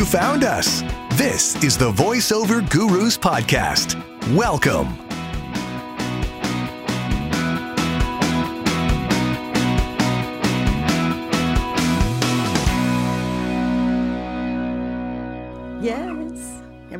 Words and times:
you 0.00 0.06
found 0.06 0.44
us. 0.44 0.82
This 1.18 1.62
is 1.62 1.76
the 1.76 1.92
VoiceOver 1.92 2.68
Gurus 2.70 3.18
Podcast. 3.18 4.00
Welcome. 4.34 5.09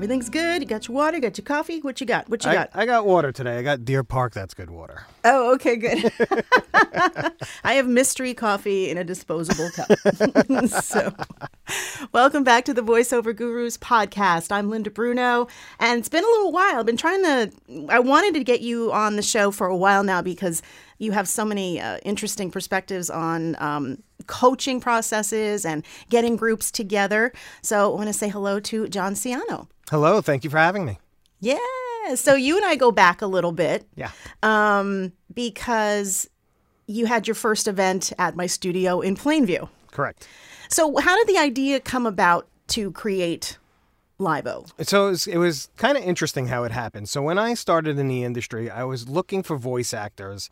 Everything's 0.01 0.31
good. 0.31 0.63
You 0.63 0.67
got 0.67 0.89
your 0.89 0.95
water, 0.95 1.19
you 1.19 1.21
got 1.21 1.37
your 1.37 1.45
coffee. 1.45 1.81
What 1.81 2.01
you 2.01 2.07
got? 2.07 2.27
What 2.31 2.43
you 2.43 2.51
I, 2.51 2.55
got? 2.55 2.71
I 2.73 2.87
got 2.87 3.05
water 3.05 3.33
today. 3.33 3.59
I 3.59 3.63
got 3.63 3.85
Deer 3.85 4.03
Park. 4.03 4.33
That's 4.33 4.55
good 4.55 4.71
water. 4.71 5.03
oh, 5.27 5.53
okay, 5.53 5.77
good. 5.77 6.11
I 7.65 7.75
have 7.75 7.87
mystery 7.87 8.33
coffee 8.33 8.89
in 8.89 8.97
a 8.97 9.05
disposable 9.05 9.69
cup. 9.73 9.91
so, 10.83 11.13
welcome 12.13 12.45
back 12.45 12.65
to 12.65 12.73
the 12.73 12.81
Voiceover 12.81 13.37
Gurus 13.37 13.77
podcast. 13.77 14.51
I'm 14.51 14.71
Linda 14.71 14.91
Bruno, 14.91 15.49
and 15.79 15.99
it's 15.99 16.09
been 16.09 16.25
a 16.25 16.29
little 16.29 16.51
while. 16.51 16.79
I've 16.79 16.87
been 16.87 16.97
trying 16.97 17.23
to, 17.23 17.53
I 17.91 17.99
wanted 17.99 18.33
to 18.39 18.43
get 18.43 18.63
you 18.63 18.91
on 18.93 19.17
the 19.17 19.23
show 19.23 19.51
for 19.51 19.67
a 19.67 19.77
while 19.77 20.03
now 20.03 20.23
because 20.23 20.63
you 20.97 21.13
have 21.13 21.29
so 21.29 21.45
many 21.45 21.79
uh, 21.79 21.99
interesting 22.05 22.51
perspectives 22.51 23.11
on 23.11 23.55
um, 23.59 24.03
coaching 24.27 24.81
processes 24.81 25.67
and 25.67 25.85
getting 26.09 26.37
groups 26.37 26.71
together. 26.71 27.35
So, 27.61 27.93
I 27.93 27.95
want 27.95 28.07
to 28.07 28.15
say 28.15 28.31
hello 28.31 28.61
to 28.61 28.89
Jon 28.89 29.13
Ciano. 29.13 29.69
Hello. 29.91 30.21
Thank 30.21 30.45
you 30.45 30.51
for 30.51 30.59
having 30.59 30.85
me. 30.85 30.99
Yeah. 31.41 31.59
So 32.15 32.35
you 32.35 32.57
and 32.57 32.65
I 32.65 32.77
go 32.77 32.93
back 32.93 33.23
a 33.23 33.27
little 33.27 33.53
bit 33.53 33.87
Yeah. 33.97 34.11
um, 34.43 35.13
because 35.35 36.29
you 36.87 37.07
had 37.07 37.27
your 37.27 37.35
first 37.35 37.69
event 37.69 38.13
at 38.19 38.37
my 38.37 38.47
studio 38.47 39.01
in 39.01 39.17
Plainview. 39.17 39.69
Correct. 39.91 40.27
So 40.69 40.97
how 40.99 41.17
did 41.17 41.35
the 41.35 41.39
idea 41.41 41.81
come 41.81 42.07
about 42.07 42.47
to 42.69 42.93
create 42.93 43.59
Livo? 44.19 44.71
So 44.87 45.07
it 45.07 45.11
was, 45.11 45.27
it 45.27 45.37
was 45.39 45.69
kind 45.77 45.99
of 45.99 46.05
interesting 46.05 46.47
how 46.49 46.65
it 46.65 46.73
happened. 46.73 47.09
So 47.09 47.23
when 47.23 47.39
I 47.39 47.55
started 47.55 47.99
in 47.99 48.07
the 48.09 48.23
industry, 48.25 48.71
I 48.71 48.85
was 48.85 49.09
looking 49.09 49.43
for 49.43 49.57
voice 49.57 49.93
actors 49.93 50.51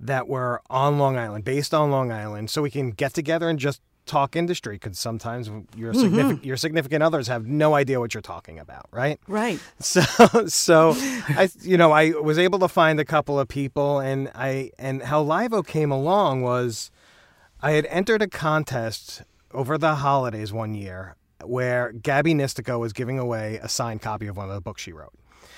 that 0.00 0.26
were 0.26 0.60
on 0.68 0.98
Long 0.98 1.16
Island, 1.16 1.44
based 1.44 1.72
on 1.72 1.92
Long 1.92 2.10
Island, 2.10 2.50
so 2.50 2.62
we 2.62 2.70
can 2.70 2.90
get 2.90 3.14
together 3.14 3.48
and 3.48 3.58
just 3.60 3.80
talk 4.12 4.36
industry. 4.36 4.76
Because 4.76 4.98
sometimes 4.98 5.48
your 5.76 5.92
mm-hmm. 5.92 6.00
significant 6.00 6.44
your 6.44 6.56
significant 6.56 7.02
others 7.02 7.28
have 7.28 7.46
no 7.46 7.74
idea 7.74 7.98
what 7.98 8.14
you're 8.14 8.20
talking 8.20 8.58
about, 8.58 8.86
right? 8.90 9.18
Right. 9.26 9.58
So, 9.82 10.46
so 10.46 10.94
I, 10.96 11.50
you 11.60 11.76
know, 11.76 11.92
I 11.92 12.10
was 12.10 12.38
able 12.38 12.58
to 12.60 12.68
find 12.68 12.98
a 12.98 13.04
couple 13.04 13.38
of 13.38 13.48
people, 13.48 13.98
and 13.98 14.30
I, 14.34 14.70
and 14.78 15.02
how 15.02 15.22
Livo 15.22 15.66
came 15.66 15.90
along 15.90 16.42
was, 16.42 16.90
I 17.60 17.72
had 17.72 17.84
entered 17.86 18.22
a 18.22 18.28
contest 18.28 19.22
over 19.52 19.76
the 19.76 19.96
holidays 19.96 20.52
one 20.52 20.74
year 20.74 21.16
where 21.44 21.92
Gabby 21.92 22.32
Nistico 22.32 22.78
was 22.78 22.92
giving 22.92 23.18
away 23.18 23.58
a 23.62 23.68
signed 23.68 24.00
copy 24.00 24.28
of 24.28 24.36
one 24.36 24.48
of 24.48 24.54
the 24.54 24.60
books 24.60 24.82
she 24.82 24.92
wrote. 24.92 25.12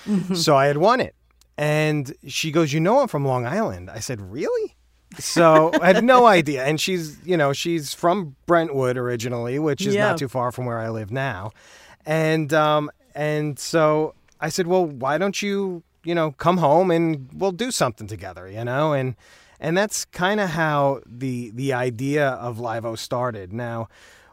Mm-hmm. 0.05 0.35
So 0.35 0.57
I 0.57 0.65
had 0.65 0.77
won 0.77 0.99
it, 0.99 1.15
and 1.57 2.13
she 2.27 2.51
goes, 2.51 2.73
"You 2.73 2.79
know, 2.79 2.99
I'm 2.99 3.07
from 3.07 3.25
Long 3.25 3.45
Island." 3.45 3.89
I 3.89 3.99
said, 3.99 4.19
"Really?" 4.19 4.74
So 5.17 5.71
I 5.81 5.87
had 5.87 6.03
no 6.03 6.25
idea, 6.25 6.65
and 6.65 6.79
she's, 6.79 7.17
you 7.25 7.37
know, 7.37 7.53
she's 7.53 7.93
from 7.93 8.35
Brentwood 8.45 8.97
originally, 8.97 9.59
which 9.59 9.85
is 9.85 9.95
Yeah. 9.95 10.09
not 10.09 10.17
too 10.17 10.27
far 10.27 10.51
from 10.51 10.65
where 10.65 10.79
I 10.79 10.89
live 10.89 11.09
now, 11.11 11.51
and 12.05 12.51
um, 12.53 12.91
and 13.13 13.57
so 13.57 14.13
I 14.41 14.49
said, 14.49 14.67
well, 14.67 14.85
why 14.85 15.17
don't 15.17 15.41
you, 15.41 15.83
you 16.03 16.13
know, 16.13 16.31
come 16.31 16.57
home 16.57 16.91
and 16.91 17.29
we'll 17.33 17.53
do 17.53 17.71
something 17.71 18.07
together, 18.07 18.49
you 18.49 18.63
know, 18.65 18.91
and 18.93 19.15
and 19.59 19.77
that's 19.77 20.03
kind 20.05 20.41
of 20.41 20.49
how 20.49 20.99
the 21.05 21.51
the 21.51 21.71
idea 21.71 22.29
of 22.31 22.57
Livo 22.57 22.97
started. 22.97 23.53
Now, 23.53 23.87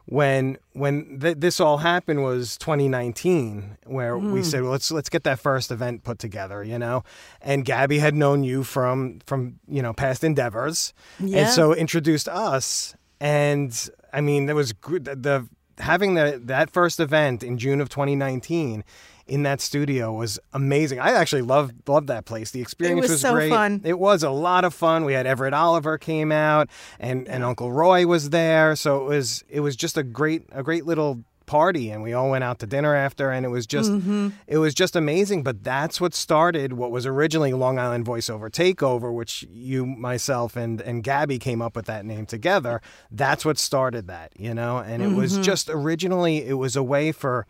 when 0.06 0.58
when 0.72 1.20
th- 1.20 1.38
this 1.38 1.60
all 1.60 1.78
happened 1.78 2.22
was 2.22 2.56
2019, 2.58 3.78
where 3.86 4.18
we 4.18 4.40
hmm. 4.40 4.42
said, 4.42 4.62
well, 4.62 4.72
let's 4.72 4.90
let's 4.90 5.08
get 5.08 5.24
that 5.24 5.38
first 5.38 5.70
event 5.70 6.04
put 6.04 6.18
together, 6.18 6.62
you 6.64 6.78
know, 6.78 7.04
and 7.40 7.64
Gabby 7.64 7.98
had 7.98 8.14
known 8.14 8.44
you 8.44 8.64
from 8.64 9.20
from 9.26 9.58
you 9.68 9.82
know 9.82 9.92
past 9.92 10.24
endeavors, 10.24 10.92
Yeah. 11.20 11.40
and 11.40 11.50
so 11.50 11.74
introduced 11.74 12.28
us, 12.28 12.94
and 13.20 13.88
I 14.12 14.20
mean, 14.20 14.46
there 14.46 14.56
was 14.56 14.72
good 14.72 15.04
the 15.04 15.48
having 15.78 16.14
the 16.14 16.40
that 16.44 16.70
first 16.70 17.00
event 17.00 17.42
in 17.42 17.58
June 17.58 17.80
of 17.80 17.88
2019 17.88 18.84
in 19.26 19.42
that 19.44 19.60
studio 19.60 20.12
was 20.12 20.38
amazing. 20.52 20.98
I 21.00 21.12
actually 21.12 21.42
loved 21.42 21.88
loved 21.88 22.08
that 22.08 22.24
place. 22.24 22.50
The 22.50 22.60
experience 22.60 23.08
was 23.08 23.20
so 23.20 23.32
great. 23.34 23.50
fun. 23.50 23.80
It 23.84 23.98
was 23.98 24.22
a 24.22 24.30
lot 24.30 24.64
of 24.64 24.74
fun. 24.74 25.04
We 25.04 25.12
had 25.12 25.26
Everett 25.26 25.54
Oliver 25.54 25.98
came 25.98 26.32
out 26.32 26.68
and 26.98 27.28
and 27.28 27.44
Uncle 27.44 27.72
Roy 27.72 28.06
was 28.06 28.30
there. 28.30 28.74
So 28.76 29.02
it 29.02 29.08
was 29.08 29.44
it 29.48 29.60
was 29.60 29.76
just 29.76 29.96
a 29.96 30.02
great 30.02 30.42
a 30.52 30.62
great 30.62 30.86
little 30.86 31.24
party 31.44 31.90
and 31.90 32.02
we 32.02 32.12
all 32.14 32.30
went 32.30 32.44
out 32.44 32.60
to 32.60 32.66
dinner 32.66 32.94
after 32.94 33.30
and 33.30 33.44
it 33.44 33.48
was 33.50 33.66
just 33.66 33.90
Mm-hmm. 33.90 34.28
it 34.46 34.58
was 34.58 34.72
just 34.74 34.94
amazing 34.96 35.42
but 35.42 35.62
that's 35.64 36.00
what 36.00 36.14
started 36.14 36.72
what 36.74 36.92
was 36.92 37.04
originally 37.04 37.52
Long 37.52 37.78
Island 37.80 38.06
voiceover 38.06 38.48
takeover 38.48 39.12
which 39.12 39.44
you 39.52 39.84
myself 39.84 40.56
and 40.56 40.80
and 40.80 41.02
Gabby 41.02 41.38
came 41.40 41.60
up 41.60 41.74
with 41.76 41.86
that 41.86 42.06
name 42.06 42.26
together 42.26 42.80
that's 43.10 43.44
what 43.44 43.58
started 43.58 44.06
that 44.06 44.32
you 44.38 44.54
know 44.54 44.78
and 44.78 45.02
it 45.02 45.08
was 45.14 45.32
Mm-hmm. 45.34 45.42
just 45.42 45.68
originally 45.68 46.46
it 46.46 46.54
was 46.54 46.76
a 46.76 46.82
way 46.82 47.10
for 47.12 47.46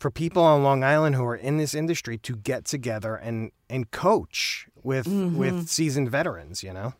for 0.00 0.10
people 0.10 0.42
on 0.42 0.64
Long 0.64 0.82
Island 0.82 1.14
who 1.14 1.24
are 1.24 1.36
in 1.36 1.58
this 1.58 1.74
industry 1.74 2.18
to 2.18 2.34
get 2.34 2.64
together 2.64 3.14
and 3.14 3.52
and 3.68 3.90
coach 3.92 4.66
with 4.82 5.06
Mm-hmm. 5.06 5.36
with 5.38 5.68
seasoned 5.68 6.10
veterans, 6.10 6.62
you 6.64 6.72
know. 6.72 6.94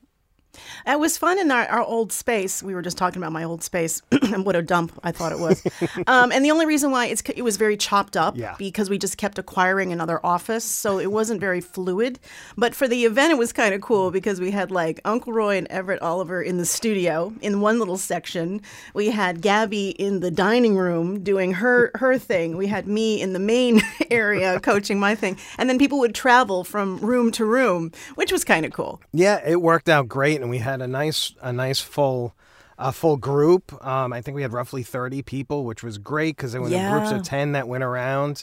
It 0.87 0.99
was 0.99 1.17
fun 1.17 1.39
in 1.39 1.51
our, 1.51 1.67
our 1.67 1.83
old 1.83 2.13
space. 2.13 2.63
We 2.63 2.75
were 2.75 2.83
just 2.83 2.97
talking 2.99 3.23
about 3.23 3.33
my 3.33 3.45
old 3.45 3.63
space 3.63 4.03
and 4.11 4.45
what 4.45 4.57
a 4.57 4.63
dump 4.63 4.99
I 5.05 5.13
thought 5.13 5.33
it 5.33 5.39
was. 5.39 5.63
um, 6.07 6.33
and 6.33 6.45
the 6.45 6.51
only 6.51 6.67
reason 6.67 6.91
why 6.91 7.07
it's 7.07 7.23
it 7.37 7.43
was 7.43 7.57
very 7.57 7.77
chopped 7.77 8.17
up 8.17 8.37
Yeah. 8.37 8.55
because 8.59 8.91
we 8.91 8.99
just 8.99 9.17
kept 9.17 9.39
acquiring 9.39 9.93
another 9.93 10.25
office, 10.25 10.65
so 10.65 10.99
it 10.99 11.13
wasn't 11.13 11.41
very 11.41 11.61
fluid. 11.61 12.19
But 12.57 12.75
for 12.75 12.89
the 12.89 13.05
event, 13.05 13.33
it 13.33 13.39
was 13.39 13.53
kind 13.53 13.75
of 13.75 13.81
cool 13.81 14.11
because 14.11 14.41
we 14.41 14.51
had 14.51 14.71
like 14.71 15.01
Uncle 15.05 15.33
Roy 15.33 15.57
and 15.57 15.67
Everett 15.69 16.03
Oliver 16.03 16.43
in 16.43 16.59
the 16.59 16.65
studio 16.67 17.33
in 17.41 17.61
one 17.61 17.79
little 17.79 17.97
section. 17.99 18.61
We 18.95 19.11
had 19.11 19.41
Gabby 19.43 19.91
in 19.91 20.21
the 20.21 20.31
dining 20.31 20.77
room 20.77 21.23
doing 21.23 21.53
her 21.55 21.91
her 21.95 22.19
thing. 22.19 22.57
We 22.57 22.67
had 22.67 22.87
me 22.87 23.21
in 23.21 23.33
the 23.33 23.39
main 23.39 23.81
area 24.11 24.59
coaching 24.63 24.99
my 24.99 25.15
thing, 25.15 25.37
and 25.59 25.69
then 25.69 25.79
people 25.79 25.99
would 26.01 26.15
travel 26.15 26.65
from 26.65 26.99
room 26.99 27.31
to 27.33 27.45
room, 27.45 27.93
which 28.17 28.33
was 28.33 28.45
kind 28.45 28.67
of 28.67 28.73
cool. 28.73 29.01
Yeah, 29.13 29.41
it 29.47 29.61
worked 29.61 29.89
out 29.89 30.09
great, 30.09 30.40
and 30.41 30.51
we 30.51 30.59
had 30.59 30.81
a 30.83 30.87
nice 30.89 31.35
a 31.43 31.53
nice 31.53 31.81
full. 31.81 32.35
A 32.83 32.93
full 32.93 33.19
group. 33.19 33.75
Um, 33.87 34.11
I 34.15 34.23
think 34.23 34.37
we 34.37 34.41
had 34.41 34.55
roughly 34.55 34.83
thirty 34.83 35.21
people, 35.21 35.65
which 35.67 35.83
was 35.83 35.99
great 35.99 36.35
because 36.39 36.53
there 36.53 36.63
were 36.63 36.71
groups 36.71 37.11
of 37.11 37.23
ten 37.23 37.53
that 37.53 37.69
went 37.69 37.85
around, 37.85 38.43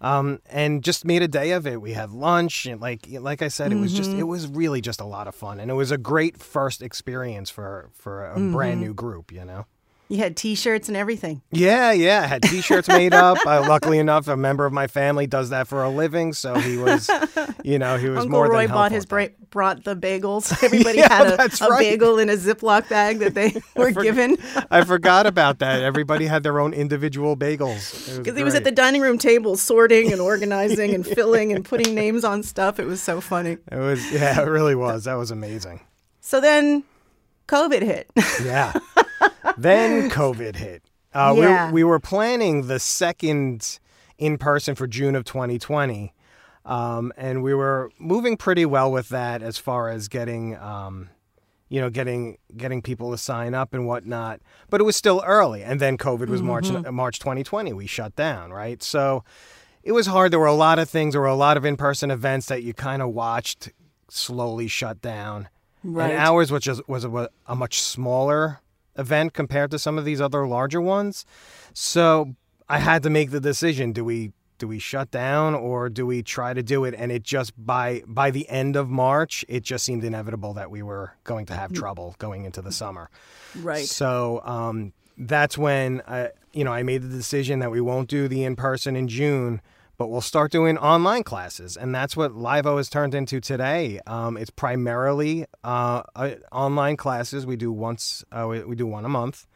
um, 0.00 0.40
and 0.48 0.82
just 0.82 1.04
made 1.04 1.20
a 1.20 1.28
day 1.28 1.50
of 1.50 1.66
it. 1.66 1.82
We 1.82 1.92
had 1.92 2.10
lunch, 2.10 2.64
and 2.64 2.80
like 2.80 3.06
like 3.10 3.42
I 3.42 3.48
said, 3.48 3.72
it 3.72 3.76
was 3.76 3.92
just 3.92 4.08
Mm-hmm. 4.08 4.20
it 4.20 4.22
was 4.22 4.46
really 4.46 4.80
just 4.80 5.02
a 5.02 5.04
lot 5.04 5.28
of 5.28 5.34
fun, 5.34 5.60
and 5.60 5.70
it 5.70 5.74
was 5.74 5.90
a 5.90 5.98
great 5.98 6.40
first 6.40 6.80
experience 6.80 7.50
for 7.50 7.90
for 7.92 8.24
a 8.24 8.36
Mm-hmm. 8.38 8.52
brand 8.54 8.80
new 8.80 8.94
group. 8.94 9.30
You 9.30 9.44
know. 9.44 9.66
You 10.08 10.18
had 10.18 10.36
T-shirts 10.36 10.88
and 10.88 10.96
everything. 10.98 11.40
Yeah, 11.50 11.90
yeah. 11.92 12.20
I 12.22 12.26
had 12.26 12.42
T-shirts 12.42 12.88
made 12.88 13.14
up. 13.14 13.38
Uh, 13.46 13.64
luckily 13.66 13.98
enough, 13.98 14.28
a 14.28 14.36
member 14.36 14.66
of 14.66 14.72
my 14.72 14.86
family 14.86 15.26
does 15.26 15.48
that 15.48 15.66
for 15.66 15.82
a 15.82 15.88
living, 15.88 16.34
so 16.34 16.54
he 16.56 16.76
was, 16.76 17.08
you 17.64 17.78
know, 17.78 17.96
he 17.96 18.10
was 18.10 18.18
Uncle 18.18 18.30
more 18.30 18.50
Roy 18.50 18.66
than 18.66 18.74
bought 18.74 18.92
his 18.92 19.06
bra- 19.06 19.28
brought 19.50 19.84
the 19.84 19.96
bagels. 19.96 20.52
Everybody 20.62 20.98
Yeah, 20.98 21.08
had 21.12 21.26
a, 21.28 21.64
a 21.64 21.68
right. 21.68 21.78
bagel 21.78 22.18
in 22.18 22.28
a 22.28 22.34
Ziploc 22.36 22.88
bag 22.90 23.20
that 23.20 23.34
they 23.34 23.54
were 23.76 23.92
given 23.92 24.36
I 24.70 24.84
forgot 24.84 25.26
about 25.26 25.60
that. 25.60 25.82
Everybody 25.82 26.26
had 26.26 26.42
their 26.42 26.60
own 26.60 26.74
individual 26.74 27.34
bagels. 27.36 28.18
because 28.18 28.36
he 28.36 28.44
was 28.44 28.54
at 28.54 28.64
the 28.64 28.72
dining 28.72 29.00
room 29.00 29.16
table 29.16 29.56
sorting 29.56 30.12
and 30.12 30.20
organizing 30.20 30.94
and 30.94 31.06
filling 31.06 31.50
and 31.52 31.64
putting 31.64 31.94
names 31.94 32.24
on 32.24 32.42
stuff. 32.42 32.78
It 32.78 32.86
was 32.86 33.02
so 33.02 33.20
funny. 33.22 33.52
It 33.72 33.76
was, 33.78 34.12
yeah, 34.12 34.40
it 34.42 34.44
really 34.48 34.74
was. 34.74 35.04
That 35.04 35.14
was 35.14 35.30
amazing. 35.30 35.80
So 36.20 36.40
then, 36.40 36.84
COVID 37.48 37.82
hit. 37.82 38.10
Yeah. 38.42 38.72
Then 39.56 40.10
COVID 40.10 40.56
hit. 40.56 40.82
Uh, 41.12 41.34
Yeah. 41.36 41.66
we, 41.68 41.74
we 41.74 41.84
were 41.84 42.00
planning 42.00 42.66
the 42.66 42.78
second 42.78 43.78
in 44.18 44.38
person 44.38 44.74
for 44.74 44.86
June 44.86 45.14
of 45.14 45.24
2020. 45.24 46.12
Um, 46.64 47.12
and 47.16 47.42
we 47.42 47.52
were 47.54 47.90
moving 47.98 48.36
pretty 48.36 48.64
well 48.64 48.90
with 48.90 49.10
that 49.10 49.42
as 49.42 49.58
far 49.58 49.90
as 49.90 50.08
getting, 50.08 50.56
um, 50.56 51.10
you 51.68 51.80
know, 51.80 51.90
getting 51.90 52.38
getting 52.56 52.80
people 52.80 53.10
to 53.10 53.18
sign 53.18 53.54
up 53.54 53.74
and 53.74 53.86
whatnot. 53.86 54.40
But 54.70 54.80
it 54.80 54.84
was 54.84 54.96
still 54.96 55.22
early, 55.26 55.62
and 55.62 55.78
then 55.78 55.98
COVID 55.98 56.28
was 56.28 56.40
March 56.40 56.70
March 56.70 57.18
2020. 57.18 57.72
We 57.74 57.86
shut 57.86 58.16
down, 58.16 58.50
right? 58.50 58.82
So 58.82 59.24
it 59.82 59.92
was 59.92 60.06
hard. 60.06 60.32
There 60.32 60.38
were 60.40 60.46
a 60.46 60.54
lot 60.54 60.78
of 60.78 60.88
things. 60.88 61.12
There 61.12 61.20
were 61.20 61.26
a 61.26 61.34
lot 61.34 61.58
of 61.58 61.64
in 61.66 61.76
person 61.76 62.10
events 62.10 62.46
that 62.46 62.62
you 62.62 62.72
kind 62.72 63.02
of 63.02 63.10
watched 63.10 63.70
slowly 64.08 64.68
shut 64.68 65.02
down. 65.02 65.48
Right. 65.82 66.12
And 66.12 66.18
ours, 66.18 66.50
which 66.50 66.66
is, 66.66 66.80
was 66.88 67.04
a, 67.04 67.28
a 67.46 67.54
much 67.54 67.78
smaller 67.82 68.60
event 68.96 69.32
compared 69.32 69.70
to 69.72 69.78
some 69.78 69.98
of 69.98 70.04
these 70.04 70.20
other 70.20 70.46
larger 70.46 70.80
ones, 70.80 71.24
so 71.72 72.34
I 72.68 72.78
had 72.78 73.02
to 73.02 73.10
make 73.10 73.30
the 73.30 73.40
decision: 73.40 73.92
do 73.92 74.04
we 74.04 74.32
do 74.58 74.68
we 74.68 74.78
shut 74.78 75.10
down 75.10 75.54
or 75.54 75.88
do 75.88 76.06
we 76.06 76.22
try 76.22 76.54
to 76.54 76.62
do 76.62 76.84
it? 76.84 76.94
And 76.96 77.10
it 77.10 77.22
just 77.22 77.52
by 77.56 78.02
by 78.06 78.30
the 78.30 78.48
end 78.48 78.76
of 78.76 78.88
March, 78.88 79.44
it 79.48 79.62
just 79.62 79.84
seemed 79.84 80.04
inevitable 80.04 80.54
that 80.54 80.70
we 80.70 80.82
were 80.82 81.12
going 81.24 81.46
to 81.46 81.54
have 81.54 81.72
trouble 81.72 82.14
going 82.18 82.44
into 82.44 82.62
the 82.62 82.72
summer. 82.72 83.10
Right. 83.56 83.84
So 83.84 84.40
um, 84.44 84.92
that's 85.18 85.58
when 85.58 86.02
I 86.06 86.30
you 86.54 86.64
know, 86.64 86.72
I 86.72 86.82
made 86.82 87.02
the 87.02 87.08
decision 87.08 87.58
that 87.58 87.70
we 87.70 87.80
won't 87.80 88.08
do 88.08 88.28
the 88.28 88.44
in 88.44 88.56
person 88.56 88.96
in 88.96 89.08
June, 89.08 89.60
but 89.96 90.08
we'll 90.08 90.20
start 90.20 90.50
doing 90.52 90.76
online 90.78 91.22
classes, 91.22 91.76
and 91.76 91.94
that's 91.94 92.16
what 92.16 92.32
Livo 92.32 92.76
has 92.76 92.88
turned 92.88 93.14
into 93.14 93.40
today. 93.40 94.00
Um, 94.06 94.36
it's 94.36 94.50
primarily 94.50 95.46
uh, 95.62 96.02
uh, 96.16 96.30
online 96.52 96.96
classes. 96.96 97.46
We 97.46 97.56
do 97.56 97.70
once, 97.72 98.24
uh, 98.32 98.46
we, 98.48 98.64
we 98.64 98.76
do 98.76 98.86
one 98.86 99.04
a 99.04 99.08
month. 99.08 99.46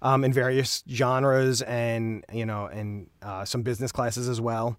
Um, 0.00 0.22
in 0.24 0.32
various 0.32 0.84
genres 0.88 1.60
and 1.62 2.24
you 2.32 2.46
know 2.46 2.66
and 2.66 3.08
uh, 3.20 3.44
some 3.44 3.62
business 3.62 3.90
classes 3.90 4.28
as 4.28 4.40
well 4.40 4.76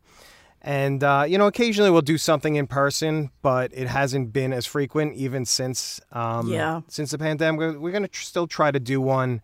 and 0.62 1.04
uh, 1.04 1.26
you 1.28 1.38
know 1.38 1.48
occasionally 1.48 1.90
we'll 1.92 2.02
do 2.02 2.18
something 2.18 2.56
in 2.56 2.68
person 2.68 3.30
but 3.42 3.70
it 3.74 3.88
hasn't 3.90 4.32
been 4.32 4.54
as 4.54 4.66
frequent 4.66 5.16
even 5.16 5.44
since 5.44 6.00
um, 6.14 6.48
Yeah. 6.48 6.82
since 6.88 7.12
the 7.12 7.18
pandemic 7.18 7.60
we're, 7.60 7.78
we're 7.78 7.92
going 7.92 8.04
to 8.04 8.08
tr- 8.08 8.24
still 8.24 8.48
try 8.48 8.72
to 8.72 8.80
do 8.80 9.02
one 9.02 9.42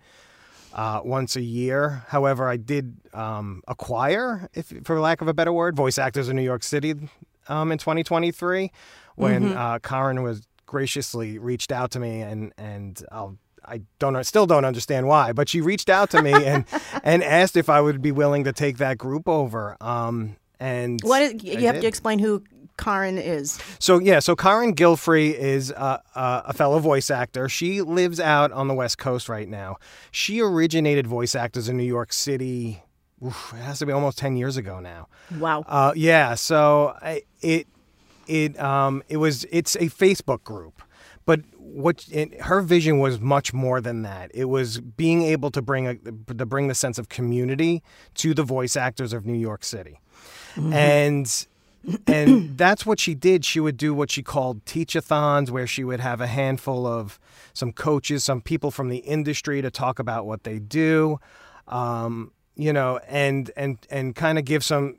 uh, 0.75 1.01
once 1.03 1.35
a 1.35 1.41
year 1.41 2.03
however 2.09 2.47
i 2.47 2.57
did 2.57 2.95
um, 3.13 3.61
acquire 3.67 4.49
if 4.53 4.71
for 4.83 4.99
lack 4.99 5.21
of 5.21 5.27
a 5.27 5.33
better 5.33 5.51
word 5.53 5.75
voice 5.75 5.97
actors 5.97 6.29
in 6.29 6.35
new 6.35 6.41
york 6.43 6.63
city 6.63 6.93
um, 7.47 7.71
in 7.71 7.77
2023 7.77 8.71
when 9.15 9.53
uh, 9.53 9.79
Karen 9.79 10.23
was 10.23 10.47
graciously 10.65 11.37
reached 11.39 11.71
out 11.71 11.91
to 11.91 11.99
me 11.99 12.21
and 12.21 12.51
and 12.57 13.01
I'll 13.11 13.37
I 13.67 13.81
don't 13.99 14.23
still 14.23 14.45
don't 14.45 14.65
understand 14.65 15.07
why, 15.07 15.31
but 15.31 15.49
she 15.49 15.61
reached 15.61 15.89
out 15.89 16.09
to 16.11 16.21
me 16.21 16.33
and 16.33 16.65
and 17.03 17.23
asked 17.23 17.55
if 17.57 17.69
I 17.69 17.81
would 17.81 18.01
be 18.01 18.11
willing 18.11 18.43
to 18.43 18.53
take 18.53 18.77
that 18.77 18.97
group 18.97 19.27
over. 19.27 19.75
Um, 19.81 20.35
and 20.59 20.99
What 21.01 21.21
is, 21.21 21.33
I 21.33 21.37
you 21.47 21.65
have 21.65 21.75
did. 21.75 21.81
to 21.81 21.87
explain 21.87 22.19
who 22.19 22.43
Karen 22.77 23.17
is. 23.17 23.59
So 23.79 23.99
yeah, 23.99 24.19
so 24.19 24.35
Karen 24.35 24.75
Gilfrey 24.75 25.33
is 25.33 25.71
uh, 25.71 25.99
uh, 26.15 26.41
a 26.45 26.53
fellow 26.53 26.79
voice 26.79 27.09
actor. 27.09 27.49
She 27.49 27.81
lives 27.81 28.19
out 28.19 28.51
on 28.51 28.67
the 28.67 28.73
West 28.73 28.97
Coast 28.97 29.29
right 29.29 29.47
now. 29.47 29.77
She 30.11 30.41
originated 30.41 31.07
voice 31.07 31.35
actors 31.35 31.69
in 31.69 31.77
New 31.77 31.83
York 31.83 32.13
City. 32.13 32.83
oof, 33.25 33.53
it 33.55 33.61
has 33.61 33.79
to 33.79 33.85
be 33.85 33.91
almost 33.91 34.17
ten 34.17 34.35
years 34.35 34.57
ago 34.57 34.79
now. 34.79 35.07
Wow. 35.37 35.63
Uh, 35.67 35.93
yeah, 35.95 36.35
so 36.35 36.97
I, 37.01 37.23
it 37.41 37.67
it 38.27 38.59
um 38.59 39.03
it 39.07 39.17
was 39.17 39.45
it's 39.51 39.75
a 39.75 39.85
Facebook 39.89 40.43
group, 40.43 40.81
but 41.25 41.41
what 41.57 42.05
it, 42.11 42.41
her 42.41 42.61
vision 42.61 42.99
was 42.99 43.19
much 43.19 43.53
more 43.53 43.81
than 43.81 44.03
that. 44.03 44.31
It 44.33 44.45
was 44.45 44.79
being 44.79 45.23
able 45.23 45.51
to 45.51 45.61
bring 45.61 45.87
a 45.87 45.95
to 45.95 46.45
bring 46.45 46.67
the 46.67 46.75
sense 46.75 46.97
of 46.97 47.09
community 47.09 47.83
to 48.15 48.33
the 48.33 48.43
voice 48.43 48.75
actors 48.75 49.13
of 49.13 49.25
New 49.25 49.37
York 49.37 49.63
City, 49.63 49.99
and 50.55 51.47
and 52.07 52.57
that's 52.57 52.85
what 52.85 52.99
she 52.99 53.13
did. 53.15 53.45
She 53.45 53.59
would 53.59 53.77
do 53.77 53.93
what 53.93 54.11
she 54.11 54.23
called 54.23 54.65
teach-a-thons, 54.65 55.51
where 55.51 55.67
she 55.67 55.83
would 55.83 55.99
have 55.99 56.21
a 56.21 56.27
handful 56.27 56.85
of 56.87 57.19
some 57.53 57.71
coaches, 57.71 58.23
some 58.23 58.41
people 58.41 58.71
from 58.71 58.89
the 58.89 58.97
industry 58.97 59.61
to 59.61 59.71
talk 59.71 59.99
about 59.99 60.25
what 60.25 60.43
they 60.43 60.59
do, 60.59 61.19
um, 61.67 62.31
you 62.55 62.73
know, 62.73 62.99
and 63.07 63.51
and 63.55 63.77
and 63.89 64.15
kind 64.15 64.37
of 64.37 64.45
give 64.45 64.63
some 64.63 64.97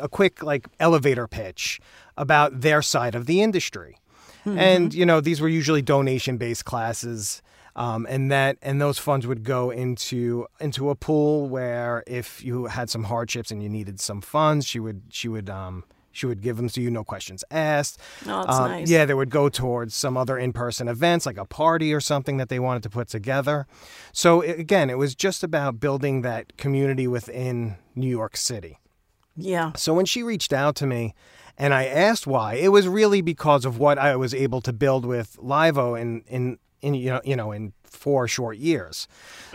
a 0.00 0.08
quick 0.08 0.42
like 0.42 0.68
elevator 0.80 1.26
pitch 1.26 1.80
about 2.16 2.60
their 2.60 2.82
side 2.82 3.14
of 3.14 3.26
the 3.26 3.42
industry. 3.42 3.98
And 4.46 4.94
you 4.94 5.04
know, 5.04 5.20
these 5.20 5.40
were 5.40 5.48
usually 5.48 5.82
donation-based 5.82 6.64
classes. 6.64 7.42
Um, 7.74 8.06
and 8.08 8.30
that 8.30 8.56
and 8.62 8.80
those 8.80 8.98
funds 8.98 9.26
would 9.26 9.42
go 9.42 9.70
into 9.70 10.46
into 10.60 10.88
a 10.88 10.94
pool 10.94 11.48
where 11.48 12.04
if 12.06 12.42
you 12.42 12.66
had 12.66 12.88
some 12.88 13.04
hardships 13.04 13.50
and 13.50 13.62
you 13.62 13.68
needed 13.68 14.00
some 14.00 14.22
funds, 14.22 14.66
she 14.66 14.80
would 14.80 15.02
she 15.10 15.28
would 15.28 15.50
um, 15.50 15.84
she 16.16 16.26
would 16.26 16.40
give 16.40 16.56
them 16.56 16.68
to 16.70 16.80
you, 16.80 16.90
no 16.90 17.04
questions 17.04 17.44
asked. 17.50 18.00
Oh, 18.26 18.44
that's 18.44 18.58
Um, 18.58 18.70
nice. 18.70 18.90
Yeah, 18.90 19.04
they 19.04 19.14
would 19.14 19.30
go 19.30 19.48
towards 19.48 19.94
some 19.94 20.16
other 20.16 20.38
in-person 20.38 20.88
events, 20.88 21.26
like 21.26 21.36
a 21.38 21.44
party 21.44 21.92
or 21.92 22.00
something 22.00 22.36
that 22.38 22.48
they 22.48 22.58
wanted 22.58 22.82
to 22.84 22.90
put 22.90 23.08
together. 23.08 23.66
So 24.12 24.42
again, 24.42 24.90
it 24.90 24.98
was 24.98 25.14
just 25.14 25.44
about 25.44 25.78
building 25.80 26.22
that 26.22 26.56
community 26.56 27.06
within 27.06 27.76
New 27.94 28.08
York 28.08 28.36
City. 28.36 28.78
Yeah. 29.36 29.72
So 29.76 29.92
when 29.94 30.06
she 30.06 30.22
reached 30.22 30.52
out 30.52 30.74
to 30.76 30.86
me 30.86 31.14
and 31.58 31.74
I 31.74 31.84
asked 31.84 32.26
why, 32.26 32.54
it 32.54 32.68
was 32.68 32.88
really 32.88 33.20
because 33.20 33.64
of 33.64 33.78
what 33.78 33.98
I 33.98 34.16
was 34.16 34.32
able 34.32 34.60
to 34.62 34.72
build 34.72 35.04
with 35.04 35.36
Livo 35.42 36.00
in 36.00 36.22
in, 36.28 36.58
in 36.80 36.94
you 36.94 37.10
know 37.10 37.20
you 37.24 37.36
know 37.36 37.52
in 37.52 37.72
four 37.84 38.26
short 38.28 38.56
years. 38.56 39.06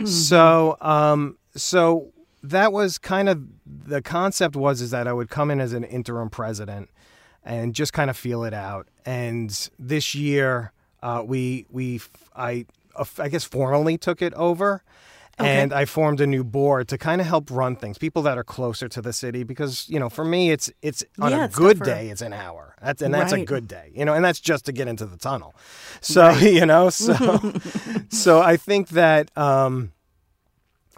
So 0.04 0.76
um 0.80 1.36
so 1.56 2.12
that 2.42 2.72
was 2.72 2.98
kind 2.98 3.28
of 3.28 3.42
the 3.66 4.02
concept 4.02 4.56
was 4.56 4.80
is 4.80 4.90
that 4.90 5.06
I 5.06 5.12
would 5.12 5.28
come 5.30 5.50
in 5.50 5.60
as 5.60 5.72
an 5.72 5.84
interim 5.84 6.30
president 6.30 6.90
and 7.44 7.74
just 7.74 7.92
kind 7.92 8.10
of 8.10 8.16
feel 8.16 8.44
it 8.44 8.54
out. 8.54 8.88
And 9.04 9.70
this 9.78 10.14
year 10.14 10.72
uh, 11.02 11.22
we 11.24 11.66
we 11.70 12.00
I 12.36 12.66
I 13.18 13.28
guess 13.28 13.44
formally 13.44 13.98
took 13.98 14.22
it 14.22 14.34
over. 14.34 14.82
And 15.38 15.72
I 15.72 15.86
formed 15.86 16.20
a 16.20 16.26
new 16.26 16.44
board 16.44 16.88
to 16.88 16.98
kind 16.98 17.20
of 17.20 17.26
help 17.26 17.50
run 17.50 17.74
things, 17.74 17.98
people 17.98 18.22
that 18.22 18.38
are 18.38 18.44
closer 18.44 18.86
to 18.88 19.00
the 19.00 19.12
city, 19.12 19.42
because 19.42 19.88
you 19.88 19.98
know, 19.98 20.08
for 20.10 20.24
me, 20.24 20.50
it's 20.52 20.70
it's 20.82 21.02
on 21.20 21.32
Yeah, 21.32 21.44
a 21.44 21.46
it's 21.46 21.56
good 21.56 21.82
day, 21.82 22.10
it's 22.10 22.20
an 22.22 22.32
hour, 22.32 22.76
that's 22.80 23.02
and 23.02 23.12
that's 23.14 23.32
a 23.32 23.38
good 23.38 23.66
day, 23.66 23.90
you 23.94 24.04
know, 24.04 24.14
and 24.14 24.24
that's 24.24 24.38
just 24.40 24.66
to 24.66 24.72
get 24.72 24.86
into 24.88 25.06
the 25.06 25.16
tunnel. 25.16 25.54
So 26.00 26.30
you 26.36 26.66
know, 26.66 26.90
so 26.90 27.14
so 28.10 28.40
I 28.40 28.56
think 28.56 28.90
that 28.90 29.36
um, 29.36 29.92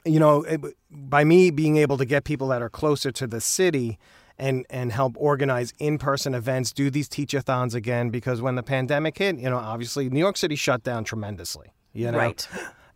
you 0.05 0.21
know, 0.21 0.43
it, 0.43 0.61
by 0.91 1.25
me 1.25 1.51
being 1.51 1.77
able 1.77 1.97
to 1.99 2.05
get 2.05 2.25
people 2.25 2.49
that 2.49 2.63
are 2.63 2.69
closer 2.69 3.11
to 3.13 3.27
the 3.27 3.41
city 3.41 3.99
and 4.39 4.67
and 4.69 4.93
help 4.93 5.15
organize 5.17 5.73
in-person 5.79 6.35
events, 6.35 6.73
do 6.73 6.91
these 6.91 7.09
teach-a-thons 7.09 7.75
again 7.75 8.11
because 8.11 8.43
when 8.43 8.57
the 8.57 8.63
pandemic 8.63 9.17
hit, 9.19 9.39
you 9.39 9.49
know, 9.49 9.59
obviously 9.59 10.11
New 10.11 10.19
York 10.19 10.37
City 10.37 10.57
shut 10.57 10.83
down 10.83 11.05
tremendously, 11.05 11.73
you 11.93 12.11
know. 12.11 12.19
Right. 12.19 12.49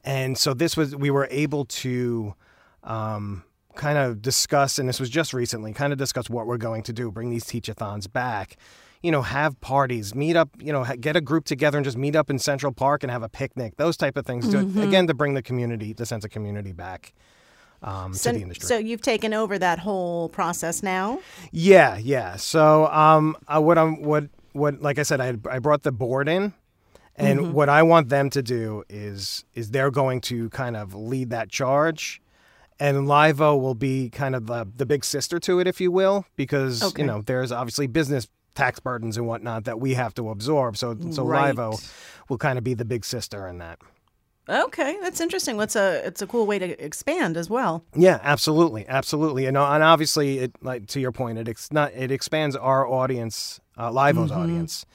And 0.05 0.37
so 0.37 0.55
this 0.55 0.77
was 0.77 0.97
we 0.97 1.11
were 1.11 1.29
able 1.31 1.65
to 1.67 2.35
um, 2.83 3.45
kind 3.75 3.99
of 3.99 4.21
discuss, 4.21 4.79
and 4.79 4.89
this 4.89 4.99
was 4.99 5.11
just 5.11 5.33
recently, 5.33 5.73
kind 5.73 5.93
of 5.93 5.99
discuss 5.99 6.29
what 6.29 6.47
we're 6.47 6.57
going 6.57 6.83
to 6.85 6.93
do, 6.93 7.11
bring 7.11 7.31
these 7.31 7.47
teach-a-thons 7.47 8.07
back. 8.07 8.57
You 9.03 9.13
know, 9.13 9.23
have 9.23 9.61
parties, 9.61 10.15
meet 10.15 10.35
up. 10.37 10.51
You 10.59 10.73
know, 10.73 10.85
get 11.01 11.15
a 11.17 11.21
group 11.21 11.45
together 11.45 11.79
and 11.79 11.85
just 11.85 11.97
meet 11.97 12.17
up 12.17 12.31
in 12.31 12.39
Central 12.39 12.73
Park 12.73 13.03
and 13.05 13.11
have 13.13 13.23
a 13.23 13.29
picnic. 13.29 13.77
Those 13.77 13.97
type 13.97 14.17
of 14.17 14.27
things. 14.27 14.49
to- 14.51 14.83
again, 14.83 15.07
to 15.07 15.15
bring 15.15 15.35
the 15.35 15.43
community, 15.43 15.93
the 15.93 16.05
sense 16.07 16.25
of 16.25 16.31
community 16.31 16.73
back 16.73 17.13
um, 17.83 18.13
So, 18.13 18.33
to 18.33 18.37
the 18.39 18.43
industry. 18.43 18.67
so 18.67 18.77
you've 18.79 19.03
taken 19.03 19.33
over 19.33 19.57
that 19.59 19.79
whole 19.79 20.29
process 20.31 20.83
now. 20.83 21.21
Yeah, 21.53 21.97
yeah. 21.97 22.35
So, 22.37 22.89
um, 22.89 23.37
uh, 23.47 23.61
what 23.61 23.79
I'm, 23.79 24.03
what, 24.03 24.25
what, 24.53 24.83
like 24.83 24.99
I 24.99 25.05
said, 25.05 25.21
I, 25.21 25.35
I 25.49 25.61
brought 25.61 25.85
the 25.85 25.93
board 25.93 26.29
in, 26.29 26.55
and 27.15 27.53
what 27.53 27.69
I 27.69 27.85
want 27.85 28.09
them 28.09 28.31
to 28.31 28.43
do 28.43 28.83
is, 28.89 29.45
is 29.55 29.71
they're 29.71 29.93
going 29.93 30.21
to 30.23 30.51
kind 30.51 30.77
of 30.77 30.93
lead 30.95 31.31
that 31.31 31.51
charge, 31.51 32.21
and 32.81 33.07
Livo 33.07 33.61
will 33.61 33.75
be 33.77 34.11
kind 34.11 34.35
of 34.35 34.47
the, 34.47 34.67
the 34.77 34.87
big 34.87 35.05
sister 35.05 35.39
to 35.41 35.61
it, 35.61 35.67
if 35.69 35.81
you 35.81 35.93
will, 35.93 36.27
because 36.35 36.83
Okay. 36.83 37.03
you 37.03 37.07
know 37.07 37.23
there's 37.23 37.53
obviously 37.53 37.87
business 37.87 38.27
tax 38.59 38.81
burdens 38.81 39.17
and 39.17 39.27
whatnot 39.27 39.65
that 39.65 39.79
we 39.79 39.95
have 39.95 40.13
to 40.15 40.31
absorb. 40.31 40.77
So, 40.77 40.97
so 41.11 41.25
Right. 41.25 41.55
Livo 41.55 41.81
will 42.29 42.39
kind 42.39 42.59
of 42.59 42.65
be 42.65 42.75
the 42.75 42.85
big 42.85 43.05
sister 43.05 43.47
in 43.47 43.59
that. 43.59 43.79
Okay, 44.49 44.97
that's 45.03 45.21
interesting. 45.21 45.59
What's 45.59 45.77
a 45.77 46.05
it's 46.07 46.23
a 46.23 46.27
cool 46.27 46.47
way 46.47 46.59
to 46.59 46.85
expand 46.85 47.37
as 47.37 47.51
well. 47.51 47.85
Yeah, 47.95 48.19
absolutely, 48.23 48.89
absolutely, 48.89 49.45
and 49.45 49.59
uh, 49.59 49.73
and 49.73 49.83
obviously, 49.83 50.39
it 50.39 50.53
like 50.63 50.87
to 50.89 51.01
your 51.01 51.13
point, 51.13 51.39
it 51.39 51.49
ex- 51.49 51.71
not 51.71 51.93
it 51.93 52.11
expands 52.11 52.57
our 52.57 52.87
audience, 52.87 53.61
uh, 53.77 53.91
Livo's 53.91 54.31
mm-hmm. 54.31 54.41
audience, 54.41 54.87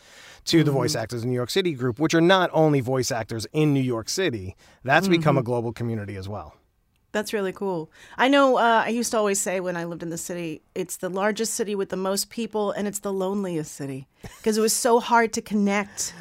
to 0.46 0.64
the 0.64 0.72
voice 0.72 0.94
mm-hmm. 0.94 1.04
actors 1.04 1.24
in 1.24 1.30
New 1.30 1.36
York 1.36 1.52
City 1.52 1.74
group, 1.74 2.00
which 2.00 2.16
are 2.16 2.22
not 2.22 2.50
only 2.52 2.82
voice 2.82 3.12
actors 3.12 3.46
in 3.54 3.76
New 3.76 3.80
York 3.80 4.10
City. 4.10 4.56
That's 4.84 5.08
become 5.08 5.38
a 5.38 5.42
mm-hmm. 5.42 5.46
global 5.46 5.72
community 5.72 6.16
as 6.16 6.28
well. 6.28 6.56
That's 7.14 7.32
really 7.32 7.54
cool. 7.54 7.92
I 8.18 8.28
know 8.28 8.58
uh, 8.58 8.84
I 8.86 8.90
used 8.90 9.12
to 9.12 9.18
always 9.18 9.40
say 9.40 9.60
when 9.60 9.78
I 9.78 9.86
lived 9.86 10.02
in 10.02 10.10
the 10.10 10.18
city, 10.18 10.64
it's 10.74 10.98
the 10.98 11.10
largest 11.10 11.54
city 11.54 11.76
with 11.76 11.90
the 11.90 11.96
most 11.96 12.32
people 12.32 12.72
and 12.72 12.88
it's 12.88 13.00
the 13.00 13.14
loneliest 13.14 13.72
city 13.72 14.08
because 14.40 14.58
it 14.58 14.62
was 14.62 14.74
so 14.74 15.00
hard 15.00 15.32
to 15.34 15.42
connect 15.42 16.16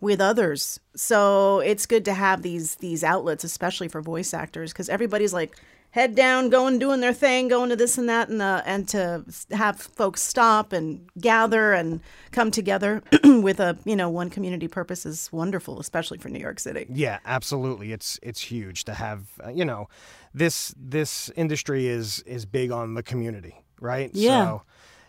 with 0.00 0.20
others. 0.20 0.80
So 0.94 1.60
it's 1.60 1.86
good 1.86 2.04
to 2.04 2.12
have 2.12 2.42
these 2.42 2.76
these 2.76 3.02
outlets, 3.02 3.42
especially 3.42 3.88
for 3.88 4.02
voice 4.02 4.34
actors, 4.34 4.70
because 4.70 4.90
everybody's 4.90 5.32
like 5.32 5.56
head 5.98 6.14
down, 6.14 6.48
going 6.48 6.78
doing 6.78 7.00
their 7.00 7.12
thing, 7.12 7.48
going 7.48 7.70
to 7.70 7.76
this 7.76 7.98
and 7.98 8.08
that, 8.08 8.28
and 8.28 8.40
uh, 8.40 8.62
and 8.64 8.88
to 8.88 9.24
have 9.50 9.80
folks 9.80 10.22
stop 10.22 10.72
and 10.72 11.08
gather 11.20 11.72
and 11.72 12.00
come 12.30 12.50
together 12.50 13.02
with 13.24 13.58
a 13.58 13.76
you 13.84 13.96
know 13.96 14.08
one 14.08 14.30
community 14.30 14.68
purpose 14.68 15.04
is 15.04 15.30
wonderful, 15.32 15.80
especially 15.80 16.18
for 16.18 16.28
New 16.28 16.38
York 16.38 16.60
City. 16.60 16.86
Yeah, 16.88 17.18
absolutely. 17.24 17.92
It's 17.92 18.18
it's 18.22 18.40
huge 18.40 18.84
to 18.84 18.94
have. 18.94 19.26
Uh, 19.44 19.50
you 19.50 19.64
know, 19.64 19.88
this 20.32 20.74
this 20.78 21.30
industry 21.36 21.88
is 21.88 22.20
is 22.20 22.46
big 22.46 22.70
on 22.70 22.94
the 22.94 23.02
community, 23.02 23.56
right? 23.80 24.10
Yeah. 24.12 24.44
So, 24.44 24.62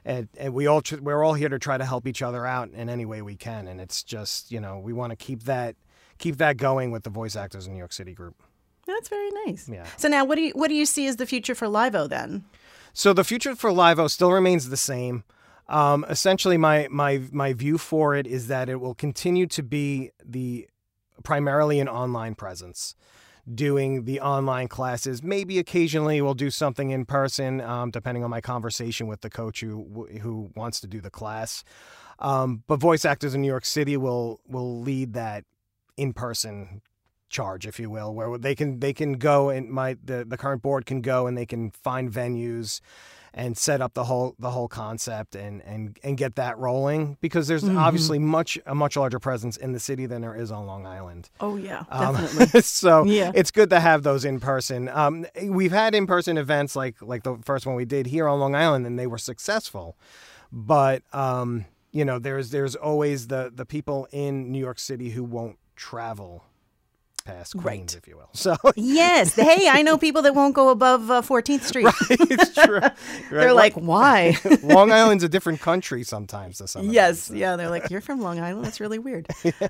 and, 0.05 0.27
and 0.37 0.53
we 0.53 0.65
all 0.65 0.81
we're 1.01 1.23
all 1.23 1.35
here 1.35 1.49
to 1.49 1.59
try 1.59 1.77
to 1.77 1.85
help 1.85 2.07
each 2.07 2.21
other 2.21 2.45
out 2.45 2.69
in 2.69 2.89
any 2.89 3.05
way 3.05 3.21
we 3.21 3.35
can, 3.35 3.67
and 3.67 3.79
it's 3.79 4.01
just 4.03 4.51
you 4.51 4.59
know 4.59 4.79
we 4.79 4.91
want 4.91 5.11
to 5.11 5.15
keep 5.15 5.43
that 5.43 5.75
keep 6.17 6.37
that 6.37 6.57
going 6.57 6.89
with 6.91 7.03
the 7.03 7.09
voice 7.09 7.35
actors 7.35 7.67
in 7.67 7.73
New 7.73 7.79
York 7.79 7.93
City 7.93 8.13
group. 8.13 8.41
That's 8.93 9.09
very 9.09 9.29
nice. 9.45 9.69
Yeah. 9.69 9.85
So 9.97 10.07
now, 10.07 10.25
what 10.25 10.35
do 10.35 10.41
you 10.41 10.51
what 10.53 10.67
do 10.69 10.75
you 10.75 10.85
see 10.85 11.07
as 11.07 11.15
the 11.17 11.25
future 11.25 11.55
for 11.55 11.67
Livo 11.67 12.09
then? 12.09 12.43
So 12.93 13.13
the 13.13 13.23
future 13.23 13.55
for 13.55 13.69
Livo 13.69 14.09
still 14.09 14.31
remains 14.31 14.69
the 14.69 14.77
same. 14.77 15.23
Um, 15.67 16.05
essentially, 16.09 16.57
my 16.57 16.87
my 16.89 17.21
my 17.31 17.53
view 17.53 17.77
for 17.77 18.15
it 18.15 18.25
is 18.27 18.47
that 18.47 18.67
it 18.69 18.77
will 18.81 18.95
continue 18.95 19.45
to 19.47 19.61
be 19.63 20.11
the 20.25 20.67
primarily 21.23 21.79
an 21.79 21.87
online 21.87 22.35
presence. 22.35 22.95
doing 23.53 24.05
the 24.05 24.19
online 24.21 24.67
classes. 24.67 25.23
Maybe 25.23 25.57
occasionally 25.59 26.21
we'll 26.21 26.33
do 26.35 26.49
something 26.51 26.91
in 26.91 27.05
person, 27.05 27.61
um, 27.61 27.89
depending 27.91 28.23
on 28.23 28.29
my 28.29 28.41
conversation 28.41 29.07
with 29.07 29.21
the 29.21 29.29
coach 29.29 29.61
who 29.61 30.07
who 30.21 30.51
wants 30.55 30.79
to 30.81 30.87
do 30.87 31.01
the 31.01 31.09
class. 31.09 31.63
Um, 32.19 32.63
but 32.67 32.77
voice 32.79 33.05
actors 33.05 33.33
in 33.33 33.41
New 33.41 33.47
York 33.47 33.65
City 33.65 33.97
will 33.97 34.39
will 34.47 34.81
lead 34.81 35.13
that 35.13 35.45
in 35.97 36.13
person 36.13 36.81
charge, 37.29 37.65
if 37.67 37.79
you 37.79 37.89
will, 37.89 38.13
where 38.13 38.37
they 38.37 38.55
can 38.55 38.79
they 38.79 38.93
can 38.93 39.13
go 39.13 39.49
and 39.49 39.69
my 39.69 39.95
the, 40.03 40.25
the 40.27 40.37
current 40.37 40.61
board 40.61 40.85
can 40.85 41.01
go 41.01 41.27
and 41.27 41.37
they 41.37 41.45
can 41.45 41.71
find 41.71 42.11
venues 42.11 42.81
and 43.31 43.55
set 43.55 43.79
up 43.79 43.93
the 43.93 44.05
whole 44.05 44.35
the 44.39 44.49
whole 44.49 44.67
concept 44.67 45.35
and 45.35 45.61
and 45.63 45.99
and 46.03 46.17
get 46.17 46.35
that 46.35 46.57
rolling 46.57 47.15
because 47.21 47.47
there's 47.47 47.63
Mm-hmm. 47.63 47.77
obviously 47.77 48.17
much 48.17 48.57
a 48.65 48.73
much 48.73 48.97
larger 48.97 49.19
presence 49.19 49.55
in 49.55 49.71
the 49.73 49.79
city 49.79 50.07
than 50.07 50.21
there 50.23 50.35
is 50.35 50.51
on 50.51 50.65
Long 50.65 50.87
Island. 50.87 51.29
Oh 51.39 51.55
yeah, 51.55 51.83
Um, 51.89 52.15
definitely. 52.15 52.61
so 52.81 53.05
Yeah. 53.05 53.31
it's 53.35 53.51
good 53.51 53.69
to 53.69 53.79
have 53.79 54.01
those 54.01 54.25
in 54.25 54.39
person. 54.39 54.89
Um, 54.89 55.27
we've 55.43 55.71
had 55.71 55.93
in 55.93 56.07
person 56.07 56.37
events 56.39 56.75
like 56.75 56.95
like 57.01 57.21
the 57.21 57.37
first 57.45 57.67
one 57.67 57.75
we 57.75 57.85
did 57.85 58.07
here 58.07 58.27
on 58.27 58.39
Long 58.39 58.55
Island, 58.55 58.87
and 58.87 58.97
they 58.97 59.07
were 59.07 59.19
successful. 59.19 59.95
But 60.51 61.03
um, 61.13 61.65
you 61.91 62.03
know, 62.05 62.17
there's 62.17 62.49
there's 62.49 62.75
always 62.75 63.27
the 63.27 63.51
the 63.53 63.65
people 63.65 64.07
in 64.11 64.51
New 64.51 64.59
York 64.59 64.79
City 64.79 65.11
who 65.11 65.23
won't 65.23 65.57
travel 65.75 66.43
past 67.31 67.55
Queens, 67.57 67.93
Right. 67.93 67.95
if 67.95 68.07
you 68.07 68.17
will. 68.17 68.29
So 68.33 68.55
yes. 68.75 69.35
Hey, 69.35 69.67
I 69.69 69.81
know 69.81 69.97
people 69.97 70.21
that 70.23 70.33
won't 70.35 70.53
go 70.55 70.69
above 70.69 71.09
uh, 71.11 71.21
14th 71.21 71.61
Street. 71.63 71.87
it's 72.09 72.53
true. 72.65 72.79
They're 73.29 73.47
Right? 73.47 73.55
like, 73.55 73.73
why? 73.75 74.35
Long 74.63 74.91
Island's 74.91 75.23
a 75.23 75.29
different 75.29 75.59
country 75.61 76.03
sometimes 76.03 76.57
to 76.59 76.67
some. 76.67 76.81
of 76.81 76.85
them, 76.87 76.93
yes. 76.93 77.23
so. 77.23 77.33
Yeah. 77.33 77.55
They're 77.55 77.69
like, 77.69 77.89
you're 77.89 78.01
from 78.01 78.21
Long 78.21 78.39
Island. 78.39 78.65
That's 78.65 78.79
really 78.79 78.99
weird. 78.99 79.27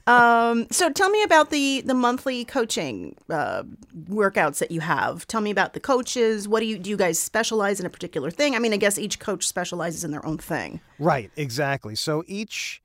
um, 0.08 0.68
so 0.72 0.90
tell 0.90 1.10
me 1.10 1.24
about 1.24 1.50
the 1.50 1.82
the 1.82 1.94
monthly 1.94 2.46
coaching 2.46 3.16
uh, 3.30 3.64
workouts 4.10 4.60
that 4.60 4.72
you 4.72 4.82
have. 4.82 5.26
Tell 5.28 5.42
me 5.42 5.52
about 5.52 5.74
the 5.74 5.80
coaches. 5.80 6.48
What 6.48 6.60
do 6.62 6.66
you 6.66 6.78
do? 6.78 6.90
You 6.90 6.98
guys 6.98 7.20
specialize 7.20 7.80
in 7.80 7.86
a 7.86 7.90
particular 7.90 8.32
thing? 8.32 8.56
I 8.56 8.60
mean, 8.60 8.74
I 8.74 8.78
guess 8.78 8.98
each 8.98 9.20
coach 9.20 9.48
specializes 9.48 10.04
in 10.04 10.12
their 10.12 10.26
own 10.26 10.38
thing. 10.38 10.80
Right, 11.00 11.32
exactly. 11.36 11.96
So 11.96 12.24
each 12.28 12.82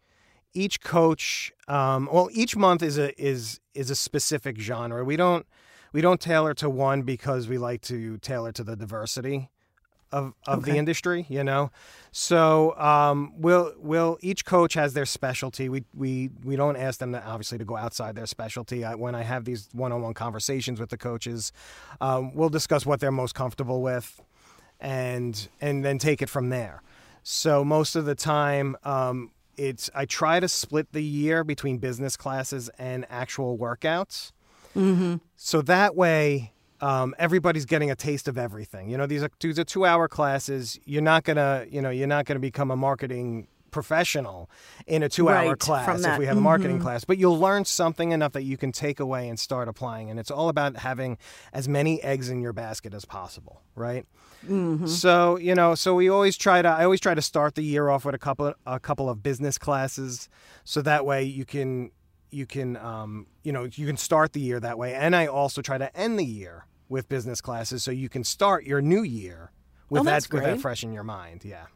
each 0.54 0.80
coach, 0.80 1.52
um, 1.68 2.08
well, 2.10 2.28
each 2.32 2.56
month 2.56 2.82
is 2.82 2.98
a 2.98 3.20
is 3.20 3.60
is 3.74 3.90
a 3.90 3.96
specific 3.96 4.58
genre. 4.58 5.04
We 5.04 5.16
don't 5.16 5.46
we 5.92 6.00
don't 6.00 6.20
tailor 6.20 6.54
to 6.54 6.70
one 6.70 7.02
because 7.02 7.48
we 7.48 7.58
like 7.58 7.82
to 7.82 8.18
tailor 8.18 8.52
to 8.52 8.64
the 8.64 8.76
diversity 8.76 9.50
of 10.12 10.32
of 10.46 10.64
the 10.64 10.76
industry. 10.76 11.26
You 11.28 11.44
know, 11.44 11.70
so 12.12 12.78
um, 12.78 13.34
we'll 13.36 13.72
we'll 13.78 14.18
each 14.20 14.44
coach 14.44 14.74
has 14.74 14.94
their 14.94 15.06
specialty. 15.06 15.68
We 15.68 15.84
we 15.94 16.30
we 16.44 16.56
don't 16.56 16.76
ask 16.76 17.00
them 17.00 17.12
to 17.12 17.24
obviously 17.24 17.58
to 17.58 17.64
go 17.64 17.76
outside 17.76 18.14
their 18.14 18.26
specialty. 18.26 18.84
I, 18.84 18.94
when 18.94 19.14
I 19.14 19.22
have 19.22 19.44
these 19.44 19.68
one 19.72 19.92
on 19.92 20.02
one 20.02 20.14
conversations 20.14 20.80
with 20.80 20.90
the 20.90 20.98
coaches, 20.98 21.52
um, 22.00 22.34
we'll 22.34 22.48
discuss 22.48 22.86
what 22.86 23.00
they're 23.00 23.12
most 23.12 23.34
comfortable 23.34 23.82
with 23.82 24.20
and 24.80 25.48
and 25.60 25.84
then 25.84 25.98
take 25.98 26.22
it 26.22 26.28
from 26.28 26.50
there. 26.50 26.82
So 27.22 27.64
most 27.64 27.96
of 27.96 28.04
the 28.04 28.14
time, 28.14 28.76
um, 28.84 29.30
it's 29.56 29.90
I 29.94 30.04
try 30.04 30.40
to 30.40 30.48
split 30.48 30.92
the 30.92 31.02
year 31.02 31.44
between 31.44 31.78
business 31.78 32.16
classes 32.16 32.70
and 32.78 33.06
actual 33.10 33.58
workouts. 33.58 34.32
Mm-hmm. 34.76 35.16
So 35.36 35.62
that 35.62 35.94
way, 35.94 36.52
um, 36.80 37.14
everybody's 37.18 37.64
getting 37.64 37.90
a 37.90 37.96
taste 37.96 38.28
of 38.28 38.36
everything. 38.36 38.90
You 38.90 38.98
know, 38.98 39.06
these 39.06 39.22
are 39.22 39.30
these 39.40 39.58
are 39.58 39.64
two 39.64 39.86
hour 39.86 40.08
classes. 40.08 40.78
You're 40.84 41.02
not 41.02 41.24
gonna, 41.24 41.66
you 41.70 41.80
know, 41.80 41.90
you're 41.90 42.06
not 42.06 42.26
gonna 42.26 42.40
become 42.40 42.70
a 42.70 42.76
marketing 42.76 43.48
professional 43.74 44.48
in 44.86 45.02
a 45.02 45.08
two 45.08 45.28
hour 45.28 45.50
Right, 45.50 45.58
class 45.58 46.04
if 46.04 46.18
we 46.18 46.26
have 46.26 46.36
a 46.36 46.40
marketing 46.40 46.78
Mhm. 46.78 46.82
class. 46.82 47.04
But 47.04 47.18
you'll 47.18 47.38
learn 47.38 47.64
something 47.64 48.12
enough 48.12 48.32
that 48.32 48.44
you 48.44 48.56
can 48.56 48.70
take 48.72 49.00
away 49.00 49.28
and 49.28 49.38
start 49.38 49.66
applying. 49.68 50.08
And 50.10 50.18
it's 50.20 50.30
all 50.30 50.48
about 50.48 50.76
having 50.76 51.18
as 51.52 51.68
many 51.68 52.00
eggs 52.02 52.28
in 52.28 52.40
your 52.40 52.52
basket 52.52 52.94
as 52.94 53.04
possible, 53.04 53.60
right? 53.74 54.06
Mm-hmm. 54.46 54.86
So 54.86 55.36
you 55.36 55.54
know, 55.54 55.74
so 55.74 55.94
we 55.94 56.08
always 56.08 56.36
try 56.36 56.62
to. 56.62 56.68
I 56.68 56.84
always 56.84 57.00
try 57.00 57.14
to 57.14 57.22
start 57.22 57.54
the 57.56 57.62
year 57.64 57.88
off 57.88 58.04
with 58.04 58.14
a 58.14 58.18
couple 58.18 58.54
a 58.66 58.78
couple 58.78 59.08
of 59.10 59.22
business 59.22 59.58
classes, 59.58 60.28
so 60.64 60.80
that 60.82 61.04
way 61.04 61.24
you 61.24 61.44
can 61.44 61.90
you 62.30 62.46
can 62.46 62.76
um, 62.76 63.26
you 63.42 63.52
know 63.52 63.64
you 63.64 63.86
can 63.86 63.96
start 63.96 64.32
the 64.34 64.40
year 64.40 64.60
that 64.60 64.76
way. 64.78 64.94
And 64.94 65.16
I 65.16 65.26
also 65.26 65.62
try 65.62 65.78
to 65.78 65.88
end 65.96 66.18
the 66.18 66.24
year 66.24 66.66
with 66.88 67.08
business 67.08 67.40
classes, 67.40 67.82
so 67.82 67.90
you 67.90 68.08
can 68.08 68.22
start 68.22 68.64
your 68.64 68.82
new 68.82 69.02
year 69.02 69.50
with 69.88 70.02
Oh, 70.02 70.04
that 70.04 70.28
with 70.30 70.42
that 70.42 70.60
fresh 70.60 70.82
in 70.84 70.92
your 70.92 71.04
mind. 71.04 71.42
Yeah. 71.44 71.66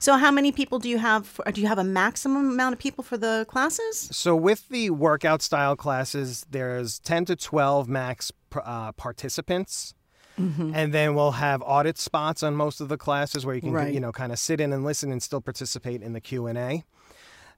So 0.00 0.16
how 0.16 0.30
many 0.30 0.50
people 0.50 0.78
do 0.78 0.88
you 0.88 0.96
have? 0.98 1.26
For, 1.26 1.44
do 1.52 1.60
you 1.60 1.66
have 1.66 1.78
a 1.78 1.84
maximum 1.84 2.50
amount 2.50 2.72
of 2.72 2.78
people 2.78 3.04
for 3.04 3.18
the 3.18 3.44
classes? 3.48 4.08
So 4.10 4.34
with 4.34 4.66
the 4.70 4.88
workout 4.90 5.42
style 5.42 5.76
classes, 5.76 6.46
there's 6.50 6.98
10 7.00 7.26
to 7.26 7.36
12 7.36 7.86
max 7.86 8.32
uh, 8.64 8.92
participants. 8.92 9.94
Mm-hmm. 10.38 10.72
And 10.74 10.94
then 10.94 11.14
we'll 11.14 11.32
have 11.32 11.62
audit 11.66 11.98
spots 11.98 12.42
on 12.42 12.56
most 12.56 12.80
of 12.80 12.88
the 12.88 12.96
classes 12.96 13.44
where 13.44 13.54
you 13.54 13.60
can, 13.60 13.72
Right. 13.72 13.92
you 13.92 14.00
know, 14.00 14.10
kind 14.10 14.32
of 14.32 14.38
sit 14.38 14.58
in 14.58 14.72
and 14.72 14.84
listen 14.84 15.12
and 15.12 15.22
still 15.22 15.42
participate 15.42 16.00
in 16.02 16.14
the 16.14 16.20
Q 16.20 16.46
and 16.46 16.56
A. 16.56 16.82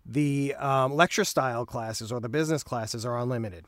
The 0.05 0.57
um, 0.59 0.93
lecture 0.95 1.25
style 1.25 1.65
classes 1.65 2.11
or 2.11 2.19
the 2.19 2.29
business 2.29 2.65
classes 2.65 3.07
are 3.07 3.17
unlimited. 3.17 3.67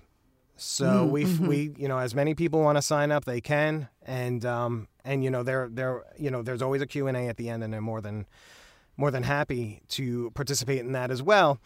So 0.57 1.05
we 1.05 1.25
we 1.39 1.73
you 1.77 1.89
know 1.89 1.99
as 1.99 2.15
many 2.15 2.35
people 2.35 2.61
want 2.61 2.77
to 2.79 2.83
sign 2.83 3.11
up 3.11 3.25
they 3.25 3.41
can 3.41 3.89
and 4.05 4.45
um 4.47 4.87
and 5.05 5.25
you 5.25 5.31
know 5.31 5.43
they're 5.43 5.69
they're 5.69 6.05
you 6.17 6.31
know 6.31 6.43
there's 6.43 6.63
always 6.63 6.81
a 6.81 6.87
Q 6.87 7.09
and 7.09 7.17
A 7.17 7.27
at 7.27 7.37
the 7.39 7.49
end 7.49 7.65
and 7.65 7.73
they're 7.73 7.81
more 7.81 8.01
than 8.01 8.27
more 8.97 9.11
than 9.11 9.23
happy 9.23 9.83
to 9.91 10.31
participate 10.33 10.81
in 10.81 10.93
that 10.93 11.11
as 11.11 11.23
well. 11.23 11.59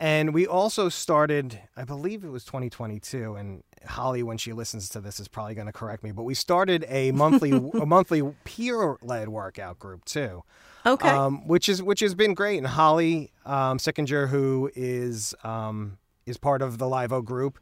And 0.00 0.32
we 0.32 0.46
also 0.46 0.88
started, 0.88 1.60
I 1.76 1.82
believe 1.82 2.22
it 2.22 2.28
was 2.28 2.44
2022, 2.44 3.34
and 3.34 3.64
Holly, 3.84 4.22
when 4.22 4.38
she 4.38 4.52
listens 4.52 4.88
to 4.90 5.00
this, 5.00 5.18
is 5.18 5.26
probably 5.26 5.54
going 5.56 5.66
to 5.66 5.72
correct 5.72 6.04
me. 6.04 6.12
But 6.12 6.22
we 6.22 6.34
started 6.34 6.84
a 6.88 7.10
monthly 7.24 7.50
a 7.50 7.84
monthly 7.86 8.22
peer 8.44 8.96
led 9.02 9.28
workout 9.28 9.80
group 9.80 10.04
too, 10.04 10.44
Okay. 10.86 11.08
um, 11.08 11.48
which 11.48 11.68
is 11.68 11.82
which 11.82 11.98
has 12.00 12.14
been 12.14 12.34
great. 12.34 12.58
And 12.58 12.66
Holly 12.68 13.32
um, 13.44 13.78
Sickinger, 13.78 14.28
who 14.28 14.70
is 14.76 15.34
um, 15.42 15.98
is 16.26 16.36
part 16.36 16.62
of 16.62 16.78
the 16.78 16.84
Livo 16.86 17.24
group, 17.24 17.58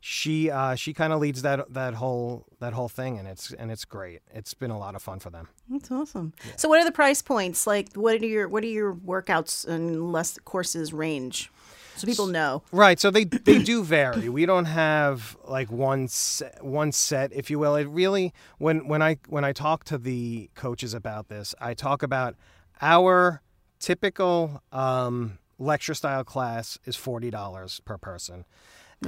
she 0.00 0.50
uh, 0.50 0.74
she 0.74 0.94
kind 0.94 1.12
of 1.12 1.20
leads 1.20 1.42
that 1.42 1.72
that 1.72 1.94
whole 1.94 2.46
that 2.58 2.72
whole 2.72 2.88
thing, 2.88 3.18
and 3.18 3.28
it's 3.28 3.52
and 3.52 3.70
it's 3.70 3.84
great. 3.84 4.20
It's 4.32 4.54
been 4.54 4.70
a 4.70 4.78
lot 4.78 4.94
of 4.94 5.02
fun 5.02 5.20
for 5.20 5.30
them. 5.30 5.48
That's 5.68 5.90
awesome. 5.90 6.32
So 6.56 6.68
what 6.68 6.80
are 6.80 6.84
the 6.84 6.92
price 6.92 7.22
points? 7.22 7.66
Like 7.66 7.94
what 7.94 8.22
are 8.22 8.26
your 8.26 8.48
what 8.48 8.64
are 8.64 8.68
your 8.68 8.94
workouts 8.94 9.66
and 9.66 10.10
less 10.10 10.38
courses 10.44 10.92
range? 10.92 11.50
So 11.96 12.06
people 12.06 12.28
know. 12.28 12.62
Right. 12.72 12.98
So 12.98 13.10
they 13.10 13.24
they 13.24 13.58
do 13.58 13.84
vary. 13.84 14.30
We 14.30 14.46
don't 14.46 14.64
have 14.64 15.36
like 15.44 15.70
one 15.70 16.08
set, 16.08 16.64
one 16.64 16.92
set, 16.92 17.30
if 17.34 17.50
you 17.50 17.58
will. 17.58 17.76
It 17.76 17.86
really 17.88 18.32
when 18.56 18.88
when 18.88 19.02
I 19.02 19.18
when 19.28 19.44
I 19.44 19.52
talk 19.52 19.84
to 19.84 19.98
the 19.98 20.48
coaches 20.54 20.94
about 20.94 21.28
this, 21.28 21.54
I 21.60 21.74
talk 21.74 22.02
about 22.02 22.36
our 22.80 23.42
typical 23.78 24.62
um, 24.72 25.38
lecture 25.58 25.92
style 25.92 26.24
class 26.24 26.78
is 26.86 26.96
forty 26.96 27.30
dollars 27.30 27.80
per 27.84 27.98
person, 27.98 28.46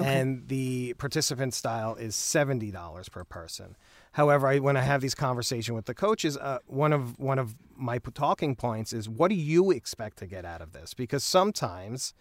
and 0.00 0.48
the 0.48 0.94
participant 0.94 1.54
style 1.54 1.94
is 1.96 2.14
seventy 2.16 2.70
dollars 2.70 3.08
per 3.08 3.24
person. 3.24 3.76
However, 4.12 4.46
I, 4.48 4.58
when 4.58 4.76
I 4.76 4.82
have 4.82 5.00
these 5.00 5.14
conversations 5.14 5.74
with 5.74 5.86
the 5.86 5.94
coaches, 5.94 6.36
uh, 6.36 6.58
one 6.66 6.92
of 6.92 7.18
one 7.18 7.38
of 7.38 7.54
my 7.76 7.98
talking 7.98 8.54
points 8.56 8.92
is, 8.92 9.08
what 9.08 9.28
do 9.28 9.34
you 9.34 9.70
expect 9.70 10.18
to 10.18 10.26
get 10.26 10.44
out 10.44 10.60
of 10.60 10.72
this? 10.72 10.94
Because 10.94 11.24
sometimes 11.24 12.14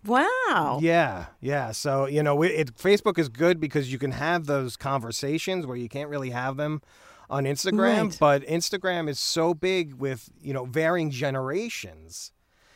Wow. 0.05 0.79
Yeah, 0.81 1.27
yeah. 1.41 1.71
So 1.71 2.05
you 2.05 2.21
know, 2.23 2.35
we- 2.35 2.49
it, 2.49 2.75
Facebook 2.75 3.17
is 3.17 3.29
good 3.29 3.59
because 3.59 3.91
you 3.91 3.97
can 3.99 4.11
have 4.11 4.45
those 4.45 4.77
conversations 4.77 5.65
where 5.65 5.77
you 5.77 5.89
can't 5.89 6.09
really 6.09 6.29
have 6.31 6.57
them 6.57 6.81
on 7.29 7.45
Instagram. 7.45 8.03
Right. 8.09 8.17
But 8.19 8.43
Instagram 8.43 9.09
is 9.09 9.19
so 9.19 9.53
big 9.53 9.95
with 9.95 10.29
you 10.41 10.53
know 10.53 10.65
varying 10.65 11.09
generations. 11.11 12.31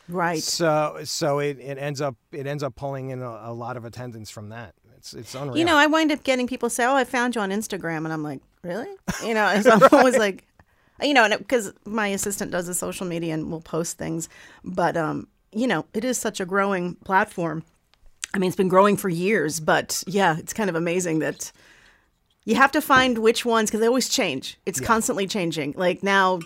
Right. 0.08 0.42
So 0.42 1.00
so 1.04 1.38
it, 1.38 1.58
it 1.60 1.78
ends 1.78 2.00
up 2.00 2.16
it 2.32 2.46
ends 2.46 2.62
up 2.62 2.74
pulling 2.74 3.10
in 3.10 3.22
a, 3.22 3.28
a 3.44 3.52
lot 3.52 3.76
of 3.76 3.84
attendance 3.84 4.30
from 4.30 4.48
that. 4.48 4.74
It's 4.96 5.14
it's 5.14 5.34
unreal. 5.34 5.56
You 5.56 5.64
know, 5.64 5.76
I 5.76 5.86
wind 5.86 6.12
up 6.12 6.24
getting 6.24 6.46
people 6.46 6.68
say, 6.68 6.84
"Oh, 6.84 6.94
I 6.94 7.04
found 7.04 7.34
you 7.34 7.40
on 7.40 7.50
Instagram," 7.50 7.98
and 7.98 8.12
I'm 8.12 8.22
like, 8.22 8.40
"Really?" 8.62 8.90
You 9.24 9.34
know, 9.34 9.46
and 9.46 9.62
so 9.64 9.70
I'm 9.70 9.82
always 9.92 10.18
like, 10.18 10.46
you 11.00 11.14
know, 11.14 11.26
because 11.38 11.72
my 11.86 12.08
assistant 12.08 12.50
does 12.50 12.66
the 12.66 12.74
social 12.74 13.06
media 13.06 13.32
and 13.34 13.50
will 13.50 13.62
post 13.62 13.96
things, 13.98 14.28
but 14.64 14.96
um, 14.96 15.28
you 15.52 15.66
know, 15.66 15.86
it 15.94 16.04
is 16.04 16.18
such 16.18 16.40
a 16.40 16.46
growing 16.46 16.94
platform. 16.96 17.64
I 18.32 18.38
mean, 18.38 18.48
it's 18.48 18.56
been 18.56 18.68
growing 18.68 18.96
for 18.96 19.08
years, 19.08 19.58
but 19.58 20.04
yeah, 20.06 20.36
it's 20.38 20.52
kind 20.52 20.70
of 20.70 20.76
amazing 20.76 21.18
that 21.20 21.50
you 22.44 22.54
have 22.54 22.72
to 22.72 22.80
find 22.80 23.18
which 23.18 23.44
ones 23.44 23.70
because 23.70 23.80
they 23.80 23.86
always 23.86 24.08
change. 24.08 24.58
It's 24.66 24.80
constantly 24.80 25.26
changing. 25.26 25.74
Like 25.76 26.02
now, 26.02 26.40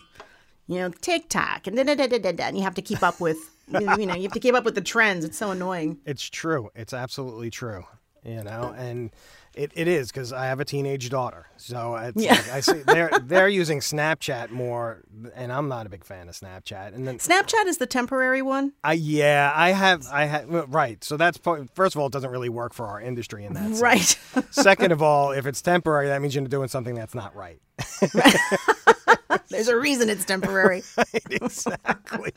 you 0.66 0.78
know, 0.78 0.90
TikTok 0.90 1.66
and 1.66 1.76
da 1.76 1.82
da 1.82 1.94
da 1.94 2.06
da, 2.06 2.32
da, 2.32 2.44
and 2.44 2.56
you 2.56 2.62
have 2.62 2.74
to 2.74 2.82
keep 2.82 3.02
up 3.02 3.20
with. 3.20 3.38
you 3.68 3.80
know, 3.80 4.14
you 4.14 4.24
have 4.24 4.32
to 4.32 4.40
keep 4.40 4.54
up 4.54 4.64
with 4.64 4.74
the 4.74 4.82
trends. 4.82 5.24
It's 5.24 5.38
so 5.38 5.50
annoying. 5.50 5.98
It's 6.04 6.28
true. 6.28 6.70
It's 6.74 6.92
absolutely 6.92 7.48
true. 7.48 7.84
You 8.22 8.44
know, 8.44 8.74
and 8.76 9.10
it, 9.56 9.72
it 9.74 9.88
is 9.88 10.10
because 10.10 10.32
I 10.32 10.46
have 10.46 10.60
a 10.60 10.64
teenage 10.64 11.10
daughter. 11.10 11.46
So 11.56 11.96
it's 11.96 12.22
Yeah. 12.22 12.32
like 12.34 12.50
I 12.52 12.60
see 12.60 12.82
they're 12.86 13.10
they're 13.22 13.48
using 13.48 13.80
Snapchat 13.80 14.50
more, 14.50 15.02
and 15.34 15.52
I'm 15.52 15.68
not 15.68 15.86
a 15.86 15.88
big 15.88 16.04
fan 16.04 16.28
of 16.28 16.34
Snapchat. 16.34 16.94
And 16.94 17.06
then 17.06 17.18
Snapchat 17.18 17.66
is 17.66 17.78
the 17.78 17.86
temporary 17.86 18.42
one. 18.42 18.72
I 18.82 18.94
yeah, 18.94 19.52
I 19.54 19.70
have 19.70 20.06
I 20.10 20.24
have 20.24 20.48
right. 20.74 21.02
So 21.04 21.16
that's 21.16 21.38
first 21.38 21.94
of 21.94 22.00
all, 22.00 22.06
it 22.06 22.12
doesn't 22.12 22.30
really 22.30 22.48
work 22.48 22.74
for 22.74 22.86
our 22.86 23.00
industry 23.00 23.44
in 23.44 23.54
that. 23.54 23.62
sense. 23.76 23.80
Right. 23.80 24.18
Second 24.50 24.92
of 24.92 25.02
all, 25.02 25.32
if 25.32 25.46
it's 25.46 25.62
temporary, 25.62 26.08
that 26.08 26.20
means 26.20 26.34
you're 26.34 26.44
doing 26.46 26.68
something 26.68 26.94
that's 26.94 27.14
not 27.14 27.34
right. 27.36 27.60
There's 29.48 29.68
a 29.68 29.76
reason 29.76 30.08
it's 30.08 30.24
temporary. 30.24 30.82
exactly. 31.30 32.32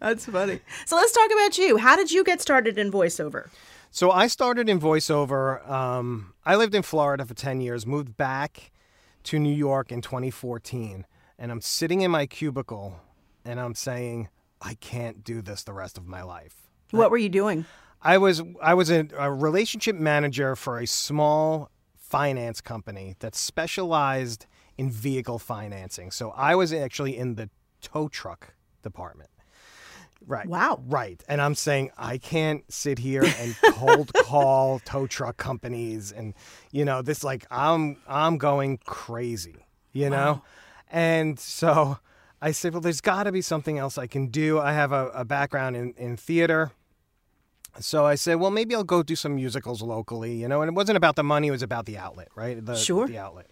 That's 0.00 0.26
funny. 0.26 0.60
So 0.86 0.96
let's 0.96 1.12
talk 1.12 1.30
about 1.32 1.58
you. 1.58 1.76
How 1.76 1.96
did 1.96 2.10
you 2.10 2.24
get 2.24 2.40
started 2.40 2.78
in 2.78 2.90
voiceover? 2.90 3.48
So 3.92 4.12
I 4.12 4.28
started 4.28 4.68
in 4.68 4.78
voiceover. 4.80 5.68
Um, 5.68 6.34
I 6.46 6.54
lived 6.54 6.74
in 6.76 6.82
Florida 6.82 7.24
for 7.24 7.34
10 7.34 7.60
years, 7.60 7.84
moved 7.86 8.16
back 8.16 8.70
to 9.24 9.38
New 9.38 9.54
York 9.54 9.90
in 9.90 10.00
2014, 10.00 11.06
and 11.38 11.50
I'm 11.50 11.60
sitting 11.60 12.00
in 12.00 12.10
my 12.10 12.26
cubicle 12.26 13.00
and 13.44 13.58
I'm 13.58 13.74
saying, 13.74 14.28
I 14.62 14.74
can't 14.74 15.24
do 15.24 15.42
this 15.42 15.64
the 15.64 15.72
rest 15.72 15.98
of 15.98 16.06
my 16.06 16.22
life. 16.22 16.54
What 16.92 17.10
were 17.10 17.18
you 17.18 17.28
doing? 17.28 17.64
I 18.02 18.18
was 18.18 18.42
I 18.62 18.74
was 18.74 18.90
a, 18.90 19.06
a 19.16 19.30
relationship 19.30 19.96
manager 19.96 20.56
for 20.56 20.78
a 20.78 20.86
small 20.86 21.70
finance 21.96 22.60
company 22.60 23.16
that 23.18 23.34
specialized 23.34 24.46
in 24.78 24.90
vehicle 24.90 25.38
financing. 25.38 26.10
So 26.10 26.30
I 26.30 26.54
was 26.54 26.72
actually 26.72 27.16
in 27.16 27.34
the 27.34 27.50
tow 27.80 28.08
truck 28.08 28.54
department. 28.82 29.30
Right. 30.26 30.46
Wow. 30.46 30.82
Right. 30.86 31.22
And 31.28 31.40
I'm 31.40 31.54
saying 31.54 31.90
I 31.96 32.18
can't 32.18 32.70
sit 32.72 32.98
here 32.98 33.24
and 33.24 33.56
cold 33.72 34.12
call 34.24 34.78
tow 34.80 35.06
truck 35.06 35.36
companies 35.38 36.12
and 36.12 36.34
you 36.70 36.84
know 36.84 37.02
this 37.02 37.24
like 37.24 37.46
I'm 37.50 37.96
I'm 38.06 38.38
going 38.38 38.78
crazy, 38.84 39.66
you 39.92 40.10
know? 40.10 40.42
And 40.90 41.38
so 41.38 41.98
I 42.42 42.52
said, 42.52 42.72
well, 42.72 42.80
there's 42.80 43.00
got 43.00 43.24
to 43.24 43.32
be 43.32 43.42
something 43.42 43.78
else 43.78 43.98
I 43.98 44.06
can 44.06 44.28
do. 44.28 44.58
I 44.58 44.72
have 44.72 44.92
a, 44.92 45.08
a 45.08 45.24
background 45.24 45.76
in, 45.76 45.94
in 45.96 46.16
theater. 46.16 46.72
So 47.78 48.04
I 48.04 48.14
said, 48.16 48.36
well, 48.36 48.50
maybe 48.50 48.74
I'll 48.74 48.82
go 48.82 49.02
do 49.02 49.14
some 49.14 49.36
musicals 49.36 49.80
locally, 49.82 50.34
you 50.34 50.48
know. 50.48 50.60
And 50.62 50.68
it 50.68 50.74
wasn't 50.74 50.96
about 50.96 51.16
the 51.16 51.22
money; 51.22 51.48
it 51.48 51.52
was 51.52 51.62
about 51.62 51.86
the 51.86 51.98
outlet, 51.98 52.28
right? 52.34 52.64
The, 52.64 52.76
Sure. 52.76 53.06
The 53.06 53.18
outlet. 53.18 53.46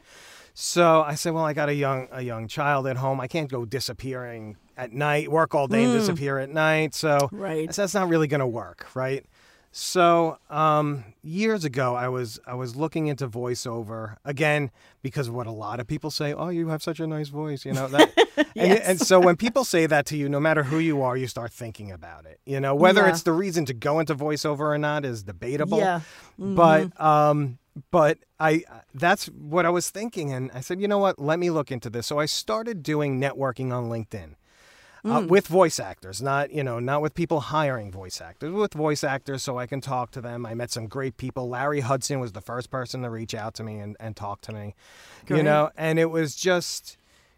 So 0.61 1.03
I 1.03 1.15
said, 1.15 1.35
well, 1.35 1.45
I 1.45 1.53
got 1.53 1.69
a 1.69 1.75
young 1.75 2.09
a 2.11 2.21
young 2.21 2.49
child 2.49 2.89
at 2.89 2.97
home. 2.97 3.21
I 3.21 3.29
can't 3.29 3.49
go 3.49 3.65
disappearing 3.65 4.57
at 4.77 4.93
night, 4.93 5.31
work 5.31 5.55
all 5.55 5.69
day 5.69 5.85
and 5.85 5.93
disappear 5.93 6.41
at 6.41 6.51
night. 6.51 6.97
So 6.97 7.29
Right. 7.31 7.73
Said, 7.73 7.85
that's 7.85 7.95
not 7.95 8.09
really 8.09 8.27
going 8.27 8.41
to 8.41 8.47
work, 8.47 8.89
right? 8.97 9.25
So 9.71 10.37
um, 10.51 11.05
years 11.23 11.65
ago, 11.65 11.95
I 11.95 12.09
was 12.09 12.41
I 12.45 12.55
was 12.55 12.75
looking 12.75 13.07
into 13.07 13.29
voiceover 13.29 14.17
again 14.25 14.73
because 15.01 15.29
of 15.29 15.35
what 15.35 15.47
a 15.47 15.53
lot 15.53 15.79
of 15.79 15.87
people 15.87 16.11
say. 16.11 16.33
Oh, 16.33 16.49
you 16.49 16.67
have 16.71 16.83
such 16.83 16.99
a 16.99 17.07
nice 17.07 17.29
voice, 17.29 17.65
you 17.65 17.73
know. 17.73 17.87
That, 17.87 18.11
and, 18.57 18.79
and 18.81 19.01
so 19.01 19.21
when 19.21 19.37
people 19.37 19.63
say 19.63 19.87
that 19.87 20.07
to 20.07 20.17
you, 20.17 20.29
no 20.29 20.41
matter 20.41 20.65
who 20.65 20.81
you 20.81 21.03
are, 21.03 21.17
you 21.17 21.29
start 21.29 21.53
thinking 21.53 21.93
about 21.93 22.27
it. 22.27 22.41
You 22.45 22.59
know, 22.59 22.75
whether 22.75 23.03
Yeah. 23.03 23.11
it's 23.11 23.23
the 23.23 23.33
reason 23.33 23.65
to 23.67 23.75
go 23.75 24.01
into 24.01 24.17
voiceover 24.17 24.61
or 24.75 24.79
not 24.79 25.05
is 25.05 25.23
debatable. 25.23 25.79
Yeah. 25.79 26.01
But 26.37 26.99
um, 27.01 27.59
but 27.91 28.19
I 28.39 28.65
that's 28.95 29.27
what 29.27 29.67
I 29.67 29.71
was 29.71 29.91
thinking, 29.91 30.33
and 30.33 30.51
I 30.53 30.61
said, 30.61 30.81
you 30.81 30.89
know 30.89 30.99
what? 30.99 31.19
Let 31.19 31.39
me 31.39 31.51
look 31.51 31.71
into 31.71 31.91
this. 31.91 32.07
So 32.07 32.19
I 32.19 32.27
started 32.27 32.83
doing 32.83 33.21
networking 33.21 33.73
on 33.73 33.87
LinkedIn 33.89 34.35
uh, 35.05 35.25
with 35.29 35.47
voice 35.47 35.79
actors, 35.79 36.21
not 36.21 36.53
you 36.53 36.63
know, 36.63 36.79
not 36.79 37.03
with 37.03 37.15
people 37.15 37.41
hiring 37.41 37.91
voice 37.91 38.21
actors, 38.21 38.53
with 38.53 38.75
voice 38.75 39.05
actors, 39.05 39.43
so 39.43 39.59
I 39.59 39.67
can 39.67 39.81
talk 39.81 40.11
to 40.13 40.21
them. 40.21 40.45
I 40.47 40.55
met 40.55 40.71
some 40.71 40.87
great 40.87 41.17
people. 41.17 41.49
Larry 41.49 41.81
Hudson 41.81 42.21
was 42.21 42.33
the 42.33 42.41
first 42.41 42.71
person 42.71 43.03
to 43.03 43.11
reach 43.11 43.35
out 43.35 43.55
to 43.55 43.63
me 43.63 43.79
and, 43.79 43.97
and 44.01 44.17
talk 44.17 44.41
to 44.43 44.53
me, 44.53 44.75
you 45.29 45.43
know, 45.43 45.71
and 45.77 45.99
it 45.99 46.11
was 46.11 46.35
just 46.35 46.97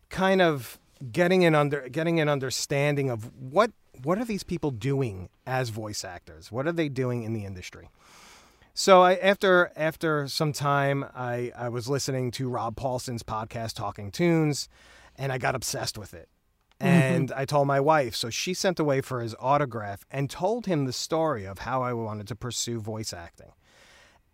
kind 0.09 0.42
of 0.42 0.79
getting 1.12 1.44
an 1.44 1.55
under 1.55 1.88
getting 1.88 2.20
an 2.20 2.29
understanding 2.29 3.11
of 3.11 3.31
what 3.37 3.72
what 4.03 4.18
are 4.18 4.24
these 4.24 4.42
people 4.42 4.70
doing 4.70 5.29
as 5.46 5.68
voice 5.68 6.05
actors? 6.05 6.50
What 6.50 6.66
are 6.66 6.72
they 6.72 6.88
doing 6.88 7.22
in 7.22 7.33
the 7.33 7.44
industry? 7.44 7.90
So 8.80 9.02
I, 9.02 9.16
after 9.16 9.70
after 9.76 10.26
some 10.26 10.54
time, 10.54 11.04
I, 11.14 11.52
I 11.54 11.68
was 11.68 11.86
listening 11.86 12.30
to 12.30 12.48
Rob 12.48 12.76
Paulsen's 12.76 13.22
podcast, 13.22 13.74
Talkin' 13.74 14.10
Toons, 14.10 14.70
and 15.16 15.30
I 15.30 15.36
got 15.36 15.54
obsessed 15.54 15.98
with 15.98 16.14
it. 16.14 16.30
Mm-hmm. 16.80 16.86
And 16.86 17.32
I 17.32 17.44
told 17.44 17.66
my 17.66 17.78
wife, 17.78 18.16
so 18.16 18.30
she 18.30 18.54
sent 18.54 18.80
away 18.80 19.02
for 19.02 19.20
his 19.20 19.36
autograph 19.38 20.06
and 20.10 20.30
told 20.30 20.64
him 20.64 20.86
the 20.86 20.94
story 20.94 21.44
of 21.44 21.58
how 21.58 21.82
I 21.82 21.92
wanted 21.92 22.26
to 22.28 22.34
pursue 22.34 22.80
voice 22.80 23.12
acting. 23.12 23.52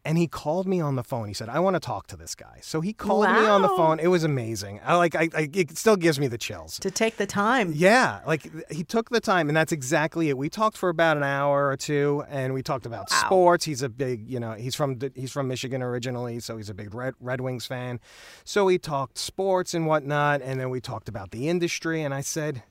And 0.07 0.17
he 0.17 0.29
called 0.29 0.67
me 0.69 0.81
on 0.81 0.95
the 0.95 1.03
phone. 1.03 1.27
He 1.27 1.35
said, 1.35 1.49
"I 1.49 1.59
want 1.59 1.75
to 1.75 1.81
talk 1.81 2.07
to 2.09 2.17
this 2.17 2.35
guy." 2.35 2.59
So 2.63 2.81
he 2.81 2.93
called 2.93 3.29
me 3.29 3.45
on 3.47 3.61
the 3.63 3.69
phone. 3.69 3.99
It 3.99 4.07
was 4.07 4.23
amazing. 4.25 4.81
I 4.85 4.95
like. 4.95 5.15
I, 5.17 5.29
I 5.35 5.51
it 5.53 5.77
still 5.77 5.97
gives 5.97 6.21
me 6.21 6.29
the 6.29 6.39
chills. 6.39 6.79
To 6.79 6.91
take 6.91 7.17
the 7.17 7.27
time. 7.27 7.73
Yeah, 7.75 8.21
like 8.27 8.49
he 8.71 8.85
took 8.85 9.11
the 9.11 9.21
time, 9.21 9.49
and 9.49 9.57
that's 9.57 9.73
exactly 9.73 10.29
it. 10.29 10.39
We 10.39 10.49
talked 10.49 10.77
for 10.77 10.89
about 10.89 11.17
an 11.17 11.25
hour 11.25 11.69
or 11.69 11.77
two, 11.77 12.23
and 12.29 12.55
we 12.55 12.63
talked 12.63 12.87
about 12.87 13.09
Wow. 13.11 13.19
sports. 13.27 13.65
He's 13.65 13.83
a 13.83 13.89
big, 13.89 14.29
you 14.31 14.39
know, 14.39 14.53
he's 14.53 14.75
from 14.77 14.99
he's 15.15 15.33
from 15.33 15.49
Michigan 15.49 15.83
originally, 15.83 16.39
so 16.39 16.57
he's 16.57 16.71
a 16.71 16.75
big 16.75 16.95
Red 16.95 17.15
Red 17.21 17.41
Wings 17.41 17.67
fan. 17.67 17.99
So 18.45 18.65
we 18.67 18.79
talked 18.79 19.19
sports 19.19 19.75
and 19.75 19.87
whatnot, 19.87 20.41
and 20.41 20.61
then 20.61 20.71
we 20.71 20.81
talked 20.81 21.09
about 21.09 21.33
the 21.33 21.49
industry. 21.49 22.03
And 22.03 22.15
I 22.15 22.21
said, 22.21 22.63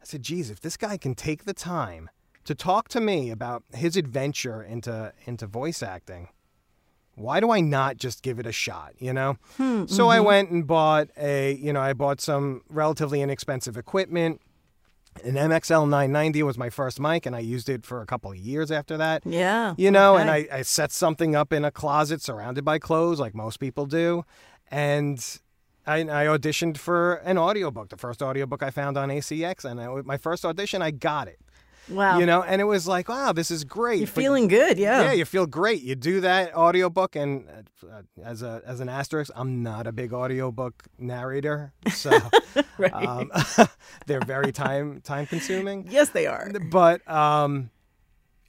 I 0.00 0.04
said, 0.04 0.22
geez, 0.22 0.50
if 0.50 0.60
this 0.60 0.76
guy 0.76 0.96
can 0.96 1.14
take 1.14 1.44
the 1.44 1.52
time 1.54 2.10
to 2.44 2.54
talk 2.54 2.88
to 2.88 3.00
me 3.00 3.30
about 3.30 3.64
his 3.74 3.96
adventure 3.96 4.62
into 4.62 5.12
into 5.26 5.46
voice 5.46 5.82
acting, 5.82 6.28
why 7.14 7.40
do 7.40 7.50
I 7.50 7.60
not 7.60 7.96
just 7.96 8.22
give 8.22 8.38
it 8.38 8.46
a 8.46 8.52
shot, 8.52 8.94
you 8.98 9.12
know? 9.12 9.36
Hmm, 9.56 9.86
so 9.86 10.08
I 10.08 10.16
mm-hmm. 10.16 10.26
went 10.26 10.50
and 10.50 10.66
bought 10.66 11.08
a, 11.16 11.54
you 11.54 11.72
know, 11.72 11.80
I 11.80 11.92
bought 11.92 12.20
some 12.20 12.62
relatively 12.68 13.20
inexpensive 13.20 13.76
equipment. 13.76 14.40
An 15.24 15.34
MXL 15.34 15.88
990 15.88 16.42
was 16.44 16.56
my 16.56 16.70
first 16.70 17.00
mic, 17.00 17.26
and 17.26 17.34
I 17.34 17.40
used 17.40 17.68
it 17.68 17.84
for 17.84 18.00
a 18.00 18.06
couple 18.06 18.30
of 18.30 18.38
years 18.38 18.70
after 18.70 18.96
that. 18.96 19.22
Yeah. 19.26 19.74
You 19.76 19.90
know, 19.90 20.16
and. 20.16 20.30
I, 20.30 20.46
I 20.50 20.62
set 20.62 20.92
something 20.92 21.34
up 21.34 21.52
in 21.52 21.64
a 21.64 21.70
closet 21.70 22.22
surrounded 22.22 22.64
by 22.64 22.78
clothes 22.78 23.18
like 23.18 23.34
most 23.34 23.58
people 23.58 23.86
do. 23.86 24.24
And 24.70 25.18
I, 25.86 25.98
I 25.98 26.26
auditioned 26.26 26.78
for 26.78 27.14
an 27.16 27.38
audiobook, 27.38 27.88
the 27.88 27.96
first 27.96 28.22
audiobook 28.22 28.62
I 28.62 28.70
found 28.70 28.96
on 28.96 29.08
ACX. 29.08 29.64
And 29.64 29.80
I, 29.80 29.88
my 30.04 30.16
first 30.16 30.44
audition, 30.44 30.80
I 30.80 30.92
got 30.92 31.26
it. 31.26 31.40
Wow. 31.88 32.18
You 32.18 32.26
know, 32.26 32.42
and 32.42 32.60
it 32.60 32.64
was 32.64 32.86
like, 32.86 33.08
wow, 33.08 33.32
this 33.32 33.50
is 33.50 33.64
great. 33.64 33.98
You're 33.98 34.06
But- 34.06 34.14
feeling 34.22 34.46
good. 34.48 34.78
Yeah. 34.78 35.02
yeah, 35.02 35.12
you 35.12 35.24
feel 35.24 35.46
great. 35.46 35.82
You 35.82 35.94
do 35.96 36.20
that 36.20 36.54
audiobook, 36.54 37.16
and 37.16 37.48
uh, 37.82 38.02
as 38.24 38.42
a 38.42 38.62
as 38.66 38.80
an 38.80 38.88
asterisk, 38.88 39.32
I'm 39.34 39.62
not 39.62 39.86
a 39.86 39.92
big 39.92 40.12
audiobook 40.12 40.84
narrator, 40.98 41.72
so 41.92 42.10
Right. 42.78 42.92
um, 42.92 43.32
they're 44.06 44.20
very 44.20 44.52
time 44.52 45.00
time 45.00 45.26
consuming. 45.26 45.88
yes, 45.90 46.10
they 46.10 46.26
are. 46.26 46.50
But 46.70 47.08
um, 47.10 47.70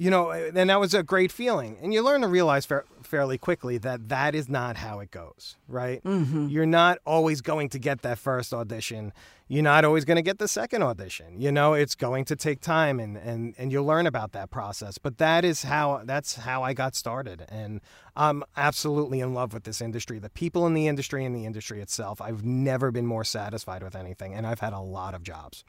you 0.02 0.10
know, 0.10 0.32
and 0.32 0.68
that 0.72 0.80
was 0.80 0.96
a 0.96 1.04
great 1.04 1.32
feeling, 1.32 1.78
and 1.80 1.94
you 1.94 2.02
learn 2.02 2.22
to 2.22 2.28
realize 2.28 2.66
fa- 2.66 2.86
fairly 3.04 3.38
quickly 3.38 3.78
that 3.78 4.10
that 4.10 4.34
is 4.34 4.50
not 4.50 4.78
how 4.78 5.00
it 5.00 5.12
goes. 5.12 5.58
Right? 5.68 6.04
Mm-hmm. 6.04 6.48
You're 6.48 6.66
not 6.66 6.98
always 7.06 7.42
going 7.42 7.70
to 7.70 7.78
get 7.78 8.02
that 8.02 8.18
first 8.18 8.52
audition. 8.52 9.14
You're 9.48 9.62
not 9.62 9.86
always 9.86 10.04
going 10.04 10.16
to 10.16 10.24
get 10.24 10.40
the 10.40 10.48
second 10.48 10.82
audition. 10.82 11.40
You 11.40 11.52
know, 11.52 11.74
it's 11.74 11.94
going 11.94 12.26
to 12.26 12.36
take 12.36 12.62
time, 12.62 13.00
and 13.00 13.16
and 13.16 13.54
and 13.60 13.72
you'll 13.72 13.86
learn 13.86 14.08
about 14.08 14.32
that 14.32 14.50
process. 14.50 14.98
But 14.98 15.20
that 15.20 15.46
is 15.46 15.62
how 15.62 16.02
that's 16.04 16.34
how 16.34 16.64
I 16.64 16.74
got 16.74 16.96
started, 16.96 17.46
and 17.48 17.80
I'm 18.16 18.44
absolutely 18.58 19.20
in 19.20 19.36
love 19.36 19.54
with 19.54 19.66
this 19.66 19.82
industry. 19.82 20.18
The 20.18 20.32
people 20.32 20.66
in 20.66 20.74
the 20.74 20.88
industry 20.88 21.26
and 21.26 21.36
the 21.36 21.46
industry 21.46 21.80
itself. 21.80 22.20
I've 22.20 22.44
never 22.44 22.90
been 22.90 23.06
more 23.06 23.24
satisfied 23.24 23.84
with 23.84 23.96
anything, 23.96 24.34
and 24.34 24.48
I've 24.48 24.62
had 24.62 24.74
a 24.74 24.80
lot 24.80 25.14
of 25.14 25.22
jobs. 25.22 25.64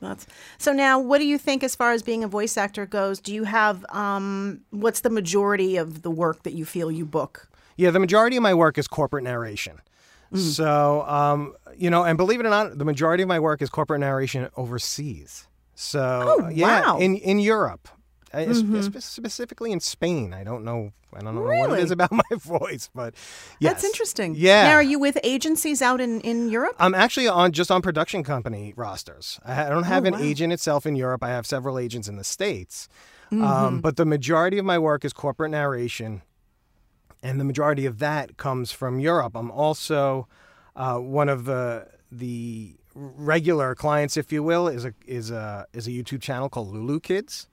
That's, 0.00 0.26
so 0.58 0.72
now, 0.72 0.98
what 0.98 1.18
do 1.18 1.26
you 1.26 1.36
think 1.38 1.62
as 1.62 1.74
far 1.76 1.92
as 1.92 2.02
being 2.02 2.24
a 2.24 2.28
voice 2.28 2.56
actor 2.56 2.86
goes? 2.86 3.20
Do 3.20 3.34
you 3.34 3.44
have 3.44 3.84
um, 3.90 4.60
what's 4.70 5.00
the 5.00 5.10
majority 5.10 5.76
of 5.76 6.02
the 6.02 6.10
work 6.10 6.42
that 6.44 6.52
you 6.54 6.64
feel 6.64 6.90
you 6.90 7.04
book? 7.04 7.48
Yeah, 7.76 7.90
the 7.90 7.98
majority 8.00 8.36
of 8.36 8.42
my 8.42 8.54
work 8.54 8.78
is 8.78 8.88
corporate 8.88 9.24
narration. 9.24 9.80
So, 10.32 11.02
um, 11.08 11.54
you 11.76 11.90
know, 11.90 12.04
and 12.04 12.16
believe 12.16 12.38
it 12.38 12.46
or 12.46 12.50
not, 12.50 12.78
the 12.78 12.84
majority 12.84 13.24
of 13.24 13.28
my 13.28 13.40
work 13.40 13.60
is 13.62 13.68
corporate 13.68 13.98
narration 13.98 14.48
overseas. 14.56 15.48
So, 15.74 16.36
Oh, 16.40 16.48
yeah, 16.48 16.82
wow. 16.82 16.98
in 16.98 17.16
in 17.16 17.40
Europe. 17.40 17.88
I- 18.32 18.52
spe- 18.52 19.00
specifically 19.00 19.72
in 19.72 19.80
Spain. 19.80 20.32
I 20.34 20.44
don't 20.44 20.64
know. 20.64 20.92
I 21.12 21.20
don't 21.20 21.34
know 21.34 21.40
what 21.42 21.50
it 21.50 21.54
Mm-hmm. 21.60 21.70
Really? 21.72 21.82
is 21.82 21.90
about 21.90 22.12
my 22.30 22.36
voice, 22.36 22.88
but 22.94 23.14
yes. 23.58 23.72
That's 23.72 23.84
interesting. 23.84 24.34
Yeah. 24.36 24.68
Now, 24.68 24.74
are 24.74 24.82
you 24.82 24.98
with 25.00 25.18
agencies 25.24 25.82
out 25.82 26.00
in, 26.00 26.20
in 26.20 26.48
Europe? 26.48 26.76
I'm 26.78 26.94
actually 26.94 27.26
on 27.26 27.50
just 27.52 27.70
on 27.72 27.82
production 27.82 28.22
company 28.22 28.72
rosters. 28.76 29.40
I, 29.44 29.66
I 29.66 29.68
don't 29.68 29.82
have 29.84 30.04
an 30.04 30.14
Oh, 30.14 30.18
wow. 30.18 30.24
agent 30.24 30.52
itself 30.52 30.86
in 30.86 30.94
Europe. 30.94 31.24
I 31.24 31.30
have 31.30 31.46
several 31.46 31.78
agents 31.78 32.06
in 32.08 32.16
the 32.16 32.24
states, 32.24 32.88
Mm-hmm. 33.32 33.44
um, 33.44 33.80
but 33.80 33.96
the 33.96 34.04
majority 34.04 34.58
of 34.58 34.64
my 34.64 34.76
work 34.78 35.04
is 35.04 35.12
corporate 35.12 35.50
narration, 35.52 36.22
and 37.22 37.38
the 37.40 37.44
majority 37.44 37.86
of 37.86 37.98
that 38.00 38.36
comes 38.36 38.72
from 38.72 38.98
Europe. 38.98 39.36
I'm 39.36 39.50
also 39.52 40.26
uh, 40.74 40.96
one 40.98 41.28
of 41.28 41.44
the 41.44 41.86
the 42.10 42.74
regular 42.94 43.74
clients, 43.76 44.16
if 44.16 44.32
you 44.32 44.42
will, 44.42 44.66
is 44.68 44.84
a 44.84 44.94
is 45.06 45.30
a 45.30 45.66
is 45.72 45.86
a 45.86 45.90
YouTube 45.90 46.20
channel 46.22 46.48
called 46.48 46.74
LooLoo 46.74 47.00
Kids. 47.02 47.46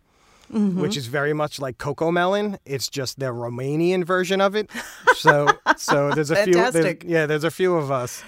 Mm-hmm. 0.51 0.79
Which 0.81 0.95
is 0.95 1.07
very 1.07 1.33
much 1.33 1.59
like 1.59 1.77
CoComelon. 1.77 2.57
It's 2.65 2.87
just 2.89 3.19
the 3.19 3.27
Romanian 3.27 4.05
version 4.05 4.39
of 4.39 4.55
it. 4.55 4.69
So, 5.15 5.47
so 5.77 6.11
there's 6.13 6.31
a 6.31 6.37
few. 6.43 6.53
there's- 6.53 6.95
yeah, 7.05 7.25
there's 7.25 7.43
a 7.43 7.51
few 7.51 7.75
of 7.75 7.91
us 7.91 8.23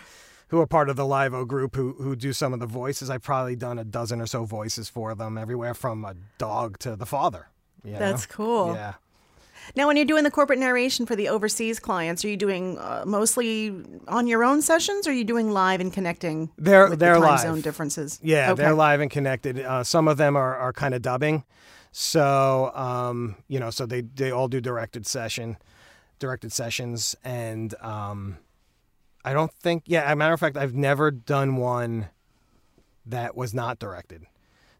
who 0.50 0.60
are 0.60 0.68
part 0.68 0.90
of 0.90 0.96
the 0.96 1.04
Livo 1.06 1.48
group 1.48 1.76
who 1.76 1.94
who 1.94 2.16
do 2.16 2.34
some 2.34 2.52
of 2.54 2.60
the 2.60 2.66
voices. 2.66 3.10
I've 3.10 3.22
probably 3.24 3.56
done 3.56 3.80
a 3.80 3.84
dozen 3.86 4.20
or 4.20 4.26
so 4.26 4.44
voices 4.46 4.90
for 4.90 5.16
them, 5.16 5.38
everywhere 5.38 5.74
from 5.74 6.04
a 6.04 6.16
dog 6.38 6.78
to 6.80 6.96
the 6.96 7.06
father. 7.06 7.48
you 7.86 7.94
know? 7.94 8.00
That's 8.00 8.26
cool. 8.26 8.74
Yeah. 8.74 8.96
Now, 9.76 9.86
when 9.88 9.98
you're 9.98 10.06
doing 10.06 10.24
the 10.24 10.32
corporate 10.32 10.58
narration 10.58 11.06
for 11.06 11.16
the 11.16 11.30
overseas 11.30 11.80
clients, 11.80 12.26
are 12.26 12.30
you 12.30 12.38
doing 12.38 12.80
uh, 12.80 13.04
mostly 13.06 13.76
on 14.08 14.26
your 14.26 14.44
own 14.44 14.62
sessions, 14.64 15.06
or 15.06 15.12
are 15.12 15.14
you 15.14 15.24
doing 15.24 15.52
live 15.52 15.80
and 15.80 15.94
connecting 15.94 16.50
They're- 16.58 16.96
they're 16.96 17.14
the 17.16 17.20
time 17.22 17.30
live. 17.30 17.40
zone 17.42 17.62
differences? 17.62 18.20
Yeah, 18.24 18.52
okay. 18.54 18.64
they're 18.64 18.74
live 18.74 19.00
and 19.00 19.12
connected. 19.12 19.60
Uh, 19.60 19.84
some 19.84 20.08
of 20.08 20.18
them 20.18 20.36
are, 20.36 20.56
are 20.58 20.74
kind 20.74 20.94
of 20.96 21.02
dubbing. 21.04 21.44
So, 21.92 22.72
um, 22.76 23.36
you 23.48 23.60
know, 23.60 23.70
so 23.70 23.86
they, 23.86 24.02
they 24.02 24.32
all 24.32 24.48
do 24.48 24.62
directed 24.62 25.08
session, 25.08 25.58
directed 26.20 26.52
sessions. 26.52 27.16
And 27.24 27.74
um, 27.82 28.38
I 29.26 29.34
don't 29.34 29.52
think, 29.54 29.84
yeah, 29.88 30.04
as 30.04 30.14
a 30.14 30.16
matter 30.16 30.34
of 30.34 30.40
fact, 30.40 30.58
I've 30.58 30.76
never 30.76 31.12
done 31.12 31.56
one 31.56 32.10
that 33.06 33.36
was 33.36 33.54
not 33.54 33.80
directed. 33.80 34.26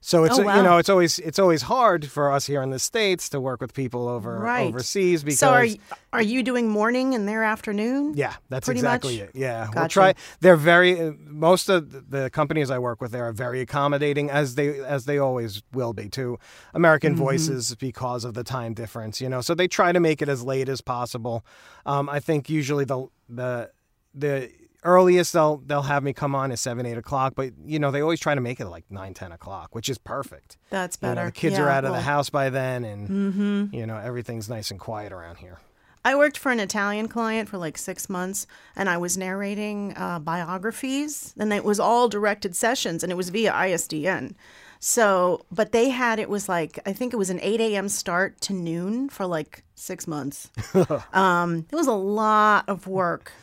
So 0.02 0.24
it's 0.24 0.40
Oh, 0.40 0.44
wow. 0.44 0.56
you 0.58 0.64
know 0.64 0.78
it's 0.78 0.88
always 0.90 1.20
it's 1.20 1.40
always 1.40 1.64
hard 1.64 2.06
for 2.10 2.32
us 2.32 2.46
here 2.48 2.62
in 2.62 2.70
the 2.70 2.80
states 2.80 3.28
to 3.30 3.40
work 3.42 3.60
with 3.60 3.74
people 3.74 4.08
over 4.08 4.40
Right. 4.40 4.68
overseas 4.68 5.24
because 5.26 5.40
So, 5.40 5.50
are 5.50 5.66
you, 5.66 5.78
are 6.14 6.22
you 6.22 6.42
doing 6.42 6.70
morning 6.70 7.14
and 7.16 7.28
their 7.28 7.44
afternoon? 7.44 8.14
yeah, 8.16 8.36
that's 8.48 8.70
exactly 8.70 9.20
much? 9.20 9.30
it. 9.30 9.36
Yeah, 9.36 9.68
we'll 9.76 9.90
try. 9.90 10.14
They're 10.40 10.56
very 10.56 11.00
uh, 11.02 11.12
most 11.26 11.68
of 11.70 12.10
the- 12.12 12.30
companies 12.30 12.72
I 12.72 12.80
work 12.80 13.02
with. 13.02 13.12
They 13.12 13.20
are 13.20 13.34
very 13.34 13.60
accommodating, 13.60 14.30
as 14.30 14.56
they 14.56 14.80
as 14.80 15.04
they 15.04 15.18
always 15.18 15.64
will 15.74 15.92
be 15.94 16.08
to 16.10 16.40
American 16.74 17.14
Mm-hmm. 17.14 17.24
voices 17.24 17.76
because 17.76 18.24
of 18.24 18.34
the 18.36 18.44
time 18.46 18.74
difference. 18.74 19.20
You 19.20 19.28
know, 19.30 19.42
so 19.42 19.54
they 19.54 19.68
try 19.68 19.92
to 19.92 20.00
make 20.00 20.22
it 20.22 20.30
as 20.30 20.44
late 20.44 20.70
as 20.70 20.80
possible. 20.80 21.44
Um, 21.86 22.08
I 22.10 22.20
think 22.22 22.50
usually 22.50 22.86
the 22.86 23.08
the 23.28 23.72
the 24.16 24.50
earliest 24.84 25.34
they'll 25.34 25.58
they'll 25.58 25.82
have 25.84 26.04
me 26.04 26.14
come 26.14 26.36
on 26.36 26.52
is 26.52 26.60
seven 26.62 26.86
eight 26.86 26.98
o'clock, 26.98 27.34
but 27.36 27.52
you 27.66 27.80
know 27.80 27.92
they 27.92 28.02
always 28.02 28.20
try 28.20 28.36
to 28.36 28.42
make 28.42 28.60
it 28.60 28.68
like 28.68 28.86
nine 28.90 29.14
ten 29.14 29.32
o'clock, 29.32 29.76
which 29.76 29.90
is 29.90 29.98
perfect. 29.98 30.58
That's 30.70 30.98
You 31.02 31.10
know, 31.10 31.16
better. 31.16 31.26
the 31.28 31.32
kids 31.32 31.58
Yeah, 31.58 31.64
are 31.66 31.70
out 31.70 31.86
of 31.86 31.94
the 31.94 32.02
house 32.02 32.30
by 32.30 32.50
then, 32.50 32.84
and 32.86 33.10
Mm-hmm. 33.10 33.76
you 33.76 33.86
know 33.86 33.98
everything's 33.98 34.50
nice 34.50 34.72
and 34.72 34.80
quiet 34.80 35.12
around 35.12 35.38
here. 35.38 35.60
I 36.06 36.16
worked 36.16 36.38
for 36.38 36.50
an 36.50 36.62
Italian 36.62 37.10
client 37.10 37.50
for 37.50 37.58
like 37.58 37.78
six 37.78 38.08
months, 38.10 38.48
and 38.76 38.90
I 38.90 38.98
was 38.98 39.18
narrating 39.18 39.94
uh, 39.98 40.20
biographies, 40.20 41.34
and 41.38 41.52
it 41.52 41.66
was 41.66 41.80
all 41.80 42.08
directed 42.08 42.56
sessions, 42.56 43.04
and 43.04 43.12
it 43.12 43.16
was 43.16 43.30
via 43.30 43.52
ISDN. 43.52 44.36
So, 44.80 45.46
but 45.52 45.74
they 45.74 45.90
had 45.90 46.20
it 46.20 46.30
was 46.30 46.48
like 46.48 46.80
I 46.86 46.94
think 46.94 47.12
it 47.14 47.18
was 47.18 47.30
an 47.30 47.40
eight 47.42 47.60
a.m. 47.60 47.90
start 47.90 48.40
to 48.42 48.54
noon 48.54 49.10
for 49.10 49.26
like 49.26 49.64
six 49.76 50.08
months. 50.08 50.50
um, 51.14 51.66
it 51.70 51.76
was 51.76 51.88
a 51.88 51.92
lot 51.94 52.64
of 52.70 52.88
work. 52.88 53.34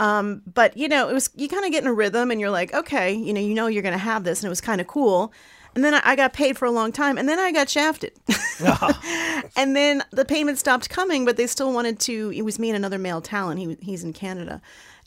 Um, 0.00 0.42
but 0.52 0.76
you 0.76 0.88
know, 0.88 1.08
it 1.08 1.12
was 1.12 1.30
you 1.34 1.48
kind 1.48 1.64
of 1.64 1.70
get 1.70 1.82
in 1.82 1.88
a 1.88 1.92
rhythm, 1.92 2.30
and 2.30 2.40
you're 2.40 2.50
like, 2.50 2.74
okay, 2.74 3.12
you 3.12 3.32
know, 3.32 3.40
you 3.40 3.54
know, 3.54 3.66
you're 3.66 3.82
going 3.82 3.92
to 3.92 3.98
have 3.98 4.24
this, 4.24 4.40
and 4.40 4.46
it 4.46 4.50
was 4.50 4.60
kind 4.60 4.80
of 4.80 4.86
cool. 4.86 5.32
And 5.74 5.84
then 5.84 5.94
I, 5.94 6.00
I 6.04 6.16
got 6.16 6.32
paid 6.32 6.56
for 6.56 6.66
a 6.66 6.70
long 6.70 6.92
time, 6.92 7.18
and 7.18 7.28
then 7.28 7.38
I 7.38 7.52
got 7.52 7.68
shafted. 7.68 8.12
and 9.56 9.74
then 9.74 10.04
the 10.10 10.24
payment 10.24 10.58
stopped 10.58 10.88
coming, 10.88 11.24
but 11.24 11.36
they 11.36 11.46
still 11.46 11.72
wanted 11.72 11.98
to. 12.00 12.32
It 12.34 12.42
was 12.42 12.58
me 12.58 12.70
and 12.70 12.76
another 12.76 12.98
male 12.98 13.20
talent. 13.20 13.60
He 13.60 13.76
he's 13.80 14.04
in 14.04 14.12
Canada. 14.12 14.60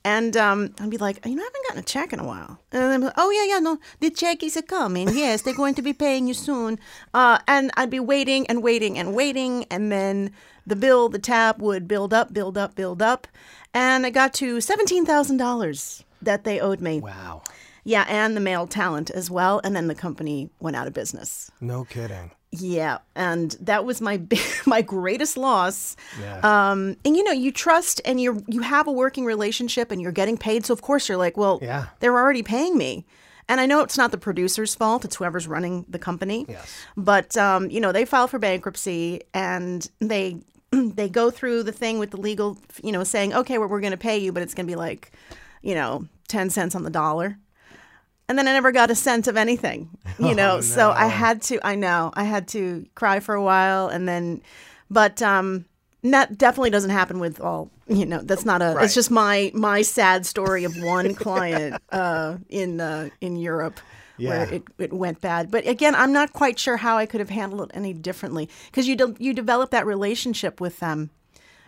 And 0.04 0.38
um, 0.38 0.74
I'd 0.80 0.90
be 0.90 0.98
like, 0.98 1.26
you 1.26 1.36
know, 1.36 1.42
I 1.42 1.46
haven't 1.46 1.64
gotten 1.68 1.80
a 1.80 1.84
check 1.84 2.14
in 2.14 2.20
a 2.20 2.26
while. 2.26 2.60
And 2.72 2.92
then, 2.92 3.02
like, 3.02 3.14
oh, 3.18 3.30
yeah, 3.32 3.56
yeah, 3.56 3.60
no, 3.60 3.78
the 4.00 4.10
check 4.10 4.42
is 4.42 4.62
coming. 4.68 5.10
Yes, 5.10 5.42
they're 5.42 5.54
going 5.54 5.76
to 5.76 5.82
be 5.82 5.92
paying 5.94 6.28
you 6.28 6.34
soon. 6.34 6.80
Uh, 7.14 7.40
and 7.48 7.72
I'd 7.76 7.90
be 7.90 8.00
waiting 8.00 8.48
and 8.48 8.64
waiting 8.64 8.98
and 8.98 9.14
waiting. 9.14 9.66
And 9.70 9.92
then 9.92 10.32
the 10.66 10.76
bill, 10.78 11.10
the 11.10 11.20
tab 11.20 11.62
would 11.62 11.88
build 11.88 12.14
up, 12.14 12.34
build 12.34 12.58
up, 12.58 12.76
build 12.76 13.02
up. 13.02 13.28
And 13.74 14.06
I 14.06 14.10
got 14.10 14.34
to 14.36 14.58
$17,000 14.58 16.04
that 16.22 16.44
they 16.44 16.60
owed 16.60 16.80
me. 16.82 17.00
Wow, 17.00 17.44
Yeah, 17.84 18.06
and 18.08 18.36
the 18.36 18.42
male 18.42 18.68
talent 18.68 19.10
as 19.10 19.30
well. 19.30 19.60
And 19.64 19.76
then 19.76 19.88
the 19.88 19.96
company 19.96 20.50
went 20.60 20.76
out 20.76 20.88
of 20.88 20.94
business. 20.94 21.52
no 21.60 21.84
kidding. 21.84 22.32
Yeah, 22.52 23.00
and 23.16 23.52
that 23.60 23.84
was 23.86 24.00
my 24.02 24.22
my 24.66 24.82
greatest 24.82 25.38
loss. 25.38 25.96
Yeah. 26.20 26.40
Um, 26.44 26.96
and 27.04 27.16
you 27.18 27.24
know, 27.24 27.32
you 27.34 27.52
trust 27.52 28.00
and 28.06 28.20
you 28.22 28.44
you 28.48 28.62
have 28.62 28.88
a 28.88 28.92
working 28.92 29.26
relationship 29.26 29.92
and 29.92 30.02
you're 30.02 30.12
getting 30.14 30.38
paid, 30.38 30.66
so 30.66 30.74
of 30.74 30.82
course 30.82 31.10
you're 31.10 31.18
like, 31.18 31.36
well, 31.38 31.60
Yeah. 31.62 31.88
they're 32.00 32.16
already 32.16 32.44
paying 32.44 32.78
me. 32.78 33.06
And 33.50 33.62
I 33.62 33.66
know 33.66 33.82
it's 33.82 33.98
not 33.98 34.12
the 34.12 34.18
producer's 34.18 34.76
fault; 34.76 35.06
it's 35.06 35.16
whoever's 35.18 35.48
running 35.48 35.86
the 35.90 36.00
company. 36.00 36.46
Yes. 36.50 36.74
But 36.96 37.36
um, 37.38 37.70
you 37.70 37.80
know, 37.82 37.92
they 37.92 38.06
file 38.06 38.28
for 38.28 38.40
bankruptcy 38.40 39.22
and 39.34 39.88
they 40.00 40.38
they 40.72 41.10
go 41.10 41.30
through 41.32 41.64
the 41.64 41.72
thing 41.72 42.00
with 42.00 42.12
the 42.12 42.18
legal, 42.18 42.58
you 42.84 42.92
know, 42.92 43.04
saying, 43.04 43.34
okay, 43.34 43.58
well, 43.58 43.68
we're 43.70 43.82
going 43.82 43.92
to 43.92 43.98
pay 43.98 44.18
you, 44.18 44.32
but 44.34 44.42
it's 44.44 44.54
going 44.54 44.66
to 44.68 44.72
be 44.72 44.76
like, 44.76 45.12
you 45.62 45.76
know, 45.76 46.08
ten 46.28 46.50
cents 46.50 46.76
on 46.76 46.84
the 46.84 46.90
dollar. 46.90 47.38
And 48.30 48.38
then 48.38 48.48
I 48.48 48.52
never 48.54 48.72
got 48.72 48.92
a 48.92 48.96
cent 48.96 49.28
of 49.28 49.38
anything, 49.38 49.90
you 50.20 50.36
know. 50.36 50.62
So 50.62 50.92
I 50.92 51.08
had 51.08 51.42
to. 51.44 51.66
I 51.66 51.76
know 51.76 52.12
I 52.14 52.24
had 52.26 52.48
to 52.50 52.86
cry 52.96 53.20
for 53.20 53.36
a 53.36 53.44
while, 53.44 53.88
and 53.88 54.08
then, 54.08 54.42
but 54.90 55.22
um, 55.22 55.66
that 56.04 56.38
definitely 56.38 56.70
doesn't 56.70 56.90
happen 56.90 57.20
with 57.20 57.40
all. 57.40 57.72
You 57.88 58.06
know, 58.06 58.20
that's 58.22 58.44
not 58.44 58.62
a. 58.62 58.74
Right. 58.76 58.86
It's 58.86 58.94
just 58.94 59.12
my 59.12 59.52
my 59.54 59.82
sad 59.82 60.26
story 60.26 60.66
of 60.66 60.76
one 60.82 61.16
client 61.24 61.82
uh, 61.92 62.38
in 62.50 62.82
uh, 62.82 63.10
in 63.22 63.38
Europe 63.38 63.80
where 64.20 64.52
it, 64.52 64.64
it 64.80 64.92
went 64.92 65.22
bad. 65.22 65.52
But 65.52 65.68
again, 65.68 65.94
I'm 65.96 66.12
not 66.12 66.34
quite 66.34 66.58
sure 66.60 66.78
how 66.78 66.98
I 66.98 67.06
could 67.06 67.20
have 67.20 67.30
handled 67.30 67.70
it 67.70 67.72
any 67.78 67.94
differently 67.94 68.50
because 68.66 68.88
you 68.88 68.96
de- 68.96 69.16
you 69.20 69.34
develop 69.34 69.70
that 69.72 69.86
relationship 69.86 70.60
with 70.60 70.80
them. 70.80 71.12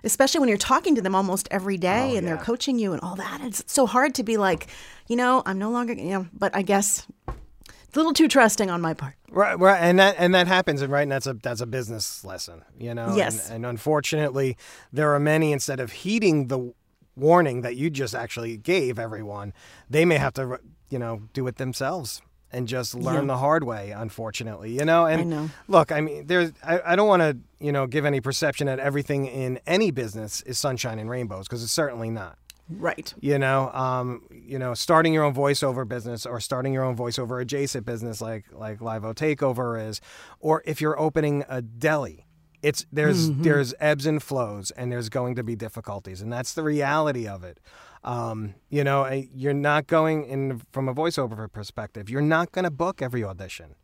Especially 0.02 0.40
when 0.40 0.48
you're 0.48 0.58
talking 0.58 0.96
to 0.96 1.02
them 1.02 1.14
almost 1.14 1.50
every 1.52 1.78
day 1.78 2.14
Oh, 2.14 2.18
and 2.18 2.26
they're 2.26 2.38
coaching 2.38 2.80
you 2.80 2.94
and 2.94 3.02
all 3.02 3.18
that. 3.18 3.42
It's 3.44 3.62
so 3.68 3.86
hard 3.86 4.16
to 4.16 4.24
be 4.24 4.38
like, 4.38 4.68
you 5.10 5.16
know, 5.18 5.44
I'm 5.46 5.60
no 5.60 5.70
longer, 5.72 5.94
you 5.94 6.12
know, 6.12 6.28
but 6.32 6.56
I 6.56 6.62
guess 6.62 7.06
it's 7.28 7.96
a 7.96 8.00
little 8.00 8.14
too 8.14 8.28
trusting 8.30 8.70
on 8.70 8.80
my 8.80 8.94
part. 8.94 9.16
Right, 9.32 9.60
right, 9.60 9.80
and 9.80 10.00
that 10.00 10.16
and 10.18 10.34
that 10.34 10.48
happens, 10.48 10.82
and 10.82 10.92
right, 10.92 11.04
and 11.04 11.12
that's 11.12 11.28
a 11.28 11.34
that's 11.34 11.62
a 11.62 11.66
business 11.68 12.24
lesson, 12.24 12.64
you 12.80 12.94
know. 12.96 13.16
Yes. 13.16 13.48
and, 13.48 13.58
and 13.58 13.66
unfortunately, 13.66 14.58
there 14.94 15.14
are 15.14 15.20
many 15.20 15.52
instead 15.52 15.80
of 15.80 15.92
heeding 15.92 16.48
the 16.48 16.74
warning 17.16 17.62
that 17.62 17.76
you 17.76 17.90
just 17.90 18.16
actually 18.16 18.56
gave 18.58 18.98
everyone, 18.98 19.54
they 19.90 20.06
may 20.06 20.18
have 20.18 20.34
to, 20.34 20.58
you 20.90 20.98
know, 20.98 21.24
do 21.34 21.46
it 21.48 21.58
themselves 21.58 22.22
and 22.52 22.68
just 22.68 22.96
learn 22.96 23.16
Yeah. 23.28 23.34
the 23.34 23.38
hard 23.38 23.64
way. 23.64 23.92
Unfortunately, 23.92 24.72
you 24.72 24.84
know. 24.86 25.06
And 25.06 25.22
I 25.22 25.24
know. 25.26 25.50
look, 25.68 25.92
I 25.92 26.02
mean, 26.02 26.26
there's 26.26 26.52
I, 26.64 26.82
I 26.94 26.96
don't 26.96 27.08
want 27.08 27.22
to 27.22 27.38
you 27.60 27.72
know 27.72 27.86
give 27.88 28.06
any 28.06 28.22
perception 28.22 28.66
that 28.68 28.80
everything 28.80 29.26
in 29.28 29.60
any 29.68 29.92
business 29.92 30.42
is 30.44 30.58
sunshine 30.58 30.98
and 30.98 31.08
rainbows 31.10 31.48
because 31.48 31.62
it's 31.64 31.72
certainly 31.72 32.10
not 32.10 32.38
Right. 32.70 33.14
you 33.20 33.40
know 33.40 33.72
um, 33.72 34.22
you 34.32 34.60
know 34.60 34.74
starting 34.74 35.14
your 35.14 35.24
own 35.24 35.34
voiceover 35.34 35.88
business 35.88 36.26
or 36.26 36.40
starting 36.40 36.72
your 36.74 36.84
own 36.84 36.96
voiceover 36.96 37.42
adjacent 37.42 37.86
business 37.86 38.22
like 38.22 38.46
like 38.52 38.80
livo 38.80 39.14
takeover 39.16 39.84
is 39.90 40.00
or 40.40 40.62
if 40.66 40.80
you're 40.80 41.00
opening 41.00 41.44
a 41.50 41.62
deli 41.62 42.26
it's 42.62 42.86
there's 42.92 43.32
there's 43.32 43.74
ebbs 43.80 44.06
and 44.06 44.22
flows 44.22 44.70
and 44.72 44.92
there's 44.92 45.10
going 45.10 45.34
to 45.36 45.44
be 45.44 45.56
difficulties 45.56 46.22
and 46.22 46.32
that's 46.32 46.54
the 46.54 46.62
reality 46.64 47.28
of 47.28 47.44
it 47.44 47.60
um, 48.04 48.54
you 48.70 48.84
know 48.84 49.06
you're 49.34 49.54
not 49.54 49.88
going 49.88 50.26
in 50.26 50.62
from 50.72 50.88
a 50.88 50.94
voiceover 50.94 51.52
perspective 51.52 52.10
you're 52.10 52.22
not 52.22 52.52
going 52.52 52.66
to 52.66 52.72
book 52.72 53.02
every 53.02 53.24
audition 53.24 53.76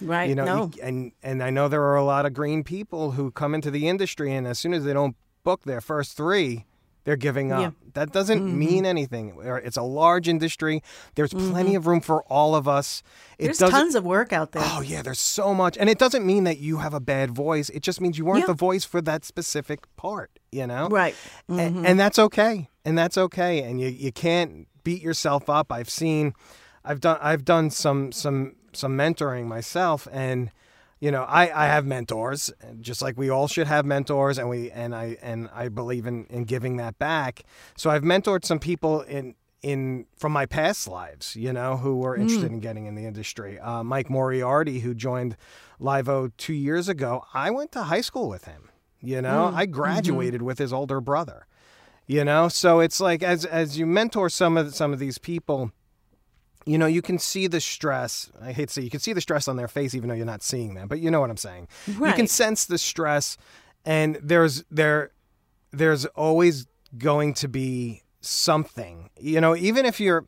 Right. 0.00 0.28
you 0.28 0.34
know 0.34 0.44
no. 0.44 0.70
you- 0.74 0.82
and 0.82 1.12
and 1.22 1.42
i 1.42 1.48
know 1.50 1.68
there 1.68 1.82
are 1.84 1.96
a 1.96 2.04
lot 2.04 2.26
of 2.26 2.34
green 2.34 2.62
people 2.64 3.12
who 3.12 3.30
come 3.30 3.54
into 3.54 3.70
the 3.70 3.88
industry 3.88 4.34
and 4.34 4.46
as 4.46 4.58
soon 4.58 4.74
as 4.74 4.84
they 4.84 4.92
don't 4.92 5.16
book 5.44 5.62
their 5.62 5.80
first 5.80 6.16
three 6.16 6.66
they're 7.04 7.16
giving 7.16 7.52
up 7.52 7.60
Yeah. 7.60 7.66
Mm-hmm. 7.68 7.88
that 7.94 8.12
doesn't 8.12 8.58
mean 8.58 8.84
anything 8.86 9.36
it's 9.62 9.76
a 9.76 9.82
large 9.82 10.28
industry 10.28 10.82
there's 11.14 11.32
plenty 11.32 11.74
of 11.74 11.86
room 11.86 12.00
for 12.00 12.22
all 12.24 12.54
of 12.54 12.66
us 12.66 13.02
it 13.38 13.44
There's 13.46 13.58
tons 13.58 13.94
of 13.94 14.04
work 14.04 14.32
out 14.32 14.52
there. 14.52 14.62
oh 14.64 14.80
yeah 14.80 15.02
there's 15.02 15.20
so 15.20 15.54
much 15.54 15.76
and 15.78 15.88
it 15.90 15.98
doesn't 15.98 16.24
mean 16.26 16.44
that 16.44 16.58
you 16.58 16.78
have 16.78 16.94
a 16.94 17.00
bad 17.00 17.30
voice 17.30 17.68
it 17.70 17.82
just 17.82 18.00
means 18.00 18.18
you 18.18 18.24
weren't 18.24 18.40
Yeah. 18.40 18.46
the 18.46 18.54
voice 18.54 18.84
for 18.84 19.00
that 19.02 19.24
specific 19.24 19.80
part 19.96 20.30
you 20.50 20.66
know 20.66 20.88
Right. 20.88 21.14
Mm-hmm. 21.50 21.86
and, 21.86 22.00
that's 22.00 22.18
okay 22.18 22.68
and 22.84 22.96
that's 22.98 23.16
okay 23.18 23.60
and 23.62 23.80
you, 23.80 23.88
you 23.88 24.12
can't 24.12 24.66
beat 24.82 25.02
yourself 25.02 25.48
up 25.48 25.72
i've 25.72 25.88
seen 25.90 26.34
i've 26.84 27.00
done 27.00 27.18
i've 27.22 27.44
done 27.44 27.70
some 27.70 28.12
some 28.12 28.54
some 28.72 28.96
mentoring 28.96 29.46
myself 29.46 30.06
and 30.12 30.50
you 31.00 31.10
know, 31.10 31.24
I, 31.24 31.64
I 31.64 31.66
have 31.66 31.84
mentors, 31.84 32.52
just 32.80 33.02
like 33.02 33.18
we 33.18 33.28
all 33.28 33.48
should 33.48 33.66
have 33.66 33.84
mentors, 33.84 34.38
and 34.38 34.48
we 34.48 34.70
and 34.70 34.94
I 34.94 35.16
and 35.22 35.48
I 35.52 35.68
believe 35.68 36.06
in, 36.06 36.26
in 36.26 36.44
giving 36.44 36.76
that 36.78 36.98
back. 36.98 37.44
So 37.76 37.90
I've 37.90 38.02
mentored 38.02 38.44
some 38.44 38.58
people 38.58 39.02
in 39.02 39.34
in 39.62 40.04
from 40.16 40.32
my 40.32 40.44
past 40.44 40.86
lives, 40.86 41.36
you 41.36 41.52
know, 41.52 41.78
who 41.78 41.96
were 41.96 42.14
hmm. 42.14 42.22
interested 42.22 42.52
in 42.52 42.60
getting 42.60 42.86
in 42.86 42.94
the 42.94 43.06
industry. 43.06 43.58
Uh, 43.58 43.82
Mike 43.82 44.10
Moriarty, 44.10 44.80
who 44.80 44.94
joined 44.94 45.36
Livo 45.80 46.30
two 46.36 46.52
years 46.52 46.88
ago, 46.88 47.24
I 47.32 47.50
went 47.50 47.72
to 47.72 47.84
high 47.84 48.02
school 48.02 48.28
with 48.28 48.44
him. 48.44 48.70
You 49.00 49.20
know, 49.20 49.48
hmm. 49.48 49.56
I 49.56 49.64
mm-hmm. 49.64 49.72
graduated 49.72 50.42
with 50.42 50.58
his 50.58 50.72
older 50.72 51.00
brother. 51.00 51.46
You 52.06 52.24
know, 52.24 52.48
so 52.48 52.80
it's 52.80 53.00
like 53.00 53.22
as 53.22 53.46
as 53.46 53.78
you 53.78 53.86
mentor 53.86 54.28
some 54.28 54.58
of 54.58 54.74
some 54.74 54.92
of 54.92 54.98
these 54.98 55.16
people, 55.16 55.72
you 56.66 56.78
know, 56.78 56.86
you 56.86 57.02
can 57.02 57.18
see 57.18 57.46
the 57.46 57.60
stress. 57.60 58.30
I 58.40 58.52
hate 58.52 58.68
to 58.68 58.74
say 58.74 58.82
you 58.82 58.90
can 58.90 59.00
see 59.00 59.12
the 59.12 59.20
stress 59.20 59.48
on 59.48 59.56
their 59.56 59.68
face, 59.68 59.94
even 59.94 60.08
though 60.08 60.14
you're 60.14 60.24
not 60.26 60.42
seeing 60.42 60.74
them. 60.74 60.88
But 60.88 60.98
you 61.00 61.10
know 61.10 61.20
what 61.20 61.30
I'm 61.30 61.36
saying. 61.36 61.68
You 61.86 62.12
can 62.12 62.26
sense 62.26 62.64
the 62.66 62.78
stress, 62.78 63.36
and 63.84 64.16
there's 64.22 64.64
there 64.70 65.10
there's 65.72 66.06
always 66.06 66.66
going 66.96 67.34
to 67.34 67.48
be 67.48 68.02
something. 68.20 69.10
You 69.20 69.40
know, 69.40 69.54
even 69.56 69.84
if 69.86 70.00
you're 70.00 70.26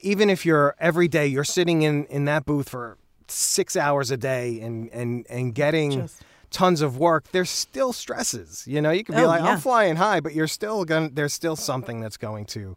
even 0.00 0.28
if 0.30 0.44
you're 0.44 0.74
every 0.78 1.08
day 1.08 1.26
you're 1.26 1.44
sitting 1.44 1.82
in 1.82 2.04
in 2.06 2.24
that 2.26 2.44
booth 2.44 2.68
for 2.68 2.98
six 3.28 3.76
hours 3.76 4.10
a 4.10 4.16
day 4.16 4.60
and 4.60 4.88
and 4.90 5.26
and 5.28 5.54
getting 5.54 5.92
Just- 5.92 6.22
tons 6.50 6.80
of 6.80 6.96
work, 6.96 7.24
there's 7.32 7.50
still 7.50 7.92
stresses. 7.92 8.64
You 8.66 8.80
know, 8.80 8.90
you 8.90 9.04
can 9.04 9.14
be 9.16 9.22
Oh, 9.22 9.26
like, 9.26 9.42
yeah. 9.42 9.50
I'm 9.52 9.58
flying 9.58 9.96
high, 9.96 10.20
but 10.20 10.32
you're 10.34 10.46
still 10.48 10.84
going 10.84 11.08
to 11.10 11.14
there's 11.14 11.32
still 11.34 11.56
something 11.56 12.00
that's 12.00 12.16
going 12.16 12.44
to 12.46 12.76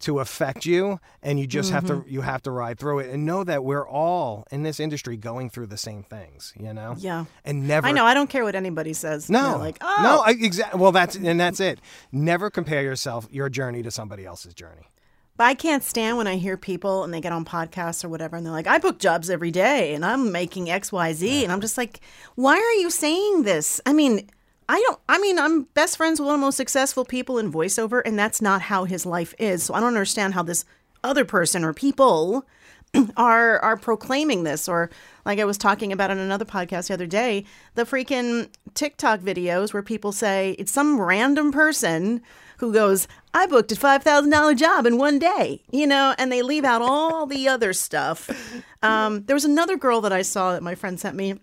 to 0.00 0.20
affect 0.20 0.66
you 0.66 1.00
and 1.22 1.38
you 1.40 1.46
just 1.46 1.70
have 1.72 1.84
Mm-hmm. 1.84 2.02
to 2.02 2.10
you 2.10 2.20
have 2.20 2.42
to 2.42 2.50
ride 2.50 2.78
through 2.78 3.00
it 3.00 3.10
and 3.10 3.24
know 3.24 3.44
that 3.44 3.64
we're 3.64 3.86
all 3.88 4.46
in 4.50 4.62
this 4.62 4.78
industry 4.80 5.16
going 5.16 5.50
through 5.50 5.66
the 5.66 5.76
same 5.76 6.02
things, 6.02 6.52
you 6.56 6.72
know? 6.72 6.94
Yeah. 6.98 7.24
And 7.44 7.66
never 7.66 7.86
I 7.86 7.92
know. 7.92 8.04
I 8.04 8.14
don't 8.14 8.28
care 8.30 8.44
what 8.44 8.54
anybody 8.54 8.92
says. 8.92 9.28
no, 9.30 9.56
like, 9.58 9.78
oh, 9.80 9.96
no, 10.02 10.32
exactly. 10.32 10.80
Well, 10.80 10.92
that's 10.92 11.16
and 11.16 11.38
that's 11.40 11.60
it. 11.60 11.80
Never 12.12 12.50
compare 12.50 12.82
yourself 12.82 13.26
your 13.30 13.48
journey 13.48 13.82
to 13.82 13.90
somebody 13.90 14.24
else's 14.26 14.54
journey. 14.54 14.88
But 15.36 15.44
I 15.44 15.54
can't 15.54 15.84
stand 15.84 16.16
when 16.16 16.26
I 16.26 16.36
hear 16.36 16.56
people 16.56 17.04
and 17.04 17.14
they 17.14 17.20
get 17.20 17.30
on 17.30 17.44
podcasts 17.44 18.04
or 18.04 18.08
whatever 18.08 18.36
and 18.36 18.44
they're 18.44 18.52
like, 18.52 18.66
I 18.66 18.78
book 18.78 18.98
jobs 18.98 19.30
every 19.30 19.52
day 19.52 19.94
and 19.94 20.04
I'm 20.04 20.32
making 20.32 20.66
XYZ. 20.66 21.44
And 21.44 21.52
I'm 21.52 21.60
just 21.60 21.78
like, 21.78 22.00
why 22.34 22.56
are 22.56 22.80
you 22.80 22.90
saying 22.90 23.44
this? 23.44 23.80
I 23.86 23.92
mean, 23.92 24.28
I 24.68 24.82
don't, 24.86 25.00
I 25.08 25.18
mean, 25.18 25.38
I'm 25.38 25.62
best 25.62 25.96
friends 25.96 26.20
with 26.20 26.26
one 26.26 26.34
of 26.34 26.40
the 26.40 26.46
most 26.46 26.56
successful 26.56 27.04
people 27.04 27.38
in 27.38 27.50
voiceover 27.52 28.02
and 28.04 28.18
that's 28.18 28.42
not 28.42 28.62
how 28.62 28.84
his 28.84 29.06
life 29.06 29.34
is. 29.38 29.62
So 29.62 29.74
I 29.74 29.80
don't 29.80 29.88
understand 29.88 30.34
how 30.34 30.42
this 30.42 30.64
other 31.02 31.24
person 31.24 31.64
or 31.64 31.72
people 31.72 32.46
are 33.16 33.58
are 33.60 33.76
proclaiming 33.76 34.44
this 34.44 34.68
or 34.68 34.90
like 35.24 35.38
I 35.38 35.44
was 35.44 35.58
talking 35.58 35.92
about 35.92 36.10
on 36.10 36.18
another 36.18 36.44
podcast 36.44 36.88
the 36.88 36.94
other 36.94 37.06
day, 37.06 37.44
the 37.74 37.84
freaking 37.84 38.48
TikTok 38.74 39.20
videos 39.20 39.72
where 39.72 39.82
people 39.82 40.12
say 40.12 40.56
it's 40.58 40.72
some 40.72 41.00
random 41.00 41.52
person 41.52 42.22
who 42.58 42.72
goes, 42.72 43.06
"I 43.34 43.46
booked 43.46 43.72
a 43.72 43.76
five 43.76 44.02
thousand 44.02 44.30
dollar 44.30 44.54
job 44.54 44.86
in 44.86 44.96
one 44.96 45.18
day," 45.18 45.62
you 45.70 45.86
know, 45.86 46.14
and 46.18 46.32
they 46.32 46.42
leave 46.42 46.64
out 46.64 46.80
all 46.82 47.26
the 47.26 47.48
other 47.48 47.72
stuff. 47.72 48.30
Um, 48.80 49.24
there 49.24 49.34
was 49.34 49.44
another 49.44 49.76
girl 49.76 50.00
that 50.02 50.12
I 50.12 50.22
saw 50.22 50.52
that 50.52 50.62
my 50.62 50.76
friend 50.76 51.00
sent 51.00 51.16
me 51.16 51.40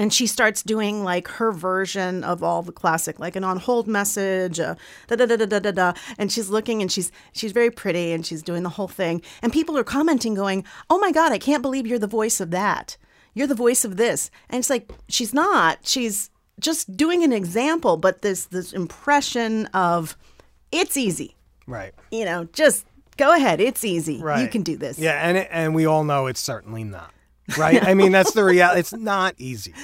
and 0.00 0.14
she 0.14 0.26
starts 0.26 0.62
doing 0.62 1.04
like 1.04 1.28
her 1.28 1.52
version 1.52 2.24
of 2.24 2.42
all 2.42 2.62
the 2.62 2.72
classic, 2.72 3.20
like 3.20 3.36
an 3.36 3.44
on 3.44 3.58
hold 3.58 3.86
message, 3.86 4.56
da 4.56 4.74
da 5.08 5.26
da 5.26 5.36
da 5.36 5.44
da 5.44 5.58
da 5.58 5.70
da. 5.70 5.92
And 6.16 6.32
she's 6.32 6.48
looking 6.48 6.80
and 6.80 6.90
she's 6.90 7.12
she's 7.32 7.52
very 7.52 7.70
pretty 7.70 8.12
and 8.12 8.24
she's 8.24 8.42
doing 8.42 8.62
the 8.62 8.70
whole 8.70 8.88
thing. 8.88 9.20
And 9.42 9.52
people 9.52 9.76
are 9.76 9.84
commenting, 9.84 10.34
going, 10.34 10.64
"Oh 10.88 10.98
my 10.98 11.12
god, 11.12 11.32
I 11.32 11.38
can't 11.38 11.60
believe 11.60 11.86
you're 11.86 11.98
the 11.98 12.06
voice 12.06 12.40
of 12.40 12.50
that. 12.50 12.96
You're 13.34 13.46
the 13.46 13.54
voice 13.54 13.84
of 13.84 13.98
this." 13.98 14.30
And 14.48 14.58
it's 14.58 14.70
like 14.70 14.90
she's 15.08 15.34
not. 15.34 15.80
She's 15.82 16.30
just 16.58 16.96
doing 16.96 17.22
an 17.22 17.32
example, 17.32 17.98
but 17.98 18.22
this 18.22 18.46
this 18.46 18.72
impression 18.72 19.66
of 19.66 20.16
it's 20.72 20.96
easy. 20.96 21.36
Right. 21.66 21.92
You 22.10 22.24
know, 22.24 22.44
just 22.54 22.86
go 23.18 23.34
ahead. 23.34 23.60
It's 23.60 23.84
easy. 23.84 24.18
Right. 24.22 24.40
You 24.40 24.48
can 24.48 24.62
do 24.62 24.78
this. 24.78 24.98
Yeah, 24.98 25.20
and 25.28 25.36
it, 25.36 25.48
and 25.50 25.74
we 25.74 25.84
all 25.84 26.04
know 26.04 26.26
it's 26.26 26.40
certainly 26.40 26.84
not. 26.84 27.12
Right? 27.58 27.82
I 27.82 27.94
mean, 27.94 28.12
that's 28.12 28.32
the 28.32 28.44
reality. 28.54 28.80
It's 28.80 28.92
not 28.92 29.34
easy. 29.38 29.74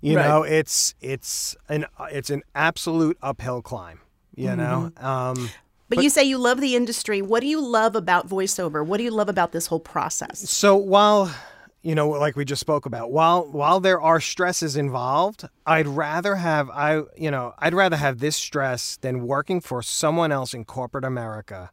You 0.00 0.16
Right. 0.16 0.28
know, 0.28 0.42
it's 0.42 0.94
it's 1.00 1.56
an 1.68 1.86
it's 2.10 2.30
an 2.30 2.42
absolute 2.54 3.16
uphill 3.22 3.62
climb, 3.62 4.00
you 4.34 4.54
know. 4.54 4.92
Mm-hmm. 4.96 5.06
Um 5.06 5.50
But, 5.88 6.02
you 6.02 6.10
say 6.10 6.24
you 6.24 6.38
love 6.38 6.60
the 6.60 6.74
industry. 6.76 7.22
What 7.22 7.40
do 7.40 7.46
you 7.46 7.60
love 7.64 7.94
about 7.96 8.28
voiceover? 8.28 8.84
What 8.84 8.98
do 8.98 9.04
you 9.04 9.10
love 9.10 9.28
about 9.28 9.52
this 9.52 9.66
whole 9.68 9.80
process? 9.80 10.50
So 10.50 10.76
while 10.76 11.34
you 11.82 11.94
know, 11.94 12.08
like 12.08 12.34
we 12.34 12.46
just 12.46 12.60
spoke 12.60 12.86
about, 12.86 13.12
while 13.12 13.44
while 13.50 13.78
there 13.78 14.00
are 14.00 14.18
stresses 14.18 14.74
involved, 14.76 15.46
I'd 15.66 15.86
rather 15.86 16.36
have 16.36 16.68
I 16.70 17.02
you 17.16 17.30
know 17.30 17.54
I'd 17.58 17.74
rather 17.74 17.96
have 17.96 18.18
this 18.18 18.36
stress 18.36 18.96
than 19.00 19.26
working 19.26 19.60
for 19.60 19.82
someone 19.82 20.32
else 20.32 20.52
in 20.54 20.64
corporate 20.64 21.04
America 21.04 21.70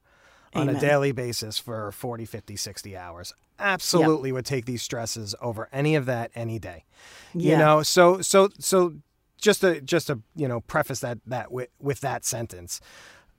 on 0.53 0.69
a 0.69 0.79
daily 0.79 1.11
basis 1.11 1.57
for 1.57 1.91
40, 1.91 2.25
50, 2.25 2.55
60 2.55 2.97
hours. 2.97 3.33
Absolutely 3.59 4.31
would 4.31 4.45
take 4.45 4.65
these 4.65 4.81
stresses 4.81 5.35
over 5.41 5.69
any 5.71 5.95
of 5.95 6.05
that 6.07 6.31
any 6.35 6.57
day. 6.59 6.85
You 7.33 7.57
know, 7.57 7.83
so 7.83 8.21
so 8.21 8.49
so 8.59 8.95
just 9.39 9.61
to 9.61 9.81
just 9.81 10.07
to 10.07 10.19
you 10.35 10.47
know 10.47 10.61
preface 10.61 10.99
that 11.01 11.19
that 11.27 11.51
with, 11.51 11.69
with 11.79 12.01
that 12.01 12.25
sentence. 12.25 12.81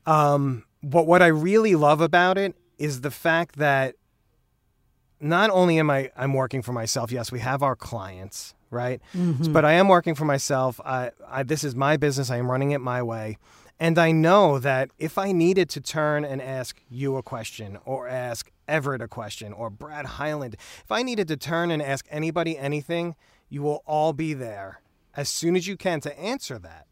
Um, 0.07 0.65
but 0.83 1.07
what 1.07 1.23
I 1.23 1.27
really 1.29 1.75
love 1.75 2.01
about 2.01 2.39
it 2.39 2.55
is 2.79 3.01
the 3.03 3.11
fact 3.11 3.57
that 3.57 3.95
not 5.21 5.51
only 5.51 5.79
am 5.79 5.91
I 5.91 6.11
I'm 6.17 6.35
working 6.35 6.63
for 6.63 6.73
myself. 6.73 7.13
Yes, 7.13 7.31
we 7.33 7.39
have 7.41 7.63
our 7.63 7.77
clients, 7.77 8.55
right? 8.71 9.01
But 9.53 9.65
I 9.65 9.73
am 9.73 9.89
working 9.89 10.15
for 10.15 10.25
myself. 10.25 10.81
I, 10.85 11.11
I 11.29 11.43
this 11.45 11.65
is 11.65 11.75
my 11.75 11.97
business. 11.97 12.31
I 12.31 12.37
am 12.37 12.51
running 12.51 12.73
it 12.73 12.81
my 12.81 13.03
way. 13.03 13.39
And 13.83 13.99
I 13.99 14.13
know 14.13 14.61
that 14.61 14.91
if 14.97 15.19
I 15.19 15.33
needed 15.33 15.69
to 15.71 15.81
turn 15.81 16.25
and 16.25 16.41
ask 16.41 16.81
you 16.89 17.17
a 17.17 17.23
question 17.23 17.79
or 17.85 18.07
ask 18.07 18.49
Everett 18.69 19.03
a 19.03 19.09
question 19.09 19.53
or 19.53 19.71
Brad 19.71 20.07
Highland, 20.07 20.55
if 20.55 20.93
I 20.93 21.03
needed 21.03 21.27
to 21.27 21.37
turn 21.37 21.73
and 21.73 21.83
ask 21.83 22.07
anybody 22.09 22.57
anything, 22.57 23.17
you 23.49 23.61
will 23.63 23.83
all 23.85 24.13
be 24.13 24.35
there 24.35 24.81
as 25.17 25.29
soon 25.29 25.57
as 25.57 25.67
you 25.67 25.77
can 25.77 26.01
to 26.03 26.17
answer 26.17 26.61
that. 26.61 26.87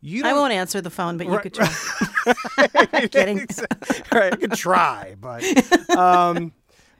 You 0.00 0.24
I 0.24 0.32
won't 0.32 0.52
answer 0.52 0.80
the 0.80 0.90
phone, 0.90 1.18
but 1.18 1.26
you 1.28 1.34
Right, 1.34 1.42
could 1.44 1.54
try. 1.54 3.06
Kidding. 3.12 3.38
right, 4.12 4.32
I 4.32 4.36
could 4.36 4.54
try, 4.54 5.14
but 5.20 5.44
um, 5.96 6.52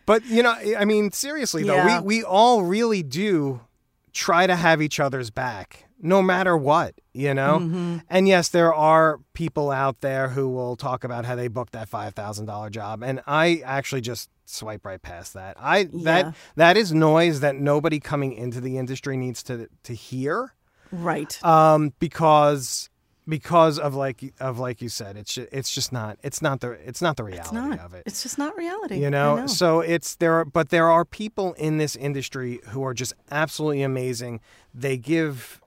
but 0.07 0.25
you 0.27 0.45
know, 0.45 0.53
I 0.79 0.85
mean, 0.85 1.11
seriously 1.11 1.65
though, 1.65 1.75
Yeah. 1.75 2.01
we 2.03 2.19
we 2.19 2.23
all 2.25 2.63
really 2.63 3.03
do 3.03 3.61
try 4.13 4.47
to 4.47 4.55
have 4.55 4.81
each 4.81 5.01
other's 5.01 5.31
back, 5.31 5.84
no 6.01 6.21
matter 6.23 6.57
what, 6.57 6.95
you 7.13 7.33
know. 7.35 7.59
Mm-hmm. 7.61 7.99
And 8.11 8.29
yes, 8.29 8.49
there 8.49 8.75
are 8.75 9.21
people 9.33 9.71
out 9.71 10.01
there 10.01 10.31
who 10.31 10.49
will 10.49 10.77
talk 10.77 11.05
about 11.05 11.25
how 11.25 11.35
they 11.35 11.49
booked 11.49 11.73
that 11.73 11.89
five 11.89 12.15
thousand 12.15 12.47
dollar 12.47 12.71
job, 12.71 13.03
and 13.03 13.21
I 13.27 13.63
actually 13.65 14.01
just 14.03 14.29
swipe 14.47 14.85
right 14.85 15.01
past 15.01 15.33
that. 15.35 15.57
I 15.59 15.89
Yeah. 15.93 16.05
that 16.05 16.35
that 16.57 16.77
is 16.77 16.93
noise 16.93 17.41
that 17.41 17.57
nobody 17.57 18.01
coming 18.01 18.33
into 18.33 18.61
the 18.61 18.77
industry 18.79 19.17
needs 19.17 19.43
to 19.45 19.69
to 19.85 19.95
hear 19.95 20.53
Right. 20.93 21.43
um, 21.45 21.93
because 21.99 22.91
because 23.27 23.79
of 23.79 23.95
like 23.95 24.35
of 24.39 24.59
like 24.59 24.83
you 24.83 24.91
said, 24.91 25.17
it's 25.17 25.33
ju- 25.33 25.47
it's 25.51 25.75
just 25.75 25.93
not 25.93 26.19
it's 26.23 26.43
not 26.43 26.61
the 26.61 26.73
it's 26.73 27.01
not 27.01 27.17
the 27.17 27.25
reality 27.25 27.41
it's 27.49 27.53
not. 27.53 27.79
of 27.81 27.95
it. 27.95 28.03
It's 28.05 28.23
just 28.23 28.37
not 28.37 28.55
reality. 28.55 28.99
You 29.01 29.07
I 29.07 29.11
know? 29.11 29.47
so 29.47 29.81
it's 29.81 30.17
there, 30.17 30.35
are, 30.35 30.45
but 30.45 30.69
there 30.69 30.91
are 30.91 31.07
people 31.07 31.55
in 31.55 31.79
this 31.79 31.97
industry 31.97 32.61
who 32.69 32.85
are 32.85 32.93
just 32.93 33.15
absolutely 33.31 33.83
amazing. 33.83 34.41
They 34.75 34.99
give, 34.99 35.63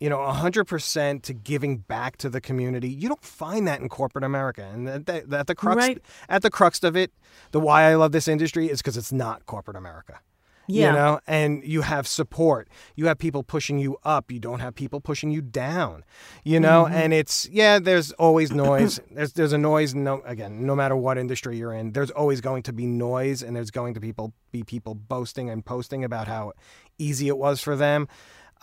you 0.00 0.08
know, 0.10 0.24
hundred 0.30 0.64
percent 0.64 1.22
to 1.24 1.32
giving 1.32 1.78
back 1.78 2.16
to 2.18 2.28
the 2.28 2.40
community. 2.40 2.88
You 2.88 3.08
don't 3.08 3.24
find 3.24 3.66
that 3.68 3.80
in 3.80 3.88
corporate 3.88 4.24
America, 4.24 4.68
and 4.72 4.86
that, 4.88 5.06
that, 5.06 5.30
that 5.30 5.46
the 5.46 5.54
crux 5.54 5.76
Right. 5.76 6.02
at 6.28 6.42
the 6.42 6.50
crux 6.50 6.82
of 6.82 6.96
it, 6.96 7.12
the 7.52 7.60
why 7.60 7.84
I 7.84 7.94
love 7.94 8.12
this 8.12 8.28
industry 8.28 8.68
is 8.70 8.80
because 8.80 8.96
it's 8.96 9.12
not 9.12 9.46
corporate 9.46 9.76
America. 9.76 10.20
Yeah. 10.66 10.86
You 10.88 10.92
know, 10.94 11.20
and 11.26 11.62
you 11.62 11.82
have 11.82 12.06
support. 12.08 12.68
You 12.96 13.06
have 13.08 13.18
people 13.18 13.42
pushing 13.42 13.78
you 13.78 13.98
up. 14.02 14.32
You 14.32 14.40
don't 14.40 14.60
have 14.60 14.74
people 14.74 14.98
pushing 14.98 15.30
you 15.30 15.42
down. 15.42 16.04
You 16.42 16.58
know, 16.58 16.84
Mm-hmm. 16.86 16.94
and 16.94 17.12
it's 17.12 17.46
yeah. 17.50 17.78
There's 17.78 18.12
always 18.12 18.50
noise. 18.50 18.98
there's 19.10 19.34
there's 19.34 19.52
a 19.52 19.58
noise. 19.58 19.94
No, 19.94 20.22
again, 20.24 20.64
no 20.64 20.74
matter 20.74 20.96
what 20.96 21.18
industry 21.18 21.58
you're 21.58 21.74
in, 21.74 21.92
there's 21.92 22.10
always 22.10 22.40
going 22.40 22.62
to 22.62 22.72
be 22.72 22.86
noise, 22.86 23.42
and 23.42 23.54
there's 23.54 23.70
going 23.70 23.92
to 23.92 24.00
people 24.00 24.32
be 24.52 24.62
people 24.62 24.94
boasting 24.94 25.50
and 25.50 25.66
posting 25.66 26.02
about 26.02 26.28
how 26.28 26.52
easy 26.98 27.28
it 27.28 27.36
was 27.36 27.60
for 27.60 27.76
them, 27.76 28.08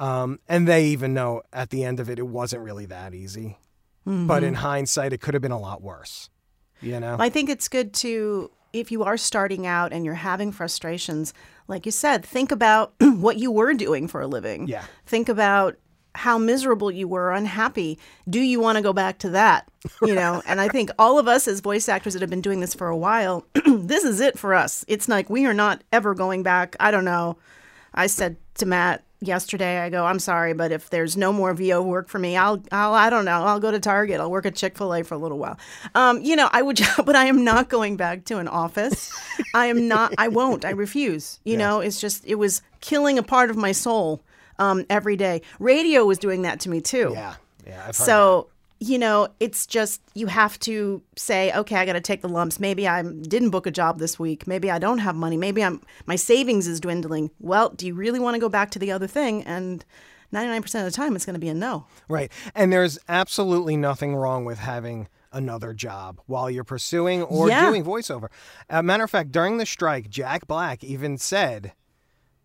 um, 0.01 0.39
and 0.49 0.67
they 0.67 0.87
even 0.87 1.13
know 1.13 1.43
at 1.53 1.69
the 1.69 1.83
end 1.83 1.99
of 1.99 2.09
it, 2.09 2.17
it 2.17 2.25
wasn't 2.25 2.63
really 2.63 2.87
that 2.87 3.13
easy. 3.13 3.57
But 4.03 4.43
in 4.43 4.55
hindsight, 4.55 5.13
it 5.13 5.21
could 5.21 5.35
have 5.35 5.43
been 5.43 5.51
a 5.51 5.59
lot 5.59 5.83
worse. 5.83 6.29
You 6.81 6.99
know. 6.99 7.17
I 7.19 7.29
think 7.29 7.51
it's 7.51 7.67
good 7.67 7.93
to, 7.95 8.49
if 8.73 8.91
you 8.91 9.03
are 9.03 9.15
starting 9.15 9.67
out 9.67 9.93
and 9.93 10.03
you're 10.03 10.15
having 10.15 10.51
frustrations, 10.51 11.35
like 11.67 11.85
you 11.85 11.91
said, 11.91 12.25
think 12.25 12.51
about 12.51 12.93
what 12.99 13.37
you 13.37 13.51
were 13.51 13.75
doing 13.75 14.07
for 14.07 14.19
a 14.19 14.25
living. 14.25 14.67
Yeah. 14.67 14.83
Think 15.05 15.29
about 15.29 15.77
how 16.15 16.39
miserable 16.39 16.89
you 16.89 17.07
were, 17.07 17.31
unhappy. 17.31 17.99
Do 18.27 18.39
you 18.39 18.59
want 18.59 18.77
to 18.77 18.81
go 18.81 18.91
back 18.91 19.19
to 19.19 19.29
that? 19.29 19.67
You 20.01 20.15
know, 20.15 20.41
and 20.47 20.59
I 20.59 20.67
think 20.67 20.89
all 20.97 21.19
of 21.19 21.27
us 21.27 21.47
as 21.47 21.59
voice 21.59 21.87
actors 21.87 22.13
that 22.13 22.21
have 22.21 22.29
been 22.29 22.41
doing 22.41 22.59
this 22.59 22.73
for 22.73 22.87
a 22.87 22.97
while, 22.97 23.45
this 23.65 24.03
is 24.03 24.19
it 24.19 24.37
for 24.37 24.55
us. 24.55 24.83
It's 24.87 25.07
like 25.07 25.29
we 25.29 25.45
are 25.45 25.53
not 25.53 25.83
ever 25.91 26.15
going 26.15 26.41
back. 26.41 26.75
I 26.79 26.89
don't 26.89 27.05
know. 27.05 27.37
I 27.93 28.07
said 28.07 28.37
to 28.55 28.65
Matt 28.65 29.03
yesterday. 29.21 29.79
I 29.79 29.89
go, 29.89 30.05
I'm 30.05 30.19
sorry, 30.19 30.53
but 30.53 30.71
if 30.71 30.89
there's 30.89 31.15
no 31.15 31.31
more 31.31 31.53
VO 31.53 31.81
work 31.81 32.09
for 32.09 32.19
me, 32.19 32.35
I'll, 32.35 32.61
I'll, 32.71 32.93
I 32.93 33.09
don't 33.09 33.25
know, 33.25 33.43
I'll 33.43 33.59
go 33.59 33.71
to 33.71 33.79
Target. 33.79 34.19
I'll 34.19 34.31
work 34.31 34.45
at 34.45 34.55
Chick 34.55 34.77
Fil 34.77 34.93
A 34.93 35.03
for 35.03 35.15
a 35.15 35.17
little 35.17 35.37
while. 35.37 35.57
Um, 35.95 36.21
you 36.21 36.35
know, 36.35 36.49
I 36.51 36.61
would, 36.61 36.81
but 37.05 37.15
I 37.15 37.25
am 37.25 37.43
not 37.43 37.69
going 37.69 37.97
back 37.97 38.25
to 38.25 38.37
an 38.37 38.47
office. 38.47 39.13
I 39.53 39.67
am 39.67 39.87
not. 39.87 40.13
I 40.17 40.27
won't. 40.27 40.65
I 40.65 40.71
refuse. 40.71 41.39
You 41.43 41.57
know, 41.57 41.79
it's 41.79 42.01
just 42.01 42.25
it 42.25 42.35
was 42.35 42.61
killing 42.81 43.17
a 43.17 43.23
part 43.23 43.49
of 43.49 43.57
my 43.57 43.71
soul 43.71 44.21
um, 44.59 44.85
every 44.89 45.15
day. 45.15 45.41
Radio 45.59 46.05
was 46.05 46.17
doing 46.17 46.43
that 46.43 46.59
to 46.61 46.69
me 46.69 46.81
too. 46.81 47.11
Yeah, 47.13 47.35
yeah. 47.65 47.79
I've 47.79 47.85
heard 47.87 47.95
So, 47.95 48.47
you 48.83 48.97
know, 48.97 49.27
it's 49.39 49.67
just 49.67 50.01
you 50.15 50.25
have 50.25 50.57
to 50.61 51.03
say, 51.15 51.53
okay, 51.53 51.75
I 51.75 51.85
got 51.85 51.93
to 51.93 52.01
take 52.01 52.21
the 52.23 52.27
lumps. 52.27 52.59
Maybe 52.59 52.87
I 52.87 53.03
didn't 53.03 53.51
book 53.51 53.67
a 53.67 53.71
job 53.71 53.99
this 53.99 54.17
week. 54.17 54.47
Maybe 54.47 54.71
I 54.71 54.79
don't 54.79 54.97
have 54.97 55.15
money. 55.15 55.37
Maybe 55.37 55.63
I'm 55.63 55.81
my 56.07 56.15
savings 56.15 56.67
is 56.67 56.79
dwindling. 56.79 57.29
Well, 57.39 57.69
do 57.69 57.85
you 57.85 57.93
really 57.93 58.19
want 58.19 58.33
to 58.33 58.39
go 58.39 58.49
back 58.49 58.71
to 58.71 58.79
the 58.79 58.91
other 58.91 59.05
thing? 59.05 59.43
And 59.43 59.85
99% 60.33 60.63
of 60.79 60.85
the 60.85 60.91
time 60.91 61.15
it's 61.15 61.25
going 61.25 61.35
to 61.35 61.39
be 61.39 61.49
a 61.49 61.53
no. 61.53 61.85
Right. 62.09 62.31
And 62.55 62.73
there's 62.73 62.97
absolutely 63.07 63.77
nothing 63.77 64.15
wrong 64.15 64.45
with 64.45 64.57
having 64.57 65.07
another 65.31 65.73
job 65.73 66.19
while 66.25 66.49
you're 66.49 66.63
pursuing 66.63 67.21
or 67.21 67.49
Yeah. 67.49 67.67
doing 67.69 67.83
voiceover. 67.85 68.29
Uh, 68.67 68.81
matter 68.81 69.03
of 69.03 69.11
fact, 69.11 69.31
during 69.31 69.57
the 69.57 69.65
strike, 69.67 70.09
Jack 70.09 70.47
Black 70.47 70.83
even 70.83 71.19
said, 71.19 71.73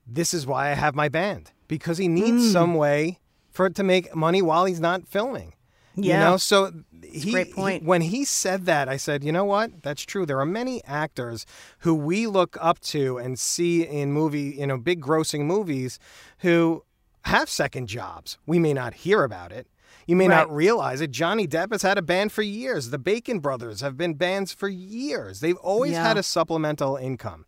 This 0.06 0.34
is 0.34 0.46
why 0.46 0.70
I 0.70 0.74
have 0.74 0.94
my 0.94 1.08
band 1.08 1.52
because 1.66 1.96
he 1.98 2.08
needs 2.08 2.42
Mm. 2.44 2.52
some 2.52 2.74
way 2.74 3.20
for 3.50 3.64
it 3.66 3.74
to 3.76 3.82
make 3.82 4.14
money 4.14 4.42
while 4.42 4.66
he's 4.66 4.80
not 4.80 5.08
filming. 5.08 5.54
You 5.96 6.10
Yeah. 6.10 6.24
know, 6.30 6.36
so 6.36 6.72
he, 7.02 7.32
great 7.32 7.52
point. 7.54 7.82
he- 7.82 7.88
when 7.88 8.02
he 8.02 8.24
said 8.24 8.66
that, 8.66 8.88
I 8.88 8.96
said, 8.98 9.24
you 9.24 9.32
know 9.32 9.44
what? 9.44 9.82
That's 9.82 10.02
true. 10.02 10.26
There 10.26 10.38
are 10.40 10.46
many 10.46 10.84
actors 10.84 11.46
who 11.80 11.94
we 11.94 12.26
look 12.26 12.56
up 12.60 12.80
to 12.80 13.16
and 13.18 13.38
see 13.38 13.82
in 13.82 14.12
movie, 14.12 14.54
you 14.58 14.66
know, 14.66 14.76
big 14.76 15.00
grossing 15.00 15.44
movies 15.46 15.98
who 16.40 16.84
have 17.22 17.48
second 17.48 17.86
jobs. 17.88 18.36
We 18.46 18.58
may 18.58 18.72
not 18.74 18.92
hear 18.94 19.24
about 19.24 19.52
it. 19.52 19.66
You 20.06 20.14
may 20.14 20.28
not 20.28 20.54
realize 20.54 21.00
it. 21.00 21.10
Johnny 21.10 21.48
Depp 21.48 21.72
has 21.72 21.82
had 21.82 21.98
a 21.98 22.02
band 22.02 22.30
for 22.30 22.42
years. 22.42 22.90
The 22.90 22.98
Bacon 22.98 23.40
Brothers 23.40 23.80
have 23.80 23.96
been 23.96 24.14
bands 24.14 24.52
for 24.52 24.68
years. 24.68 25.40
They've 25.40 25.56
always 25.56 25.92
Yeah. 25.92 26.06
had 26.06 26.16
a 26.18 26.22
supplemental 26.22 26.94
income. 26.96 27.46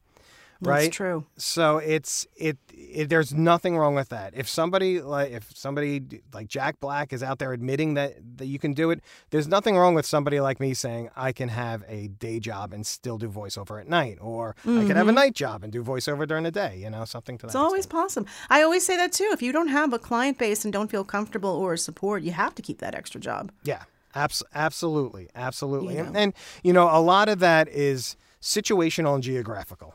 Right. 0.60 0.84
That's 0.84 0.96
true. 0.96 1.24
So 1.36 1.78
it's 1.78 2.26
it, 2.36 2.58
it. 2.72 3.08
There's 3.08 3.32
nothing 3.32 3.78
wrong 3.78 3.94
with 3.94 4.08
that. 4.08 4.34
If 4.36 4.48
somebody 4.48 5.00
like 5.00 5.30
if 5.30 5.56
somebody 5.56 6.22
like 6.34 6.48
Jack 6.48 6.80
Black 6.80 7.12
is 7.12 7.22
out 7.22 7.38
there 7.38 7.52
admitting 7.52 7.94
that 7.94 8.16
that 8.38 8.46
you 8.46 8.58
can 8.58 8.72
do 8.72 8.90
it, 8.90 9.00
there's 9.30 9.46
nothing 9.46 9.76
wrong 9.76 9.94
with 9.94 10.04
somebody 10.04 10.40
like 10.40 10.58
me 10.58 10.74
saying 10.74 11.10
I 11.14 11.30
can 11.30 11.48
have 11.48 11.84
a 11.86 12.08
day 12.08 12.40
job 12.40 12.72
and 12.72 12.84
still 12.84 13.18
do 13.18 13.28
voiceover 13.28 13.80
at 13.80 13.88
night, 13.88 14.18
or 14.20 14.56
I 14.64 14.84
can 14.84 14.96
have 14.96 15.06
a 15.06 15.12
night 15.12 15.34
job 15.34 15.62
and 15.62 15.72
do 15.72 15.84
voiceover 15.84 16.26
during 16.26 16.42
the 16.42 16.50
day. 16.50 16.78
You 16.82 16.90
know, 16.90 17.04
something 17.04 17.38
to 17.38 17.46
that. 17.46 17.50
Mm-hmm. 17.50 17.56
It's 17.56 17.64
always 17.64 17.84
extent. 17.84 18.02
possible. 18.02 18.28
I 18.50 18.62
always 18.62 18.84
say 18.84 18.96
that 18.96 19.12
too. 19.12 19.28
If 19.32 19.42
you 19.42 19.52
don't 19.52 19.68
have 19.68 19.92
a 19.92 19.98
client 19.98 20.38
base 20.38 20.64
and 20.64 20.72
don't 20.72 20.90
feel 20.90 21.04
comfortable 21.04 21.50
or 21.50 21.76
support, 21.76 22.24
you 22.24 22.32
have 22.32 22.56
to 22.56 22.62
keep 22.62 22.78
that 22.78 22.96
extra 22.96 23.20
job. 23.20 23.52
Yeah, 23.62 23.84
abs- 24.12 24.42
absolutely, 24.54 25.28
absolutely. 25.36 25.94
You 25.94 26.00
And, 26.00 26.16
and 26.16 26.34
you 26.64 26.72
know, 26.72 26.88
a 26.90 27.00
lot 27.00 27.28
of 27.28 27.38
that 27.38 27.68
is 27.68 28.16
situational 28.40 29.14
and 29.14 29.22
geographical. 29.22 29.94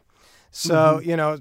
So 0.54 0.74
Mm-hmm. 1.00 1.10
you 1.10 1.18
know, 1.18 1.40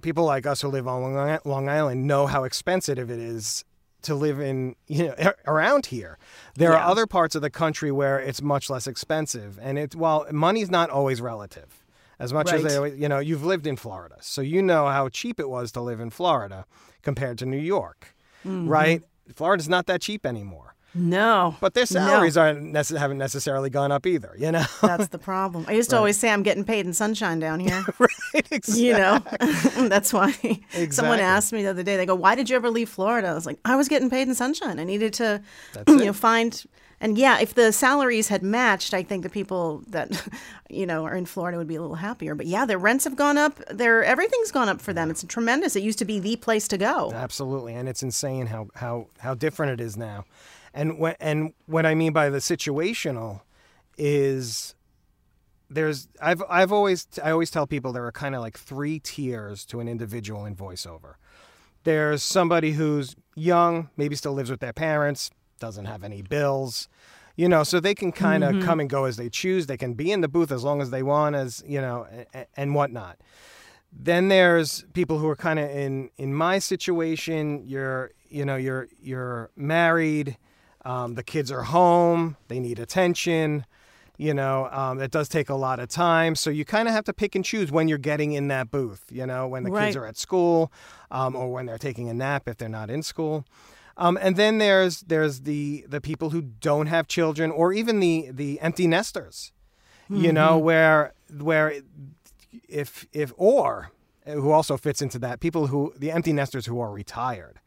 people 0.00 0.24
like 0.24 0.46
us 0.46 0.62
who 0.62 0.68
live 0.68 0.88
on 0.88 1.38
Long 1.44 1.68
Island 1.68 2.06
know 2.06 2.26
how 2.26 2.44
expensive 2.44 3.10
it 3.10 3.18
is 3.18 3.64
to 4.02 4.14
live 4.14 4.40
in 4.40 4.74
you 4.86 5.08
know 5.08 5.32
around 5.46 5.86
here. 5.86 6.16
There 6.56 6.70
Yeah. 6.72 6.78
are 6.78 6.90
other 6.90 7.06
parts 7.06 7.34
of 7.34 7.42
the 7.42 7.50
country 7.50 7.90
where 7.92 8.18
it's 8.18 8.40
much 8.40 8.70
less 8.70 8.86
expensive, 8.86 9.58
and 9.60 9.78
it 9.78 9.94
while 9.94 10.26
money's 10.32 10.70
not 10.70 10.88
always 10.90 11.20
relative. 11.20 11.78
As 12.18 12.32
much 12.32 12.52
as 12.52 12.62
they, 12.62 12.94
you 12.94 13.08
know, 13.08 13.18
you've 13.18 13.44
lived 13.44 13.66
in 13.66 13.76
Florida, 13.76 14.16
so 14.20 14.42
you 14.42 14.62
know 14.62 14.86
how 14.86 15.08
cheap 15.08 15.40
it 15.40 15.48
was 15.48 15.72
to 15.72 15.80
live 15.80 15.98
in 15.98 16.10
Florida 16.10 16.66
compared 17.02 17.36
to 17.38 17.46
New 17.46 17.58
York, 17.76 18.14
Mm-hmm. 18.46 18.68
right? 18.68 19.02
Florida's 19.34 19.68
not 19.68 19.86
that 19.86 20.00
cheap 20.02 20.24
anymore. 20.24 20.74
No. 20.94 21.56
But 21.60 21.74
their 21.74 21.82
No. 21.82 22.00
salaries 22.00 22.36
aren't 22.36 22.62
nece- 22.74 22.96
haven't 22.98 23.18
necessarily 23.18 23.70
gone 23.70 23.90
up 23.92 24.06
either, 24.06 24.32
you 24.38 24.52
know? 24.52 24.64
That's 24.82 25.08
the 25.08 25.18
problem. 25.18 25.64
I 25.68 25.72
used 25.72 25.90
to 25.90 25.96
always 25.96 26.18
say 26.18 26.30
I'm 26.30 26.42
getting 26.42 26.64
paid 26.64 26.86
in 26.86 26.92
sunshine 26.92 27.38
down 27.38 27.60
here. 27.60 27.84
right, 27.98 28.46
exactly. 28.50 28.86
You 28.86 28.92
know, 28.94 29.18
that's 29.88 30.12
why 30.12 30.32
someone 30.90 31.18
asked 31.20 31.52
me 31.52 31.62
the 31.62 31.70
other 31.70 31.82
day. 31.82 31.96
They 31.96 32.06
go, 32.06 32.14
"Why 32.14 32.34
did 32.34 32.50
you 32.50 32.56
ever 32.56 32.70
leave 32.70 32.88
Florida?" 32.88 33.28
I 33.28 33.34
was 33.34 33.46
like, 33.46 33.58
"I 33.64 33.76
was 33.76 33.88
getting 33.88 34.10
paid 34.10 34.28
in 34.28 34.34
sunshine. 34.34 34.78
I 34.78 34.84
needed 34.84 35.12
to, 35.14 35.40
That's 35.72 35.88
you 35.92 36.00
it. 36.00 36.04
know, 36.06 36.12
find." 36.12 36.62
And 37.00 37.18
yeah, 37.18 37.40
if 37.40 37.54
the 37.54 37.72
salaries 37.72 38.28
had 38.28 38.44
matched, 38.44 38.94
I 38.94 39.02
think 39.02 39.24
the 39.24 39.28
people 39.28 39.82
that, 39.88 40.24
you 40.70 40.86
know, 40.86 41.04
are 41.04 41.16
in 41.16 41.26
Florida 41.26 41.58
would 41.58 41.66
be 41.66 41.74
a 41.74 41.80
little 41.80 41.96
happier. 41.96 42.36
But 42.36 42.46
yeah, 42.46 42.64
their 42.64 42.78
rents 42.78 43.02
have 43.04 43.16
gone 43.16 43.36
up. 43.38 43.56
Their 43.70 44.04
everything's 44.04 44.52
gone 44.52 44.68
up 44.68 44.80
for 44.80 44.92
them. 44.92 45.10
It's 45.10 45.24
tremendous. 45.24 45.74
It 45.74 45.82
used 45.82 45.98
to 45.98 46.04
be 46.04 46.20
the 46.20 46.36
place 46.36 46.68
to 46.68 46.78
go. 46.78 47.10
Absolutely, 47.12 47.74
and 47.74 47.88
it's 47.88 48.02
insane 48.04 48.46
how 48.46 48.68
how 48.74 49.06
how 49.18 49.34
different 49.34 49.72
it 49.72 49.84
is 49.84 49.96
now. 49.96 50.24
And 50.74 50.98
when 50.98 51.16
and 51.20 51.52
what 51.66 51.86
I 51.86 51.94
mean 51.94 52.12
by 52.12 52.30
the 52.30 52.38
situational 52.38 53.42
is 53.98 54.74
there's 55.68 56.08
I've 56.20 56.42
I've 56.48 56.72
always 56.72 57.06
I 57.22 57.30
always 57.30 57.50
tell 57.50 57.66
people 57.66 57.92
there 57.92 58.06
are 58.06 58.12
kind 58.12 58.34
of 58.34 58.40
like 58.40 58.58
three 58.58 58.98
tiers 58.98 59.64
to 59.66 59.80
an 59.80 59.88
individual 59.88 60.44
in 60.46 60.56
voiceover. 60.56 61.14
There's 61.84 62.22
somebody 62.22 62.72
who's 62.72 63.16
young, 63.34 63.90
maybe 63.96 64.14
still 64.14 64.32
lives 64.32 64.50
with 64.50 64.60
their 64.60 64.72
parents, 64.72 65.30
doesn't 65.58 65.86
have 65.86 66.04
any 66.04 66.22
bills, 66.22 66.88
you 67.36 67.48
know, 67.48 67.64
so 67.64 67.80
they 67.80 67.94
can 67.94 68.12
kind 68.12 68.44
of 68.44 68.52
mm-hmm. 68.52 68.64
come 68.64 68.80
and 68.80 68.90
go 68.90 69.04
as 69.04 69.16
they 69.16 69.28
choose. 69.28 69.66
They 69.66 69.76
can 69.76 69.94
be 69.94 70.12
in 70.12 70.20
the 70.20 70.28
booth 70.28 70.52
as 70.52 70.64
long 70.64 70.80
as 70.80 70.90
they 70.90 71.02
want, 71.02 71.34
as 71.34 71.62
you 71.66 71.80
know, 71.80 72.06
and, 72.32 72.46
and 72.56 72.74
whatnot. 72.74 73.18
Then 73.92 74.28
there's 74.28 74.84
people 74.94 75.18
who 75.18 75.28
are 75.28 75.36
kind 75.36 75.58
of 75.58 75.70
in 75.70 76.10
in 76.16 76.34
my 76.34 76.58
situation. 76.58 77.62
You're 77.66 78.12
you 78.28 78.44
know 78.44 78.56
you're 78.56 78.88
you're 79.00 79.50
married, 79.56 80.36
um, 80.84 81.14
the 81.14 81.22
kids 81.22 81.50
are 81.52 81.62
home, 81.62 82.36
they 82.48 82.60
need 82.60 82.78
attention. 82.78 83.64
You 84.18 84.34
know, 84.34 84.68
um, 84.70 85.00
it 85.00 85.10
does 85.10 85.28
take 85.28 85.48
a 85.48 85.54
lot 85.54 85.80
of 85.80 85.88
time, 85.88 86.34
so 86.36 86.50
you 86.50 86.64
kind 86.64 86.86
of 86.86 86.94
have 86.94 87.04
to 87.04 87.12
pick 87.12 87.34
and 87.34 87.44
choose 87.44 87.72
when 87.72 87.88
you're 87.88 87.98
getting 87.98 88.32
in 88.32 88.48
that 88.48 88.70
booth. 88.70 89.04
You 89.10 89.26
know, 89.26 89.48
when 89.48 89.64
the 89.64 89.70
Right. 89.70 89.86
kids 89.86 89.96
are 89.96 90.06
at 90.06 90.16
school, 90.16 90.70
um, 91.10 91.34
or 91.34 91.50
when 91.50 91.66
they're 91.66 91.78
taking 91.78 92.08
a 92.08 92.14
nap 92.14 92.46
if 92.46 92.58
they're 92.58 92.68
not 92.68 92.90
in 92.90 93.02
school. 93.02 93.44
Um, 93.96 94.18
and 94.20 94.36
then 94.36 94.58
there's 94.58 95.00
there's 95.00 95.40
the 95.40 95.84
the 95.88 96.00
people 96.00 96.30
who 96.30 96.42
don't 96.42 96.86
have 96.86 97.08
children, 97.08 97.50
or 97.50 97.72
even 97.72 98.00
the 98.00 98.28
the 98.30 98.60
empty 98.60 98.86
nesters. 98.86 99.52
You 100.08 100.32
know, 100.32 100.58
where 100.58 101.14
where 101.34 101.72
if 102.68 103.06
if 103.12 103.32
or 103.36 103.90
who 104.26 104.50
also 104.50 104.76
fits 104.76 105.00
into 105.02 105.18
that 105.20 105.40
people 105.40 105.68
who 105.68 105.94
the 105.96 106.10
empty 106.12 106.32
nesters 106.34 106.66
who 106.66 106.78
are 106.80 106.92
retired 106.92 107.60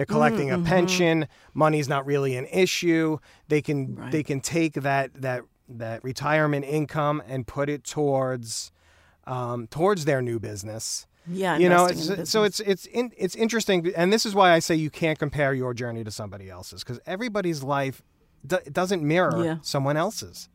they're 0.00 0.06
collecting 0.16 0.50
a 0.50 0.58
pension. 0.58 1.28
Money's 1.52 1.88
not 1.90 2.06
really 2.06 2.34
an 2.36 2.46
issue. 2.46 3.18
They 3.48 3.60
can 3.60 3.94
Right. 3.96 4.10
they 4.10 4.22
can 4.22 4.40
take 4.40 4.72
that 4.74 5.10
that 5.20 5.42
that 5.68 6.02
retirement 6.02 6.64
income 6.64 7.22
and 7.28 7.46
put 7.46 7.68
it 7.68 7.84
towards 7.84 8.72
um, 9.26 9.66
towards 9.66 10.06
their 10.06 10.22
new 10.22 10.38
business. 10.40 11.06
Yeah, 11.26 11.58
you 11.58 11.68
know 11.68 11.84
it's, 11.84 12.30
so 12.30 12.44
it's 12.44 12.60
it's 12.60 12.86
in, 12.86 13.12
it's 13.16 13.36
interesting 13.36 13.92
and 13.94 14.10
this 14.10 14.24
is 14.24 14.34
why 14.34 14.52
i 14.52 14.58
say 14.58 14.74
you 14.74 14.88
can't 14.90 15.18
compare 15.18 15.52
your 15.52 15.74
journey 15.74 16.02
to 16.02 16.10
somebody 16.10 16.48
else's 16.48 16.82
because 16.82 16.98
everybody's 17.06 17.62
life 17.62 18.02
do, 18.44 18.56
doesn't 18.72 19.02
mirror 19.02 19.44
Yeah. 19.44 19.56
someone 19.60 19.98
else's 19.98 20.48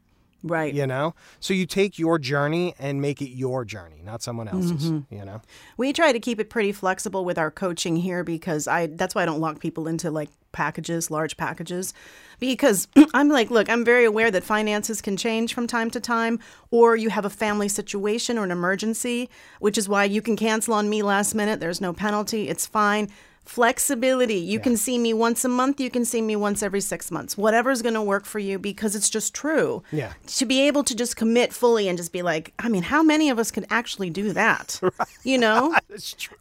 right. 0.45 0.73
you 0.73 0.87
know 0.87 1.13
so 1.39 1.53
you 1.53 1.65
take 1.65 1.99
your 1.99 2.17
journey 2.17 2.73
and 2.79 3.01
make 3.01 3.21
it 3.21 3.29
your 3.29 3.65
journey 3.65 4.01
not 4.03 4.21
someone 4.21 4.47
else's 4.47 4.91
Mm-hmm. 4.91 5.13
you 5.13 5.25
know 5.25 5.41
We 5.77 5.91
try 5.93 6.11
to 6.11 6.19
keep 6.19 6.39
it 6.39 6.49
pretty 6.49 6.71
flexible 6.71 7.25
with 7.25 7.37
our 7.37 7.51
coaching 7.51 7.97
here 7.97 8.23
because 8.23 8.67
I 8.67 8.87
that's 8.87 9.13
why 9.15 9.23
I 9.23 9.25
don't 9.25 9.41
lock 9.41 9.59
people 9.59 9.87
into 9.87 10.09
like 10.11 10.29
packages, 10.51 11.11
large 11.11 11.35
packages. 11.35 11.93
Because 12.39 12.87
I'm 13.13 13.27
like, 13.29 13.49
look, 13.51 13.69
I'm 13.69 13.83
very 13.83 14.05
aware 14.05 14.31
that 14.31 14.43
finances 14.43 15.01
can 15.01 15.17
change 15.17 15.53
from 15.53 15.67
time 15.67 15.91
to 15.91 15.99
time 15.99 16.39
or 16.71 16.95
you 16.95 17.09
have 17.09 17.25
a 17.25 17.29
family 17.29 17.67
situation 17.67 18.37
or 18.37 18.45
an 18.45 18.51
emergency, 18.51 19.29
which 19.59 19.77
is 19.77 19.89
why 19.89 20.05
you 20.05 20.21
can 20.21 20.37
cancel 20.37 20.73
on 20.73 20.89
me 20.89 21.01
last 21.03 21.35
minute. 21.35 21.59
There's 21.59 21.81
no 21.81 21.91
penalty. 21.91 22.47
It's 22.47 22.65
fine. 22.65 23.09
Flexibility. 23.45 24.35
You 24.35 24.59
can 24.59 24.75
see 24.75 24.97
me 24.97 25.13
once 25.13 25.45
a 25.45 25.49
month, 25.49 25.79
you 25.79 25.89
can 25.89 26.03
see 26.03 26.21
me 26.21 26.35
once 26.35 26.63
every 26.63 26.81
6 26.81 27.11
months. 27.11 27.37
Whatever's 27.37 27.81
going 27.81 27.93
to 27.93 28.01
work 28.01 28.25
for 28.25 28.39
you 28.39 28.59
because 28.59 28.95
it's 28.95 29.09
just 29.09 29.33
true. 29.33 29.83
Yeah. 29.91 30.13
To 30.27 30.45
be 30.45 30.61
able 30.67 30.83
to 30.83 30.95
just 30.95 31.15
commit 31.15 31.53
fully 31.53 31.87
and 31.87 31.97
just 31.97 32.11
be 32.11 32.21
like, 32.21 32.53
I 32.59 32.69
mean, 32.69 32.83
how 32.83 33.03
many 33.03 33.29
of 33.29 33.39
us 33.39 33.51
could 33.51 33.65
actually 33.69 34.09
do 34.09 34.33
that? 34.33 34.79
You 35.23 35.37
know? 35.39 35.75
that's 35.89 36.13
true 36.13 36.37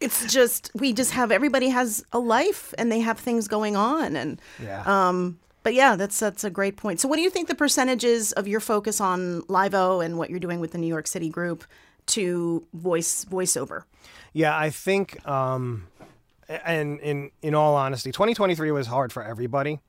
it's 0.00 0.26
just 0.32 0.70
we 0.74 0.92
just 0.92 1.12
have 1.12 1.30
everybody 1.30 1.68
has 1.68 2.04
a 2.12 2.18
life 2.18 2.74
and 2.76 2.90
they 2.90 3.00
have 3.00 3.18
things 3.18 3.46
going 3.46 3.76
on 3.76 4.16
and 4.16 4.40
yeah 4.60 4.82
um 4.86 5.38
but 5.62 5.74
yeah 5.74 5.94
that's 5.96 6.18
that's 6.18 6.42
a 6.44 6.50
great 6.50 6.76
point 6.76 6.98
so 6.98 7.06
what 7.06 7.16
do 7.16 7.22
you 7.22 7.30
think 7.30 7.46
the 7.46 7.54
percentages 7.54 8.32
of 8.32 8.48
your 8.48 8.58
focus 8.58 9.00
on 9.00 9.42
livo 9.42 10.04
and 10.04 10.18
what 10.18 10.28
you're 10.28 10.40
doing 10.40 10.58
with 10.60 10.72
the 10.72 10.78
new 10.78 10.88
york 10.88 11.06
city 11.06 11.28
group 11.28 11.64
to 12.06 12.64
voice 12.74 13.24
voiceover 13.26 13.84
Yeah, 14.32 14.56
I 14.56 14.70
think, 14.70 15.24
um, 15.28 15.86
and 16.48 17.00
in 17.00 17.30
in 17.42 17.54
all 17.54 17.74
honesty, 17.74 18.12
2023 18.12 18.70
was 18.70 18.86
hard 18.86 19.12
for 19.12 19.22
everybody. 19.22 19.80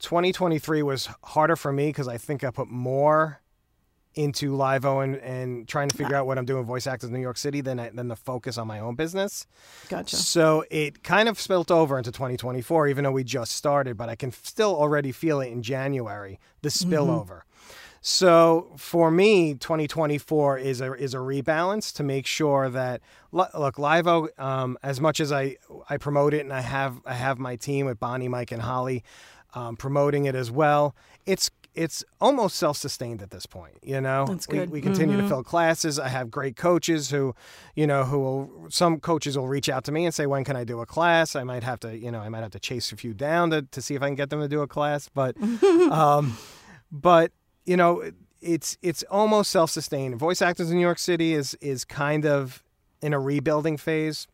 2023 0.00 0.82
was 0.82 1.08
harder 1.24 1.56
for 1.56 1.72
me 1.72 1.88
because 1.88 2.06
I 2.06 2.18
think 2.18 2.44
I 2.44 2.50
put 2.50 2.68
more 2.68 3.40
into 4.18 4.50
Livo 4.50 5.04
and, 5.04 5.14
and 5.16 5.68
trying 5.68 5.88
to 5.88 5.96
figure 5.96 6.16
out 6.16 6.26
what 6.26 6.38
I'm 6.38 6.44
doing 6.44 6.64
voice 6.64 6.88
actors 6.88 7.08
in 7.08 7.14
New 7.14 7.22
York 7.22 7.38
City 7.38 7.60
than 7.60 7.78
I, 7.78 7.90
than 7.90 8.08
the 8.08 8.16
focus 8.16 8.58
on 8.58 8.66
my 8.66 8.80
own 8.80 8.96
business. 8.96 9.46
Gotcha. 9.88 10.16
So 10.16 10.64
it 10.72 11.04
kind 11.04 11.28
of 11.28 11.38
spilt 11.38 11.70
over 11.70 11.96
into 11.96 12.10
2024, 12.10 12.88
even 12.88 13.04
though 13.04 13.12
we 13.12 13.22
just 13.22 13.52
started, 13.52 13.96
but 13.96 14.08
I 14.08 14.16
can 14.16 14.32
still 14.32 14.74
already 14.74 15.12
feel 15.12 15.40
it 15.40 15.52
in 15.52 15.62
January, 15.62 16.40
the 16.62 16.68
spillover. 16.68 17.42
So 18.00 18.72
for 18.76 19.10
me, 19.10 19.54
2024 19.54 20.58
is 20.58 20.80
a 20.80 20.92
is 20.94 21.14
a 21.14 21.18
rebalance 21.18 21.94
to 21.94 22.02
make 22.02 22.26
sure 22.26 22.68
that 22.70 23.00
look 23.32 23.76
Livo, 23.76 24.28
um, 24.40 24.78
as 24.82 25.00
much 25.00 25.20
as 25.20 25.30
I 25.30 25.56
I 25.88 25.96
promote 25.96 26.34
it 26.34 26.40
and 26.40 26.52
I 26.52 26.60
have 26.60 27.00
I 27.04 27.14
have 27.14 27.38
my 27.38 27.56
team 27.56 27.86
with 27.86 28.00
Bonnie, 28.00 28.28
Mike, 28.28 28.50
and 28.50 28.62
Holly 28.62 29.04
um, 29.54 29.76
promoting 29.76 30.26
it 30.26 30.34
as 30.34 30.50
well. 30.50 30.94
It's 31.26 31.50
it's 31.78 32.04
almost 32.20 32.56
self-sustained 32.56 33.22
at 33.22 33.30
this 33.30 33.46
point. 33.46 33.74
You 33.82 34.00
know, 34.00 34.26
That's 34.26 34.48
we, 34.48 34.58
good. 34.58 34.70
we 34.70 34.80
continue 34.80 35.16
Mhm. 35.16 35.22
to 35.22 35.28
fill 35.28 35.44
classes. 35.44 35.98
I 35.98 36.08
have 36.08 36.30
great 36.30 36.56
coaches 36.56 37.10
who, 37.10 37.34
you 37.76 37.86
know, 37.86 38.04
who 38.04 38.18
will. 38.18 38.66
Some 38.68 38.98
coaches 39.00 39.38
will 39.38 39.46
reach 39.48 39.68
out 39.68 39.84
to 39.84 39.92
me 39.92 40.04
and 40.04 40.12
say, 40.14 40.26
"When 40.26 40.42
can 40.44 40.56
I 40.56 40.64
do 40.64 40.80
a 40.80 40.86
class?" 40.86 41.36
I 41.36 41.44
might 41.44 41.62
have 41.62 41.78
to, 41.80 41.96
you 41.96 42.10
know, 42.10 42.20
I 42.20 42.28
might 42.28 42.42
have 42.42 42.50
to 42.52 42.58
chase 42.60 42.90
a 42.92 42.96
few 42.96 43.14
down 43.14 43.50
to, 43.50 43.62
to 43.62 43.80
see 43.80 43.94
if 43.94 44.02
I 44.02 44.06
can 44.06 44.16
get 44.16 44.30
them 44.30 44.40
to 44.40 44.48
do 44.48 44.60
a 44.60 44.66
class. 44.66 45.08
But, 45.08 45.36
um, 45.92 46.36
but 46.90 47.30
you 47.64 47.76
know, 47.76 48.10
it's 48.40 48.76
it's 48.82 49.02
almost 49.04 49.50
self-sustained. 49.50 50.16
Voice 50.16 50.42
actors 50.42 50.70
in 50.70 50.76
New 50.76 50.82
York 50.82 50.98
City 50.98 51.32
is 51.34 51.54
is 51.60 51.84
kind 51.84 52.26
of 52.26 52.62
in 53.02 53.12
a 53.14 53.20
rebuilding 53.20 53.76
phase, 53.76 54.26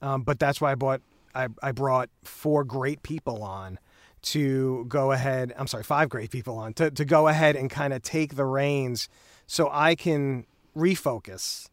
um, 0.00 0.22
but 0.22 0.38
that's 0.38 0.60
why 0.60 0.72
I 0.72 0.74
bought 0.74 1.00
I, 1.34 1.48
I 1.62 1.72
brought 1.72 2.10
four 2.24 2.64
great 2.64 3.02
people 3.02 3.42
on 3.42 3.78
to 4.22 4.84
go 4.88 5.12
ahead. 5.12 5.52
I'm 5.56 5.66
sorry, 5.66 5.82
five 5.82 6.08
great 6.08 6.30
people 6.30 6.56
on 6.58 6.74
to, 6.74 6.90
to 6.90 7.04
go 7.04 7.28
ahead 7.28 7.56
and 7.56 7.68
kind 7.70 7.92
of 7.92 8.02
take 8.02 8.36
the 8.36 8.44
reins 8.44 9.08
so 9.46 9.68
I 9.72 9.94
can 9.94 10.46
refocus 10.76 11.68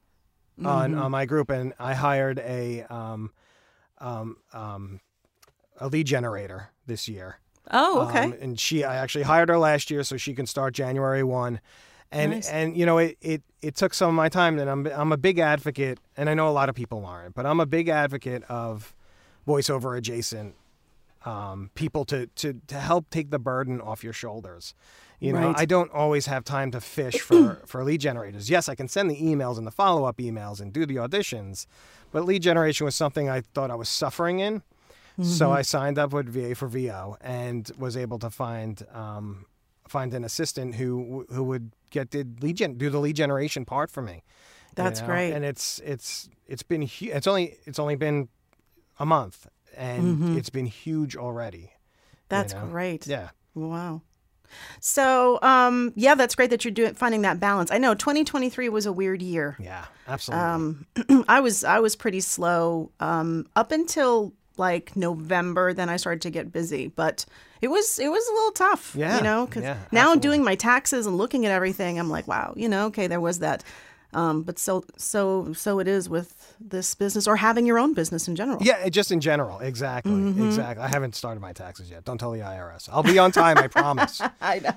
on, 0.64 0.92
Mm-hmm. 0.92 1.02
on 1.02 1.12
my 1.12 1.26
group. 1.26 1.50
And 1.50 1.74
I 1.80 1.94
hired 1.94 2.40
a 2.40 2.84
um, 2.90 3.32
um, 4.00 4.38
um, 4.54 5.00
a 5.78 5.88
lead 5.88 6.08
generator 6.08 6.70
this 6.86 7.08
year. 7.08 7.40
Oh, 7.72 8.08
okay. 8.08 8.24
Um, 8.24 8.34
and 8.42 8.60
she, 8.60 8.84
I 8.84 8.96
actually 8.98 9.24
hired 9.24 9.50
her 9.50 9.58
last 9.58 9.92
year 9.92 10.04
so 10.04 10.18
she 10.18 10.34
can 10.34 10.46
start 10.48 10.74
January 10.74 11.24
one. 11.24 11.60
And 12.12 12.32
Nice. 12.32 12.50
and 12.50 12.76
you 12.76 12.88
know 12.88 12.98
it, 12.98 13.18
it 13.22 13.44
it 13.62 13.76
took 13.76 13.94
some 13.94 14.10
of 14.10 14.16
my 14.16 14.30
time. 14.30 14.58
And 14.58 14.68
I'm 14.68 14.88
I'm 14.88 15.12
a 15.12 15.18
big 15.18 15.38
advocate, 15.38 16.00
and 16.18 16.28
I 16.28 16.34
know 16.34 16.50
a 16.50 16.52
lot 16.52 16.68
of 16.68 16.74
people 16.74 17.06
aren't, 17.06 17.36
but 17.36 17.46
I'm 17.46 17.60
a 17.60 17.68
big 17.68 17.88
advocate 17.88 18.44
of 18.50 18.96
voiceover 19.48 19.96
adjacent 19.96 20.56
um, 21.26 21.70
people 21.76 22.06
to 22.06 22.28
to 22.28 22.54
to 22.68 22.76
help 22.76 23.10
take 23.10 23.30
the 23.30 23.40
burden 23.40 23.82
off 23.82 24.04
your 24.04 24.14
shoulders. 24.14 24.74
You 25.20 25.34
know, 25.34 25.48
Right. 25.50 25.56
I 25.60 25.66
don't 25.66 25.92
always 25.92 26.28
have 26.28 26.46
time 26.46 26.72
to 26.72 26.80
fish 26.80 27.20
for 27.20 27.56
for 27.66 27.84
lead 27.84 28.00
generators. 28.02 28.50
Yes, 28.50 28.70
I 28.70 28.76
can 28.76 28.88
send 28.88 29.10
the 29.12 29.18
emails 29.22 29.58
and 29.58 29.68
the 29.68 29.72
follow 29.72 30.06
up 30.06 30.18
emails 30.18 30.62
and 30.62 30.72
do 30.72 30.86
the 30.86 30.96
auditions, 30.96 31.66
but 32.12 32.24
lead 32.24 32.42
generation 32.42 32.86
was 32.86 32.96
something 32.96 33.30
I 33.30 33.42
thought 33.42 33.70
I 33.70 33.76
was 33.76 33.90
suffering 33.90 34.40
in. 34.40 34.64
So 35.22 35.52
I 35.52 35.64
signed 35.64 36.00
up 36.00 36.14
with 36.14 36.30
VA 36.30 36.56
for 36.56 36.70
VO 36.70 37.18
and 37.20 37.70
was 37.78 37.98
able 37.98 38.20
to 38.20 38.30
find 38.30 38.82
um, 38.94 39.46
find 39.86 40.14
an 40.14 40.24
assistant 40.24 40.76
who 40.76 41.26
who 41.30 41.44
would 41.44 41.72
get 41.90 42.12
the 42.12 42.26
lead 42.40 42.56
gen, 42.56 42.76
do 42.78 42.90
the 42.90 43.00
lead 43.02 43.18
generation 43.18 43.66
part 43.66 43.92
for 43.92 44.02
me. 44.02 44.14
you 44.14 44.22
That's 44.76 45.02
know? 45.02 45.08
great. 45.08 45.34
and 45.34 45.44
it's 45.44 45.82
it's 45.84 46.30
it's 46.48 46.64
been 46.64 46.84
hu- 46.84 47.12
it's 47.12 47.28
only 47.28 47.58
it's 47.66 47.80
only 47.80 47.98
been 47.98 48.30
a 48.98 49.06
month 49.06 49.48
and 49.80 50.38
it's 50.38 50.50
been 50.50 50.66
huge 50.66 51.16
already. 51.16 51.72
That's 52.28 52.54
know? 52.54 52.68
great. 52.68 53.08
Yeah. 53.08 53.30
Wow. 53.56 54.02
So, 54.80 55.40
um, 55.42 55.94
yeah, 55.96 56.16
that's 56.16 56.36
great 56.36 56.50
that 56.50 56.66
you're 56.66 56.72
doing 56.72 56.94
finding 56.96 57.22
that 57.22 57.40
balance. 57.40 57.72
I 57.72 57.78
know 57.78 57.94
2023 57.94 58.70
was 58.70 58.86
a 58.86 58.92
weird 58.92 59.22
year. 59.22 59.56
Yeah, 59.60 59.86
absolutely. 60.08 60.46
Um, 60.46 60.88
I 61.28 61.40
was 61.40 61.64
I 61.64 61.80
was 61.80 61.96
pretty 61.96 62.20
slow 62.20 62.92
um, 63.00 63.48
up 63.56 63.72
until 63.72 64.34
like 64.58 64.96
November. 64.96 65.74
Then 65.74 65.90
I 65.90 65.98
started 65.98 66.22
to 66.24 66.30
get 66.30 66.52
busy, 66.52 66.88
but 66.88 67.26
it 67.62 67.68
was 67.68 68.00
it 68.00 68.10
was 68.10 68.28
a 68.28 68.34
little 68.34 68.52
tough. 68.52 68.96
Yeah, 68.96 69.18
you 69.18 69.24
know, 69.24 69.46
because 69.46 69.64
yeah, 69.64 69.78
now 69.92 70.12
absolutely. 70.12 70.22
doing 70.22 70.44
my 70.44 70.56
taxes 70.56 71.06
and 71.06 71.18
looking 71.18 71.46
at 71.46 71.52
everything, 71.52 72.00
I'm 72.00 72.10
like, 72.10 72.28
wow, 72.28 72.54
you 72.56 72.70
know, 72.70 72.88
okay, 72.88 73.08
there 73.08 73.22
was 73.22 73.40
that. 73.40 73.64
Um, 74.14 74.42
but 74.42 74.58
so 74.58 74.84
so 74.98 75.54
so 75.54 75.80
it 75.80 75.88
is 75.88 76.10
with 76.10 76.56
this 76.60 76.96
business 76.96 77.28
or 77.28 77.36
having 77.36 77.66
your 77.68 77.78
own 77.78 77.94
business 77.94 78.28
in 78.28 78.36
general. 78.36 78.58
yeah, 78.62 78.90
just 78.90 79.12
in 79.12 79.20
general. 79.22 79.60
Exactly. 79.60 80.12
Mm-hmm. 80.12 80.46
Exactly. 80.48 80.84
I 80.84 80.88
haven't 80.88 81.16
started 81.16 81.40
my 81.42 81.54
taxes 81.54 81.90
yet. 81.92 82.06
Don't 82.06 82.18
tell 82.18 82.32
the 82.32 82.40
IRS. 82.40 82.90
I'll 82.92 83.04
be 83.04 83.20
on 83.20 83.32
time, 83.32 83.58
I 83.60 83.68
promise. 83.68 84.20
I 84.42 84.60
know. 84.60 84.72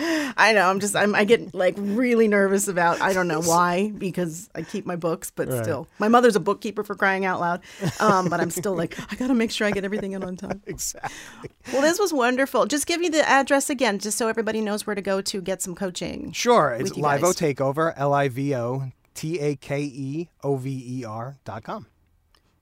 I 0.36 0.52
know. 0.52 0.68
I'm 0.70 0.78
just. 0.78 0.94
I'm, 0.94 1.14
I 1.16 1.24
get 1.24 1.52
like 1.54 1.74
really 1.76 2.28
nervous 2.28 2.68
about. 2.68 3.00
I 3.00 3.12
don't 3.12 3.26
know 3.26 3.40
why 3.40 3.90
because 3.98 4.48
I 4.54 4.62
keep 4.62 4.86
my 4.86 4.94
books, 4.94 5.32
but 5.34 5.48
Right. 5.48 5.64
still, 5.64 5.88
my 5.98 6.06
mother's 6.06 6.36
a 6.36 6.40
bookkeeper 6.40 6.84
for 6.84 6.94
crying 6.94 7.24
out 7.24 7.40
loud. 7.40 7.62
Um, 7.98 8.28
but 8.28 8.38
I'm 8.38 8.50
still 8.50 8.76
like, 8.76 8.96
I 9.12 9.16
gotta 9.16 9.34
make 9.34 9.50
sure 9.50 9.66
I 9.66 9.72
get 9.72 9.84
everything 9.84 10.12
in 10.12 10.22
on 10.22 10.36
time. 10.36 10.62
exactly. 10.66 11.50
Well, 11.72 11.82
this 11.82 11.98
was 11.98 12.12
wonderful. 12.12 12.66
Just 12.66 12.86
give 12.86 13.00
me 13.00 13.08
the 13.08 13.28
address 13.28 13.70
again, 13.70 13.98
just 13.98 14.16
so 14.18 14.28
everybody 14.28 14.60
knows 14.60 14.86
where 14.86 14.94
to 14.94 15.02
go 15.02 15.20
to 15.20 15.40
get 15.40 15.60
some 15.62 15.74
coaching. 15.74 16.30
Sure. 16.30 16.76
It's 16.78 16.92
guys. 16.92 17.20
Livo 17.20 17.34
Takeover, 17.34 17.92
L 17.96 18.12
I 18.14 18.27
V 18.28 18.54
O 18.54 18.90
T 19.14 19.38
A 19.40 19.56
K 19.56 19.82
E 19.82 20.28
O 20.42 20.56
V 20.56 21.00
E 21.00 21.04
R 21.04 21.36
dot 21.44 21.62
com. 21.64 21.86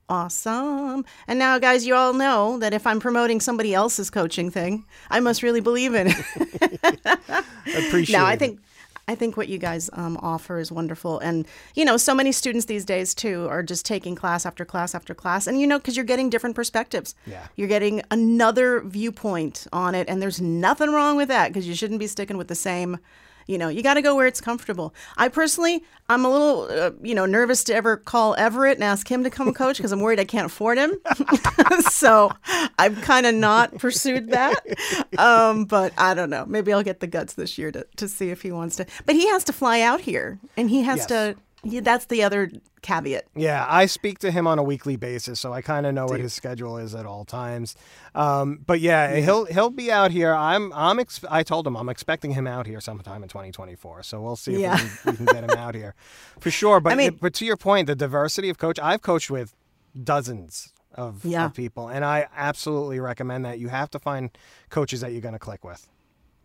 Awesome. 0.09 1.05
And 1.27 1.39
now, 1.39 1.59
guys, 1.59 1.85
you 1.85 1.95
all 1.95 2.13
know 2.13 2.59
that 2.59 2.73
if 2.73 2.87
I'm 2.87 3.01
promoting 3.01 3.41
somebody 3.41 3.75
else's 3.75 4.09
coaching 4.09 4.51
thing, 4.51 4.85
I 5.11 5.19
must 5.19 5.43
really 5.43 5.61
believe 5.61 5.95
in 5.95 6.09
it. 6.09 7.01
Appreciate 7.87 8.17
no, 8.17 8.25
I 8.25 8.37
think 8.37 8.61
I 9.09 9.15
think 9.15 9.37
what 9.37 9.49
you 9.49 9.59
guys 9.59 9.89
um, 9.93 10.17
offer 10.21 10.59
is 10.59 10.71
wonderful, 10.71 11.19
and 11.21 11.47
you 11.75 11.85
know, 11.85 11.97
so 11.97 12.15
many 12.15 12.33
students 12.33 12.67
these 12.67 12.85
days 12.85 13.15
too 13.15 13.47
are 13.49 13.63
just 13.63 13.85
taking 13.85 14.15
class 14.15 14.47
after 14.47 14.65
class 14.65 14.95
after 14.95 15.15
class, 15.15 15.47
and 15.47 15.61
you 15.61 15.67
know, 15.67 15.79
because 15.79 15.97
you're 15.97 16.05
getting 16.05 16.31
different 16.31 16.57
perspectives. 16.57 17.15
Yeah. 17.27 17.47
you're 17.57 17.69
getting 17.69 18.03
another 18.11 18.81
viewpoint 18.81 19.67
on 19.73 19.95
it, 19.95 20.09
and 20.09 20.23
there's 20.23 20.41
nothing 20.41 20.91
wrong 20.91 21.17
with 21.17 21.29
that 21.29 21.49
because 21.49 21.67
you 21.67 21.75
shouldn't 21.75 22.01
be 22.01 22.07
sticking 22.07 22.37
with 22.37 22.49
the 22.49 22.55
same. 22.55 22.99
You 23.47 23.59
know, 23.59 23.69
you 23.69 23.83
got 23.83 23.95
to 23.95 24.03
go 24.03 24.15
where 24.17 24.27
it's 24.27 24.41
comfortable. 24.41 24.95
I 25.17 25.29
personally, 25.29 25.85
I'm 26.09 26.25
a 26.25 26.29
little, 26.31 26.69
uh, 26.71 26.91
you 27.03 27.15
know, 27.15 27.27
nervous 27.27 27.63
to 27.65 27.75
ever 27.75 27.97
call 27.97 28.35
Everett 28.37 28.77
and 28.77 28.85
ask 28.85 29.09
him 29.11 29.23
to 29.25 29.31
come 29.31 29.53
coach 29.63 29.77
because 29.77 29.93
I'm 29.93 30.01
worried 30.01 30.19
I 30.21 30.25
can't 30.25 30.47
afford 30.47 30.79
him. 30.79 30.95
so 31.91 32.33
I've 32.79 33.01
kind 33.03 33.25
of 33.27 33.35
not 33.35 33.79
pursued 33.79 34.31
that. 34.31 34.61
Um, 35.19 35.65
but 35.65 35.93
I 35.97 36.15
don't 36.15 36.31
know. 36.31 36.45
Maybe 36.47 36.73
I'll 36.73 36.83
get 36.83 37.01
the 37.01 37.07
guts 37.07 37.35
this 37.35 37.57
year 37.59 37.71
to, 37.73 37.87
to 37.97 38.09
see 38.09 38.31
if 38.31 38.43
he 38.43 38.51
wants 38.53 38.77
to. 38.77 38.87
But 39.05 39.15
he 39.15 39.29
has 39.29 39.45
to 39.45 39.53
fly 39.53 39.81
out 39.81 40.01
here, 40.01 40.39
and 40.57 40.69
he 40.69 40.83
has 40.83 40.99
Yes. 40.99 41.07
to. 41.07 41.37
He, 41.65 41.81
that's 41.81 42.05
the 42.07 42.23
other 42.23 42.51
caveat. 42.83 43.25
Yeah, 43.35 43.67
I 43.69 43.87
speak 43.87 44.19
to 44.21 44.31
him 44.31 44.47
on 44.47 44.59
a 44.59 44.63
weekly 44.63 44.97
basis, 44.97 45.41
so 45.41 45.53
I 45.53 45.63
kind 45.63 45.85
of 45.87 45.95
know 45.95 46.07
what 46.07 46.21
his 46.21 46.33
schedule 46.33 46.77
is 46.79 46.95
at 46.95 47.07
all 47.07 47.25
times. 47.25 47.75
Um, 48.15 48.61
but 48.65 48.79
yeah, 48.81 49.17
he'll 49.17 49.47
he'll 49.47 49.71
be 49.71 49.91
out 49.91 50.11
here. 50.13 50.33
I'm 50.35 50.73
I'm 50.75 50.99
ex- 51.01 51.25
I 51.31 51.43
told 51.43 51.67
him 51.67 51.77
I'm 51.77 51.89
expecting 51.89 52.33
him 52.33 52.47
out 52.47 52.67
here 52.67 52.81
sometime 52.81 53.23
in 53.23 53.29
2024. 53.29 54.03
So 54.05 54.21
we'll 54.21 54.37
see 54.37 54.55
if 54.55 54.61
Yeah. 54.61 54.75
we, 54.75 54.81
can, 54.81 55.11
we 55.13 55.17
can 55.17 55.27
get 55.27 55.45
him 55.45 55.59
out 55.59 55.75
here 55.75 55.95
for 56.41 56.51
sure. 56.51 56.79
But 56.79 56.93
I 56.93 56.97
mean- 56.97 57.19
but 57.21 57.35
to 57.35 57.45
your 57.45 57.57
point, 57.57 57.87
the 57.89 57.97
diversity 57.97 58.49
of 58.49 58.59
coach, 58.59 58.79
I've 58.79 59.03
coached 59.03 59.31
with 59.31 59.55
dozens 60.01 60.73
of, 60.95 61.25
Yeah. 61.25 61.47
of 61.47 61.55
people, 61.55 61.89
and 61.89 62.05
I 62.05 62.27
absolutely 62.37 63.01
recommend 63.01 63.45
that. 63.45 63.59
You 63.59 63.69
have 63.69 63.91
to 63.91 63.99
find 63.99 64.31
coaches 64.71 65.01
that 65.01 65.13
you're 65.13 65.21
going 65.21 65.33
to 65.35 65.39
click 65.39 65.65
with. 65.65 65.89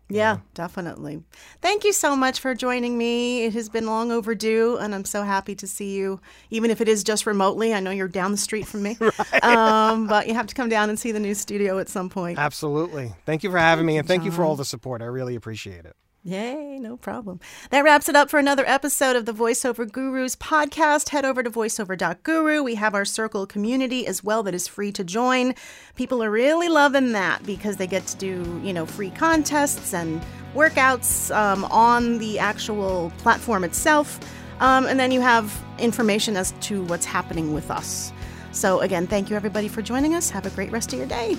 Yeah, 0.08 0.38
definitely. 0.54 1.22
Thank 1.62 1.84
you 1.84 1.92
so 1.92 2.14
much 2.14 2.40
for 2.40 2.54
joining 2.54 2.98
me. 2.98 3.44
It 3.44 3.54
has 3.54 3.68
been 3.68 3.86
long 3.86 4.12
overdue, 4.12 4.76
and 4.76 4.94
I'm 4.94 5.04
so 5.04 5.22
happy 5.22 5.54
to 5.54 5.66
see 5.66 5.94
you, 5.94 6.20
even 6.50 6.70
if 6.70 6.80
it 6.80 6.88
is 6.88 7.02
just 7.02 7.24
remotely. 7.24 7.72
I 7.72 7.80
know 7.80 7.90
you're 7.90 8.08
down 8.08 8.30
the 8.30 8.36
street 8.36 8.66
from 8.66 8.82
me, 8.82 8.98
um, 9.42 10.06
but 10.06 10.28
you 10.28 10.34
have 10.34 10.46
to 10.48 10.54
come 10.54 10.68
down 10.68 10.90
and 10.90 10.98
see 10.98 11.12
the 11.12 11.20
new 11.20 11.34
studio 11.34 11.78
at 11.78 11.88
some 11.88 12.10
point. 12.10 12.38
Absolutely. 12.38 13.14
Thank 13.24 13.42
you 13.42 13.50
for 13.50 13.58
having 13.58 13.86
me, 13.86 13.96
and 13.96 14.06
thank 14.06 14.24
you 14.24 14.30
for 14.30 14.44
all 14.44 14.56
the 14.56 14.64
support. 14.64 15.00
I 15.00 15.06
really 15.06 15.34
appreciate 15.34 15.86
it. 15.86 15.96
Yay, 16.24 16.78
no 16.78 16.96
problem. 16.96 17.40
That 17.70 17.82
wraps 17.82 18.08
it 18.08 18.14
up 18.14 18.30
for 18.30 18.38
another 18.38 18.64
episode 18.64 19.16
of 19.16 19.26
the 19.26 19.34
VoiceOver 19.34 19.90
Gurus 19.90 20.36
podcast. 20.36 21.08
Head 21.08 21.24
over 21.24 21.42
to 21.42 21.50
voiceover.guru. 21.50 22.62
We 22.62 22.76
have 22.76 22.94
our 22.94 23.04
circle 23.04 23.44
community 23.44 24.06
as 24.06 24.22
well 24.22 24.44
that 24.44 24.54
is 24.54 24.68
free 24.68 24.92
to 24.92 25.02
join. 25.02 25.52
People 25.96 26.22
are 26.22 26.30
really 26.30 26.68
loving 26.68 27.10
that 27.12 27.44
because 27.44 27.76
they 27.76 27.88
get 27.88 28.06
to 28.06 28.16
do, 28.18 28.60
you 28.62 28.72
know, 28.72 28.86
free 28.86 29.10
contests 29.10 29.92
and 29.92 30.22
workouts 30.54 31.34
um, 31.34 31.64
on 31.64 32.18
the 32.18 32.38
actual 32.38 33.12
platform 33.18 33.64
itself. 33.64 34.20
Um, 34.60 34.86
and 34.86 35.00
then 35.00 35.10
you 35.10 35.20
have 35.20 35.52
information 35.80 36.36
as 36.36 36.52
to 36.60 36.84
what's 36.84 37.04
happening 37.04 37.52
with 37.52 37.68
us. 37.68 38.12
So, 38.52 38.78
again, 38.80 39.08
thank 39.08 39.28
you 39.28 39.34
everybody 39.34 39.66
for 39.66 39.82
joining 39.82 40.14
us. 40.14 40.30
Have 40.30 40.46
a 40.46 40.50
great 40.50 40.70
rest 40.70 40.92
of 40.92 41.00
your 41.00 41.08
day. 41.08 41.36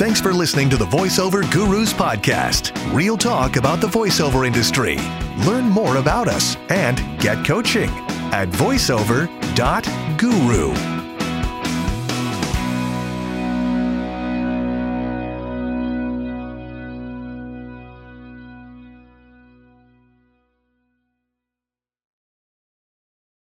Thanks 0.00 0.18
for 0.18 0.32
listening 0.32 0.70
to 0.70 0.78
the 0.78 0.86
VoiceOver 0.86 1.42
Gurus 1.52 1.92
podcast. 1.92 2.72
Real 2.94 3.18
talk 3.18 3.56
about 3.56 3.82
the 3.82 3.86
voiceover 3.86 4.46
industry. 4.46 4.96
Learn 5.44 5.66
more 5.66 5.98
about 5.98 6.26
us 6.26 6.56
and 6.70 7.20
get 7.20 7.44
coaching 7.44 7.90
at 8.32 8.48
voiceover.guru. 8.48 10.99